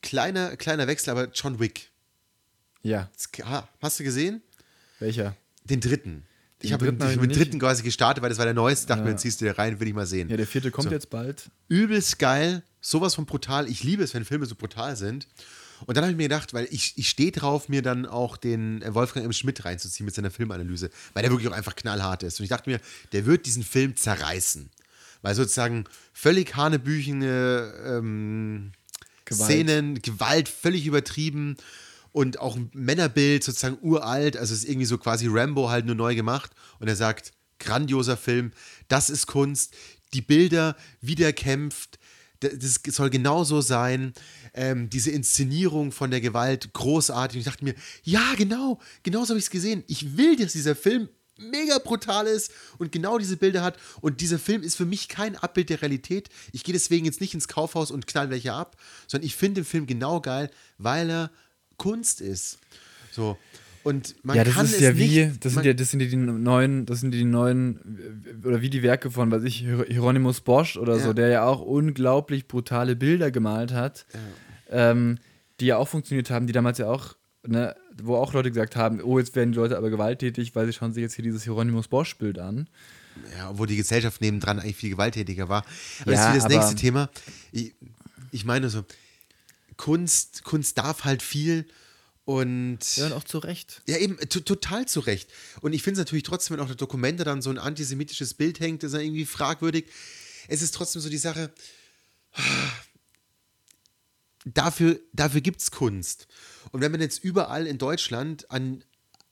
kleiner, 0.00 0.56
kleiner 0.56 0.86
Wechsel, 0.86 1.10
aber 1.10 1.30
John 1.32 1.58
Wick. 1.58 1.90
Ja. 2.82 3.10
Hast 3.80 4.00
du 4.00 4.04
gesehen? 4.04 4.42
Welcher? 4.98 5.36
Den 5.64 5.80
dritten. 5.80 6.24
Ich 6.62 6.72
habe 6.72 6.90
mit 6.90 7.00
dem 7.00 7.28
dritten 7.28 7.58
quasi 7.58 7.82
gestartet, 7.82 8.22
weil 8.22 8.30
das 8.30 8.38
war 8.38 8.44
der 8.44 8.54
neueste. 8.54 8.86
Dachte 8.86 9.02
ja. 9.04 9.10
mir, 9.10 9.16
ziehst 9.16 9.40
du 9.40 9.44
dir 9.44 9.58
rein, 9.58 9.78
will 9.80 9.88
ich 9.88 9.94
mal 9.94 10.06
sehen. 10.06 10.28
Ja, 10.28 10.36
der 10.36 10.46
vierte 10.46 10.70
kommt 10.70 10.88
so. 10.88 10.94
jetzt 10.94 11.10
bald. 11.10 11.50
Übelst 11.68 12.18
geil. 12.18 12.62
Sowas 12.80 13.14
von 13.14 13.26
brutal. 13.26 13.68
Ich 13.68 13.84
liebe 13.84 14.02
es, 14.02 14.14
wenn 14.14 14.24
Filme 14.24 14.46
so 14.46 14.54
brutal 14.54 14.96
sind. 14.96 15.26
Und 15.86 15.96
dann 15.96 16.04
habe 16.04 16.12
ich 16.12 16.16
mir 16.16 16.24
gedacht, 16.24 16.54
weil 16.54 16.68
ich, 16.70 16.94
ich 16.96 17.08
stehe 17.08 17.32
drauf, 17.32 17.68
mir 17.68 17.82
dann 17.82 18.06
auch 18.06 18.36
den 18.36 18.82
Wolfgang 18.94 19.26
M. 19.26 19.32
Schmidt 19.32 19.64
reinzuziehen 19.64 20.04
mit 20.04 20.14
seiner 20.14 20.30
Filmanalyse, 20.30 20.90
weil 21.12 21.22
der 21.22 21.32
wirklich 21.32 21.48
auch 21.48 21.56
einfach 21.56 21.74
knallhart 21.74 22.22
ist. 22.22 22.38
Und 22.38 22.44
ich 22.44 22.50
dachte 22.50 22.70
mir, 22.70 22.80
der 23.12 23.26
wird 23.26 23.46
diesen 23.46 23.64
Film 23.64 23.96
zerreißen. 23.96 24.70
Weil 25.22 25.34
sozusagen 25.34 25.84
völlig 26.12 26.56
hanebüchene 26.56 27.72
ähm, 27.86 28.72
Gewalt. 29.24 29.50
Szenen, 29.50 30.02
Gewalt 30.02 30.48
völlig 30.48 30.86
übertrieben 30.86 31.56
und 32.12 32.38
auch 32.38 32.56
ein 32.56 32.70
Männerbild 32.72 33.42
sozusagen 33.42 33.78
uralt, 33.80 34.36
also 34.36 34.54
es 34.54 34.62
ist 34.62 34.68
irgendwie 34.68 34.86
so 34.86 34.98
quasi 34.98 35.26
Rambo 35.28 35.70
halt 35.70 35.86
nur 35.86 35.94
neu 35.94 36.14
gemacht 36.14 36.52
und 36.78 36.88
er 36.88 36.96
sagt, 36.96 37.32
grandioser 37.58 38.16
Film, 38.16 38.52
das 38.88 39.10
ist 39.10 39.26
Kunst, 39.26 39.74
die 40.12 40.20
Bilder, 40.20 40.76
wie 41.00 41.14
der 41.14 41.32
kämpft, 41.32 41.98
das 42.40 42.80
soll 42.84 43.10
genauso 43.10 43.60
sein. 43.60 44.12
Ähm, 44.54 44.90
diese 44.90 45.10
Inszenierung 45.10 45.92
von 45.92 46.10
der 46.10 46.20
Gewalt, 46.20 46.72
großartig. 46.72 47.36
Und 47.36 47.40
ich 47.40 47.46
dachte 47.46 47.64
mir, 47.64 47.74
ja, 48.02 48.34
genau, 48.36 48.80
genau 49.02 49.24
so 49.24 49.30
habe 49.30 49.38
ich 49.38 49.44
es 49.44 49.50
gesehen. 49.50 49.84
Ich 49.86 50.16
will, 50.16 50.36
dass 50.36 50.52
dieser 50.52 50.74
Film 50.74 51.08
mega 51.38 51.78
brutal 51.78 52.26
ist 52.26 52.52
und 52.78 52.92
genau 52.92 53.18
diese 53.18 53.36
Bilder 53.36 53.62
hat. 53.62 53.78
Und 54.00 54.20
dieser 54.20 54.38
Film 54.38 54.62
ist 54.62 54.76
für 54.76 54.84
mich 54.84 55.08
kein 55.08 55.36
Abbild 55.36 55.70
der 55.70 55.82
Realität. 55.82 56.28
Ich 56.52 56.64
gehe 56.64 56.72
deswegen 56.72 57.06
jetzt 57.06 57.20
nicht 57.20 57.34
ins 57.34 57.48
Kaufhaus 57.48 57.90
und 57.90 58.06
knall 58.06 58.30
welche 58.30 58.52
ab, 58.52 58.76
sondern 59.06 59.26
ich 59.26 59.36
finde 59.36 59.62
den 59.62 59.66
Film 59.66 59.86
genau 59.86 60.20
geil, 60.20 60.50
weil 60.78 61.10
er 61.10 61.30
Kunst 61.82 62.20
ist. 62.20 62.58
So. 63.10 63.36
Und 63.84 64.14
man 64.22 64.36
ja, 64.36 64.44
das 64.44 64.54
kann 64.54 64.66
ist 64.66 64.80
ja 64.80 64.96
wie, 64.96 65.24
nicht, 65.24 65.44
das 65.44 65.54
sind 65.54 65.64
ja, 65.64 65.72
das 65.72 65.90
sind 65.90 66.00
ja 66.00 66.06
die 66.06 66.16
neuen, 66.16 66.86
das 66.86 67.00
sind 67.00 67.10
die 67.10 67.24
neuen, 67.24 68.14
oder 68.44 68.62
wie 68.62 68.70
die 68.70 68.82
Werke 68.82 69.10
von, 69.10 69.30
weiß 69.30 69.42
ich, 69.42 69.66
Hieronymus 69.88 70.40
Bosch 70.40 70.76
oder 70.76 70.96
ja. 70.96 71.02
so, 71.02 71.12
der 71.12 71.28
ja 71.28 71.44
auch 71.44 71.60
unglaublich 71.60 72.46
brutale 72.46 72.94
Bilder 72.94 73.32
gemalt 73.32 73.72
hat, 73.72 74.06
ja. 74.70 74.90
ähm, 74.90 75.18
die 75.58 75.66
ja 75.66 75.78
auch 75.78 75.88
funktioniert 75.88 76.30
haben, 76.30 76.46
die 76.46 76.52
damals 76.52 76.78
ja 76.78 76.88
auch 76.88 77.16
ne, 77.46 77.74
wo 78.00 78.16
auch 78.16 78.32
Leute 78.32 78.50
gesagt 78.50 78.76
haben, 78.76 79.00
oh, 79.02 79.18
jetzt 79.18 79.34
werden 79.34 79.52
die 79.52 79.58
Leute 79.58 79.76
aber 79.76 79.90
gewalttätig, 79.90 80.54
weil 80.54 80.66
sie 80.66 80.72
schauen 80.72 80.92
sich 80.92 81.02
jetzt 81.02 81.14
hier 81.14 81.24
dieses 81.24 81.44
Hieronymus 81.44 81.88
Bosch-Bild 81.88 82.38
an. 82.38 82.68
Ja, 83.36 83.58
wo 83.58 83.66
die 83.66 83.76
Gesellschaft 83.76 84.20
nebendran 84.20 84.58
eigentlich 84.58 84.76
viel 84.76 84.90
gewalttätiger 84.90 85.48
war. 85.48 85.64
Aber 86.02 86.12
ja, 86.12 86.28
das 86.28 86.36
ist 86.36 86.44
das 86.44 86.52
nächste 86.52 86.74
Thema. 86.76 87.10
Ich, 87.50 87.74
ich 88.30 88.44
meine 88.44 88.70
so, 88.70 88.84
Kunst, 89.82 90.44
Kunst 90.44 90.78
darf 90.78 91.02
halt 91.02 91.22
viel 91.24 91.66
und 92.24 92.78
Ja, 92.94 93.06
und 93.06 93.14
auch 93.14 93.24
zu 93.24 93.38
Recht. 93.38 93.82
ja, 93.88 93.96
eben, 93.96 94.16
to- 94.28 94.38
total 94.38 94.86
zu 94.86 95.00
Recht. 95.00 95.28
Und 95.60 95.72
ich 95.72 95.82
finde 95.82 96.00
es 96.00 96.06
natürlich 96.06 96.22
trotzdem, 96.22 96.56
wenn 96.56 96.62
auch 96.62 96.68
der 96.68 96.76
Dokumente 96.76 97.24
dann 97.24 97.42
so 97.42 97.50
ein 97.50 97.58
antisemitisches 97.58 98.34
Bild 98.34 98.60
hängt, 98.60 98.84
ist 98.84 98.92
ja 98.92 99.00
irgendwie 99.00 99.26
fragwürdig. 99.26 99.86
Es 100.46 100.62
ist 100.62 100.72
trotzdem 100.76 101.02
so 101.02 101.08
die 101.08 101.18
Sache, 101.18 101.52
dafür, 104.44 105.00
dafür 105.12 105.40
gibt 105.40 105.60
es 105.60 105.72
Kunst. 105.72 106.28
Und 106.70 106.80
wenn 106.80 106.92
man 106.92 107.00
jetzt 107.00 107.24
überall 107.24 107.66
in 107.66 107.78
Deutschland 107.78 108.48
an, 108.52 108.84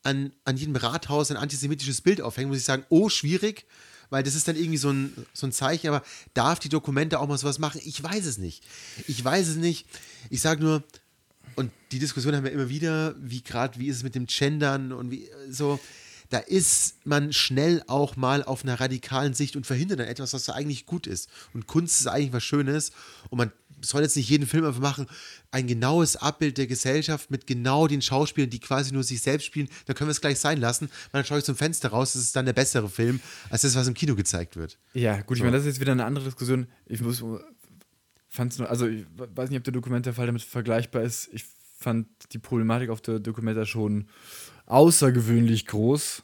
an, 0.03 0.33
an 0.43 0.57
jedem 0.57 0.75
Rathaus 0.75 1.31
ein 1.31 1.37
antisemitisches 1.37 2.01
Bild 2.01 2.19
aufhängt, 2.19 2.49
muss 2.49 2.57
ich 2.57 2.65
sagen, 2.65 2.85
oh, 2.89 3.07
schwierig, 3.07 3.65
weil 4.11 4.21
das 4.21 4.35
ist 4.35 4.47
dann 4.47 4.55
irgendwie 4.55 4.77
so 4.77 4.91
ein, 4.91 5.25
so 5.33 5.47
ein 5.47 5.51
Zeichen, 5.51 5.87
aber 5.87 6.03
darf 6.35 6.59
die 6.59 6.69
Dokumente 6.69 7.19
auch 7.19 7.27
mal 7.27 7.37
sowas 7.37 7.57
machen? 7.57 7.81
Ich 7.83 8.03
weiß 8.03 8.25
es 8.25 8.37
nicht. 8.37 8.63
Ich 9.07 9.23
weiß 9.23 9.47
es 9.47 9.55
nicht. 9.55 9.87
Ich 10.29 10.41
sage 10.41 10.61
nur, 10.61 10.83
und 11.55 11.71
die 11.91 11.99
Diskussion 11.99 12.35
haben 12.35 12.43
wir 12.43 12.51
immer 12.51 12.69
wieder, 12.69 13.15
wie 13.19 13.41
gerade, 13.41 13.79
wie 13.79 13.87
ist 13.87 13.97
es 13.97 14.03
mit 14.03 14.13
dem 14.13 14.27
Gendern 14.27 14.91
und 14.91 15.09
wie 15.09 15.29
so, 15.49 15.79
da 16.29 16.39
ist 16.39 17.05
man 17.05 17.33
schnell 17.33 17.83
auch 17.87 18.15
mal 18.15 18.43
auf 18.43 18.63
einer 18.63 18.79
radikalen 18.79 19.33
Sicht 19.33 19.55
und 19.55 19.65
verhindert 19.65 19.99
dann 19.99 20.07
etwas, 20.07 20.33
was 20.33 20.45
da 20.45 20.53
eigentlich 20.53 20.85
gut 20.85 21.07
ist. 21.07 21.29
Und 21.53 21.67
Kunst 21.67 22.01
ist 22.01 22.07
eigentlich 22.07 22.33
was 22.33 22.43
Schönes 22.43 22.91
und 23.29 23.37
man 23.37 23.51
soll 23.81 24.01
jetzt 24.01 24.15
nicht 24.15 24.29
jeden 24.29 24.47
Film 24.47 24.65
einfach 24.65 24.79
machen, 24.79 25.07
ein 25.51 25.67
genaues 25.67 26.15
Abbild 26.15 26.57
der 26.57 26.67
Gesellschaft 26.67 27.31
mit 27.31 27.47
genau 27.47 27.87
den 27.87 28.01
Schauspielern, 28.01 28.49
die 28.49 28.59
quasi 28.59 28.93
nur 28.93 29.03
sich 29.03 29.21
selbst 29.21 29.45
spielen, 29.45 29.67
dann 29.85 29.95
können 29.95 30.07
wir 30.07 30.13
es 30.13 30.21
gleich 30.21 30.39
sein 30.39 30.59
lassen, 30.59 30.89
weil 31.11 31.21
dann 31.21 31.25
schaue 31.25 31.39
ich 31.39 31.43
zum 31.43 31.55
Fenster 31.55 31.89
raus, 31.89 32.13
das 32.13 32.21
ist 32.21 32.35
dann 32.35 32.45
der 32.45 32.53
bessere 32.53 32.89
Film, 32.89 33.19
als 33.49 33.61
das, 33.63 33.75
was 33.75 33.87
im 33.87 33.93
Kino 33.93 34.15
gezeigt 34.15 34.55
wird. 34.55 34.77
Ja, 34.93 35.21
gut, 35.21 35.37
ich 35.37 35.39
So. 35.39 35.45
meine, 35.45 35.57
das 35.57 35.65
ist 35.65 35.73
jetzt 35.73 35.81
wieder 35.81 35.91
eine 35.91 36.05
andere 36.05 36.25
Diskussion. 36.25 36.67
Ich 36.85 37.01
muss, 37.01 37.23
fand's 38.29 38.57
nur, 38.57 38.69
also 38.69 38.87
ich 38.87 39.05
weiß 39.17 39.49
nicht, 39.49 39.57
ob 39.57 39.63
der 39.63 39.73
Dokumentarfall 39.73 40.25
damit 40.25 40.41
vergleichbar 40.41 41.03
ist. 41.03 41.29
Ich 41.33 41.45
fand 41.77 42.07
die 42.31 42.39
Problematik 42.39 42.89
auf 42.89 43.01
der 43.01 43.19
Dokumenta 43.19 43.65
schon 43.65 44.07
außergewöhnlich 44.67 45.65
groß. 45.67 46.23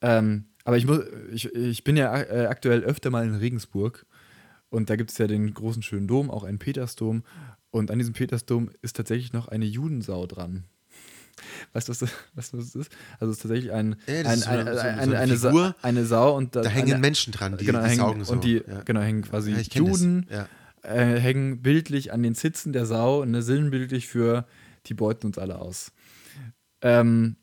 Ähm, 0.00 0.46
aber 0.64 0.76
ich, 0.76 0.86
muss, 0.86 1.00
ich, 1.32 1.54
ich 1.54 1.84
bin 1.84 1.96
ja 1.96 2.16
äh, 2.16 2.46
aktuell 2.46 2.82
öfter 2.82 3.10
mal 3.10 3.26
in 3.26 3.34
Regensburg 3.34 4.06
und 4.70 4.90
da 4.90 4.96
gibt 4.96 5.10
es 5.10 5.18
ja 5.18 5.26
den 5.26 5.52
großen 5.54 5.82
schönen 5.82 6.06
Dom, 6.08 6.30
auch 6.30 6.44
einen 6.44 6.58
Petersdom. 6.58 7.22
Und 7.70 7.90
an 7.90 7.98
diesem 7.98 8.14
Petersdom 8.14 8.70
ist 8.82 8.96
tatsächlich 8.96 9.32
noch 9.32 9.48
eine 9.48 9.64
Judensau 9.66 10.26
dran. 10.26 10.64
Weißt 11.72 11.88
du, 11.88 11.90
was 11.92 11.98
das, 12.00 12.52
was 12.52 12.74
ist? 12.74 12.90
Also 13.20 13.30
es 13.30 13.36
ist 13.38 13.42
tatsächlich 13.42 13.72
ein, 13.72 13.96
ein, 14.06 14.38
ist 14.38 14.46
eine- 14.48 15.36
so 15.36 15.36
so 15.36 15.48
Figur. 15.48 15.76
eine 15.82 16.04
Sau 16.06 16.36
und 16.36 16.56
Da 16.56 16.64
hängen 16.64 16.92
eine, 16.92 17.00
Menschen 17.00 17.32
dran, 17.32 17.56
die, 17.58 17.64
genau, 17.64 17.80
die 17.80 17.84
hängen, 17.90 17.98
saugen 17.98 18.24
so. 18.24 18.32
Und 18.32 18.44
die, 18.44 18.62
ja. 18.66 18.82
genau, 18.84 19.00
hängen 19.00 19.22
quasi 19.22 19.52
Ja. 19.52 19.60
Juden, 19.60 20.26
Ja. 20.30 20.48
äh, 20.82 21.18
hängen 21.20 21.62
bildlich 21.62 22.12
an 22.12 22.22
den 22.22 22.34
Zitzen 22.34 22.72
der 22.72 22.86
Sau, 22.86 23.24
ne, 23.24 23.42
sinnbildlich 23.42 24.08
für 24.08 24.46
die 24.86 24.94
beuten 24.94 25.26
uns 25.26 25.38
alle 25.38 25.58
aus. 25.60 25.92
Ähm, 26.82 27.36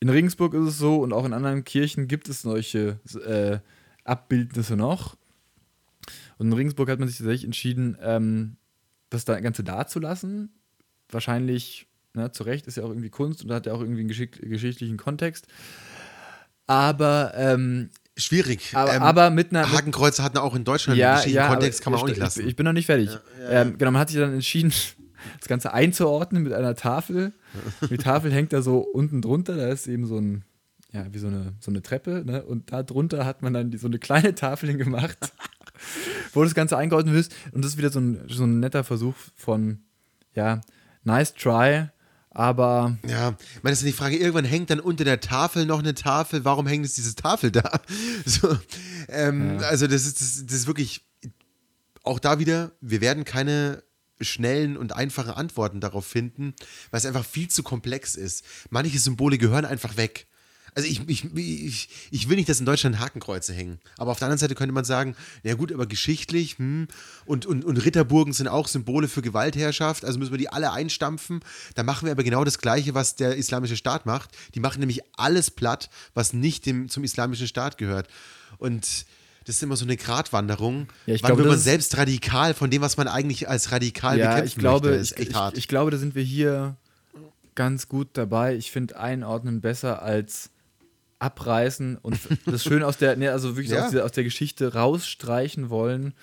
in 0.00 0.08
Regensburg 0.08 0.54
ist 0.54 0.66
es 0.68 0.78
so 0.78 1.00
und 1.00 1.12
auch 1.12 1.24
in 1.24 1.32
anderen 1.32 1.62
Kirchen 1.64 2.08
gibt 2.08 2.28
es 2.28 2.42
solche 2.42 2.98
äh, 3.24 3.58
Abbildnisse 4.04 4.76
noch. 4.76 5.16
Und 6.38 6.46
in 6.48 6.52
Regensburg 6.52 6.88
hat 6.90 6.98
man 6.98 7.08
sich 7.08 7.18
tatsächlich 7.18 7.44
entschieden, 7.44 7.96
ähm, 8.00 8.56
das 9.10 9.24
da 9.24 9.38
Ganze 9.40 9.62
da 9.64 9.86
zu 9.86 10.00
lassen. 10.00 10.50
Wahrscheinlich, 11.10 11.86
ne, 12.14 12.32
zu 12.32 12.42
Recht, 12.44 12.66
ist 12.66 12.76
ja 12.76 12.84
auch 12.84 12.88
irgendwie 12.88 13.10
Kunst 13.10 13.44
und 13.44 13.52
hat 13.52 13.66
ja 13.66 13.72
auch 13.74 13.80
irgendwie 13.80 14.00
einen 14.00 14.08
geschick 14.08 14.40
geschichtlichen 14.40 14.96
Kontext. 14.96 15.46
Aber, 16.66 17.32
ähm, 17.36 17.90
Schwierig. 18.16 18.70
aber, 18.74 18.94
Ähm, 18.94 19.02
aber 19.02 19.30
mit 19.30 19.50
einer. 19.50 19.70
Hakenkreuze 19.72 20.22
hatten 20.22 20.36
auch 20.38 20.54
in 20.54 20.64
Deutschland 20.64 21.00
einen 21.00 21.16
geschichtlichen 21.16 21.48
Kontext, 21.48 21.82
kann 21.82 21.92
man 21.92 22.00
auch 22.00 22.04
ich- 22.06 22.10
nicht 22.12 22.20
lassen. 22.20 22.40
Ich, 22.42 22.46
ich 22.48 22.56
bin 22.56 22.64
noch 22.64 22.72
nicht 22.72 22.86
fertig. 22.86 23.10
Ähm, 23.48 23.78
genau, 23.78 23.90
man 23.90 24.00
hat 24.00 24.10
sich 24.10 24.18
dann 24.18 24.32
entschieden, 24.34 24.70
das 25.38 25.48
Ganze 25.48 25.72
einzuordnen 25.72 26.42
mit 26.42 26.52
einer 26.52 26.74
Tafel. 26.74 27.32
Die 27.90 27.96
Tafel 27.96 28.32
hängt 28.32 28.52
da 28.52 28.60
so 28.62 28.78
unten 28.80 29.22
drunter, 29.22 29.56
da 29.56 29.68
ist 29.68 29.86
eben 29.86 30.06
so 30.06 30.18
ein, 30.18 30.44
ja, 30.92 31.06
wie 31.12 31.18
so 31.18 31.26
eine, 31.28 31.54
so 31.60 31.70
eine 31.70 31.80
Treppe, 31.82 32.22
ne? 32.24 32.42
Und 32.44 32.70
da 32.72 32.82
drunter 32.82 33.24
hat 33.24 33.40
man 33.42 33.54
dann 33.54 33.70
die, 33.70 33.78
so 33.78 33.86
eine 33.86 33.98
kleine 33.98 34.34
Tafel 34.34 34.68
hingemacht, 34.70 35.32
wo 36.32 36.42
das 36.44 36.54
Ganze 36.54 36.76
eingeordnet 36.76 37.14
ist. 37.16 37.34
Und 37.52 37.64
das 37.64 37.72
ist 37.72 37.78
wieder 37.78 37.90
so 37.90 38.00
ein, 38.00 38.20
so 38.28 38.44
ein 38.44 38.60
netter 38.60 38.84
Versuch 38.84 39.14
von, 39.36 39.80
ja, 40.34 40.60
nice 41.04 41.34
try, 41.34 41.88
aber 42.30 42.96
Ja, 43.06 43.36
ich 43.56 43.62
meine, 43.62 43.72
das 43.72 43.82
ist 43.82 43.86
die 43.86 43.92
Frage, 43.92 44.16
irgendwann 44.16 44.44
hängt 44.46 44.70
dann 44.70 44.80
unter 44.80 45.04
der 45.04 45.20
Tafel 45.20 45.66
noch 45.66 45.80
eine 45.80 45.94
Tafel, 45.94 46.44
warum 46.44 46.66
hängt 46.66 46.84
jetzt 46.84 46.96
diese 46.96 47.14
Tafel 47.14 47.50
da? 47.50 47.80
So, 48.24 48.56
ähm, 49.08 49.58
Also 49.62 49.86
das 49.86 50.06
ist, 50.06 50.20
das, 50.20 50.46
das 50.46 50.56
ist 50.56 50.66
wirklich, 50.66 51.04
auch 52.02 52.18
da 52.18 52.38
wieder, 52.38 52.72
wir 52.80 53.00
werden 53.00 53.24
keine 53.24 53.82
schnellen 54.20 54.76
und 54.76 54.94
einfachen 54.94 55.32
Antworten 55.32 55.80
darauf 55.80 56.06
finden, 56.06 56.54
weil 56.90 56.98
es 56.98 57.06
einfach 57.06 57.24
viel 57.24 57.48
zu 57.48 57.62
komplex 57.62 58.14
ist. 58.14 58.44
Manche 58.70 58.98
Symbole 58.98 59.36
gehören 59.36 59.64
einfach 59.64 59.96
weg. 59.96 60.26
Also 60.74 60.88
ich, 60.88 61.06
ich, 61.06 61.34
ich, 61.36 61.88
ich 62.10 62.28
will 62.28 62.36
nicht, 62.36 62.48
dass 62.48 62.58
in 62.58 62.64
Deutschland 62.64 62.98
Hakenkreuze 62.98 63.52
hängen. 63.52 63.78
Aber 63.98 64.10
auf 64.10 64.18
der 64.18 64.26
anderen 64.26 64.38
Seite 64.38 64.54
könnte 64.54 64.72
man 64.72 64.84
sagen, 64.84 65.14
ja 65.42 65.54
gut, 65.54 65.70
aber 65.70 65.86
geschichtlich, 65.86 66.58
hm, 66.58 66.88
und, 67.26 67.44
und, 67.44 67.64
und 67.64 67.76
Ritterburgen 67.76 68.32
sind 68.32 68.48
auch 68.48 68.68
Symbole 68.68 69.08
für 69.08 69.20
Gewaltherrschaft, 69.20 70.04
also 70.04 70.18
müssen 70.18 70.32
wir 70.32 70.38
die 70.38 70.48
alle 70.48 70.72
einstampfen. 70.72 71.40
Da 71.74 71.82
machen 71.82 72.06
wir 72.06 72.12
aber 72.12 72.24
genau 72.24 72.44
das 72.44 72.58
Gleiche, 72.58 72.94
was 72.94 73.16
der 73.16 73.36
islamische 73.36 73.76
Staat 73.76 74.06
macht. 74.06 74.30
Die 74.54 74.60
machen 74.60 74.80
nämlich 74.80 75.02
alles 75.16 75.50
platt, 75.50 75.90
was 76.14 76.32
nicht 76.32 76.64
dem, 76.64 76.88
zum 76.88 77.04
islamischen 77.04 77.48
Staat 77.48 77.76
gehört. 77.76 78.08
Und 78.56 79.04
das 79.44 79.56
ist 79.56 79.62
immer 79.62 79.76
so 79.76 79.84
eine 79.84 79.96
Gratwanderung. 79.96 80.88
Ja, 81.06 81.14
ich 81.14 81.22
Wann 81.22 81.28
glaube, 81.28 81.42
wird 81.42 81.50
man 81.50 81.58
selbst 81.58 81.96
radikal 81.98 82.54
von 82.54 82.70
dem, 82.70 82.80
was 82.80 82.96
man 82.96 83.08
eigentlich 83.08 83.48
als 83.48 83.72
radikal 83.72 84.18
ja, 84.18 84.28
bekämpfen 84.28 84.46
ich 84.46 84.56
glaube, 84.56 84.88
möchte? 84.88 84.98
Das 85.00 85.10
ist 85.10 85.12
ich, 85.12 85.18
echt 85.18 85.30
ich, 85.30 85.36
hart. 85.36 85.58
ich 85.58 85.68
glaube, 85.68 85.90
da 85.90 85.98
sind 85.98 86.14
wir 86.14 86.22
hier 86.22 86.76
ganz 87.54 87.88
gut 87.88 88.08
dabei. 88.14 88.56
Ich 88.56 88.70
finde 88.70 88.98
Einordnen 88.98 89.60
besser 89.60 90.02
als 90.02 90.50
abreißen 91.22 91.96
und 91.98 92.18
das 92.46 92.64
schön 92.64 92.82
aus 92.82 92.98
der, 92.98 93.16
ne, 93.16 93.30
also 93.30 93.56
wirklich 93.56 93.70
Ja. 93.70 93.86
aus, 93.86 93.92
der, 93.92 94.04
aus 94.04 94.12
der 94.12 94.24
Geschichte 94.24 94.74
rausstreichen 94.74 95.70
wollen. 95.70 96.14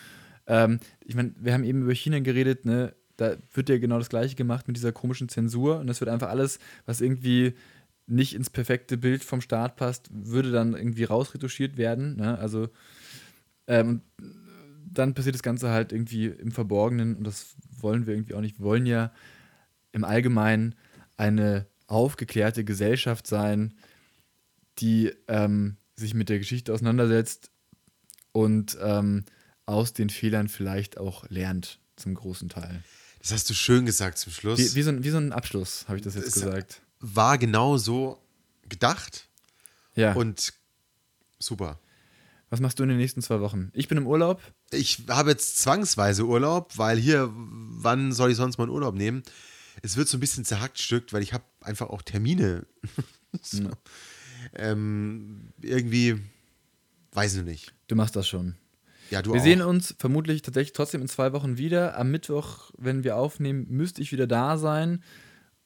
Ähm, 0.45 0.79
ich 1.05 1.15
meine, 1.15 1.33
wir 1.39 1.53
haben 1.53 1.63
eben 1.63 1.83
über 1.83 1.93
China 1.93 2.19
geredet, 2.19 2.65
ne? 2.65 2.93
Da 3.17 3.35
wird 3.53 3.67
ja 3.69 3.77
genau 3.77 3.97
das 3.97 4.09
gleiche 4.09 4.35
gemacht 4.35 4.67
mit 4.67 4.77
dieser 4.77 4.93
komischen 4.93 5.27
Zensur 5.27 5.79
und 5.79 5.87
das 5.87 5.99
wird 5.99 6.09
einfach 6.09 6.29
alles, 6.29 6.57
was 6.85 7.01
irgendwie 7.01 7.53
nicht 8.07 8.33
ins 8.33 8.49
perfekte 8.49 8.97
Bild 8.97 9.23
vom 9.25 9.41
Staat 9.41 9.75
passt, 9.75 10.09
würde 10.11 10.51
dann 10.51 10.73
irgendwie 10.73 11.03
rausretuschiert 11.03 11.77
werden. 11.77 12.15
Ne? 12.15 12.39
Also 12.39 12.69
ähm, 13.67 14.01
dann 14.91 15.13
passiert 15.13 15.35
das 15.35 15.43
Ganze 15.43 15.69
halt 15.69 15.91
irgendwie 15.91 16.27
im 16.27 16.51
Verborgenen 16.51 17.15
und 17.17 17.27
das 17.27 17.55
wollen 17.77 18.07
wir 18.07 18.13
irgendwie 18.15 18.33
auch 18.35 18.41
nicht. 18.41 18.57
Wir 18.59 18.65
wollen 18.65 18.85
ja 18.85 19.11
im 19.91 20.03
Allgemeinen 20.05 20.75
eine 21.17 21.67
aufgeklärte 21.87 22.63
Gesellschaft 22.63 23.27
sein, 23.27 23.73
die 24.79 25.11
ähm, 25.27 25.77
sich 25.95 26.13
mit 26.13 26.29
der 26.29 26.39
Geschichte 26.39 26.73
auseinandersetzt 26.73 27.51
und 28.31 28.77
ähm, 28.81 29.25
aus 29.65 29.93
den 29.93 30.09
Fehlern 30.09 30.47
vielleicht 30.47 30.97
auch 30.97 31.29
lernt, 31.29 31.79
zum 31.95 32.13
großen 32.15 32.49
Teil. 32.49 32.83
Das 33.19 33.31
hast 33.31 33.49
du 33.49 33.53
schön 33.53 33.85
gesagt 33.85 34.17
zum 34.17 34.31
Schluss. 34.31 34.59
Wie, 34.59 34.75
wie, 34.75 34.81
so, 34.83 34.89
ein, 34.91 35.03
wie 35.03 35.09
so 35.09 35.17
ein 35.17 35.31
Abschluss, 35.33 35.85
habe 35.87 35.97
ich 35.97 36.03
das 36.03 36.15
jetzt 36.15 36.27
ist- 36.27 36.33
gesagt. 36.33 36.81
War 37.01 37.37
genau 37.37 37.77
so 37.77 38.21
gedacht 38.67 39.27
Ja. 39.95 40.13
und 40.13 40.53
super. 41.39 41.79
Was 42.49 42.59
machst 42.61 42.79
du 42.79 42.83
in 42.83 42.89
den 42.89 42.97
nächsten 42.97 43.21
zwei 43.21 43.39
Wochen? 43.41 43.69
Ich 43.73 43.87
bin 43.87 43.97
im 43.97 44.07
Urlaub. 44.07 44.41
Ich 44.71 45.03
habe 45.07 45.29
jetzt 45.31 45.59
zwangsweise 45.59 46.25
Urlaub, 46.25 46.77
weil 46.77 46.97
hier, 46.97 47.29
wann 47.33 48.11
soll 48.11 48.31
ich 48.31 48.37
sonst 48.37 48.57
mal 48.57 48.63
einen 48.65 48.73
Urlaub 48.73 48.95
nehmen? 48.95 49.23
Es 49.81 49.95
wird 49.97 50.07
so 50.09 50.17
ein 50.17 50.19
bisschen 50.19 50.43
zerhackstückt, 50.45 51.13
weil 51.13 51.21
ich 51.23 51.31
habe 51.33 51.43
einfach 51.61 51.89
auch 51.89 52.01
Termine. 52.01 52.65
so. 53.41 53.69
Ähm, 54.55 55.49
irgendwie, 55.61 56.17
weiß 57.13 57.35
ich 57.37 57.43
nicht. 57.43 57.73
Du 57.87 57.95
machst 57.95 58.15
das 58.15 58.27
schon. 58.27 58.55
Ja, 59.09 59.21
du 59.21 59.33
Wir 59.33 59.39
auch. 59.39 59.43
sehen 59.43 59.61
uns 59.61 59.95
vermutlich 59.97 60.41
tatsächlich 60.43 60.73
trotzdem 60.73 61.01
in 61.01 61.07
zwei 61.07 61.33
Wochen 61.33 61.57
wieder. 61.57 61.97
Am 61.97 62.11
Mittwoch, 62.11 62.71
wenn 62.77 63.03
wir 63.03 63.15
aufnehmen, 63.17 63.65
müsste 63.69 64.01
ich 64.01 64.11
wieder 64.11 64.27
da 64.27 64.57
sein. 64.57 65.03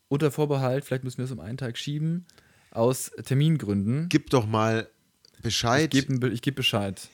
Unter 0.07 0.31
Vorbehalt, 0.31 0.85
vielleicht 0.85 1.03
müssen 1.03 1.17
wir 1.17 1.25
es 1.25 1.31
um 1.31 1.39
einen 1.39 1.57
Tag 1.57 1.77
schieben. 1.77 2.25
Aus 2.71 3.11
Termingründen. 3.25 4.07
Gib 4.09 4.29
doch 4.29 4.45
mal 4.47 4.89
Ich 5.37 5.41
Bescheid. 5.41 5.91
gebe 5.91 6.29
ich 6.29 6.41
geb 6.41 6.55
Bescheid. 6.55 7.09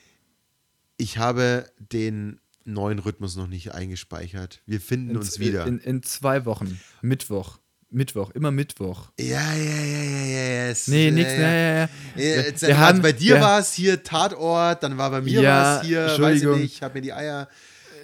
Ich 0.98 1.18
habe 1.18 1.66
den 1.80 2.40
neuen 2.66 3.00
Rhythmus 3.00 3.36
noch 3.36 3.48
nicht 3.48 3.74
eingespeichert. 3.74 4.62
Wir 4.66 4.80
finden 4.80 5.18
uns 5.18 5.38
in, 5.38 5.46
wieder. 5.46 5.66
In, 5.66 5.80
in 5.80 6.04
zwei 6.04 6.46
Wochen. 6.46 6.80
Mittwoch. 7.02 7.58
Mittwoch, 7.92 8.30
immer 8.32 8.52
Mittwoch. 8.52 9.10
ja, 9.20 9.26
ja, 9.26 9.54
ja, 9.56 9.84
ja, 9.84 10.26
ja, 10.26 10.42
ja. 10.66 10.68
es- 10.70 10.88
Nee, 10.88 11.06
ja, 11.08 11.12
nix, 11.12 11.32
ja. 11.34 11.40
ja, 11.40 11.50
ja, 11.52 11.74
ja. 11.74 11.82
Ja, 11.82 11.90
Wir- 12.16 12.62
wir 12.68 12.78
haben- 12.80 13.02
bei 13.02 13.12
dir 13.14 13.36
wir- 13.36 13.42
war 13.42 13.60
es 13.60 13.74
hier 13.74 14.04
Tatort, 14.04 14.84
dann 14.84 14.98
war 14.98 15.10
bei 15.10 15.22
mir 15.22 15.42
Ja, 15.42 15.78
was 15.80 15.86
hier, 15.88 16.06
weiß 16.20 16.42
ich 16.42 16.48
nicht, 16.48 16.74
ich 16.76 16.84
habe 16.84 16.94
mir 16.96 17.02
die 17.02 17.14
Eier 17.14 17.48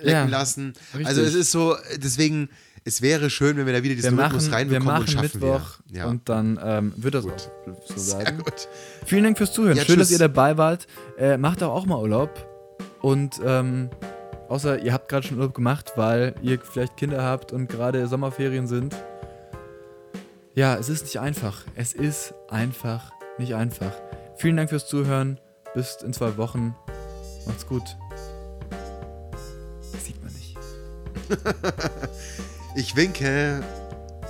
lecken 0.01 0.09
Ja, 0.11 0.25
lassen. 0.25 0.73
richtig. 0.93 1.07
Also 1.07 1.21
es 1.21 1.35
ist 1.35 1.51
so, 1.51 1.75
deswegen, 1.97 2.49
es 2.83 3.01
wäre 3.03 3.29
schön, 3.29 3.57
wenn 3.57 3.65
wir 3.67 3.73
da 3.73 3.79
wieder 3.83 3.89
Wir 3.91 3.95
diesen 3.97 4.19
Rhythmus 4.19 4.43
machen, 4.43 4.51
wir 4.51 4.57
reinbekommen 4.57 4.87
und 4.87 4.93
machen 4.93 5.07
schaffen 5.07 5.39
Mittwoch 5.39 5.79
wir. 5.87 5.99
Ja, 5.99 6.05
und 6.07 6.29
dann 6.29 6.59
ähm, 6.63 6.93
wird 6.97 7.13
das 7.15 7.25
auch 7.25 7.37
so 7.85 7.97
sehr 7.97 8.19
bleiben. 8.21 8.37
gut. 8.39 8.67
Vielen 9.05 9.23
Dank 9.23 9.37
fürs 9.37 9.53
Zuhören. 9.53 9.77
Ja, 9.77 9.85
Schön, 9.85 9.99
dass 9.99 10.07
tschüss. 10.07 10.19
ihr 10.19 10.27
dabei 10.27 10.57
wart. 10.57 10.87
Äh, 11.19 11.37
macht 11.37 11.61
doch 11.61 11.71
auch 11.71 11.85
mal 11.85 11.99
Urlaub. 11.99 12.31
Und 13.01 13.39
ähm, 13.45 13.89
außer 14.49 14.79
ihr 14.83 14.93
habt 14.93 15.09
gerade 15.09 15.27
schon 15.27 15.37
Urlaub 15.37 15.53
gemacht, 15.53 15.91
weil 15.95 16.33
ihr 16.41 16.59
vielleicht 16.59 16.97
Kinder 16.97 17.21
habt 17.23 17.51
und 17.51 17.67
gerade 17.69 18.07
Sommerferien 18.07 18.67
sind. 18.67 18.95
Ja, 20.55 20.77
es 20.77 20.87
ist 20.87 21.03
nicht 21.03 21.19
einfach. 21.19 21.65
Es 21.75 21.91
ist 21.91 22.33
einfach 22.49 23.11
nicht 23.37 23.55
einfach. 23.55 23.91
Vielen 24.37 24.55
Dank 24.55 24.69
fürs 24.69 24.87
Zuhören. 24.87 25.37
Bis 25.73 25.97
in 26.01 26.13
zwei 26.13 26.37
Wochen. 26.37 26.73
Macht's 27.45 27.67
gut. 27.67 27.83
Das 29.91 30.05
sieht 30.05 30.23
man 30.23 30.31
nicht. 30.31 30.57
ich 32.77 32.95
winke 32.95 33.61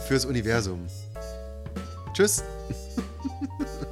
fürs 0.07 0.26
Universum. 0.26 0.88
Tschüss. 2.13 2.43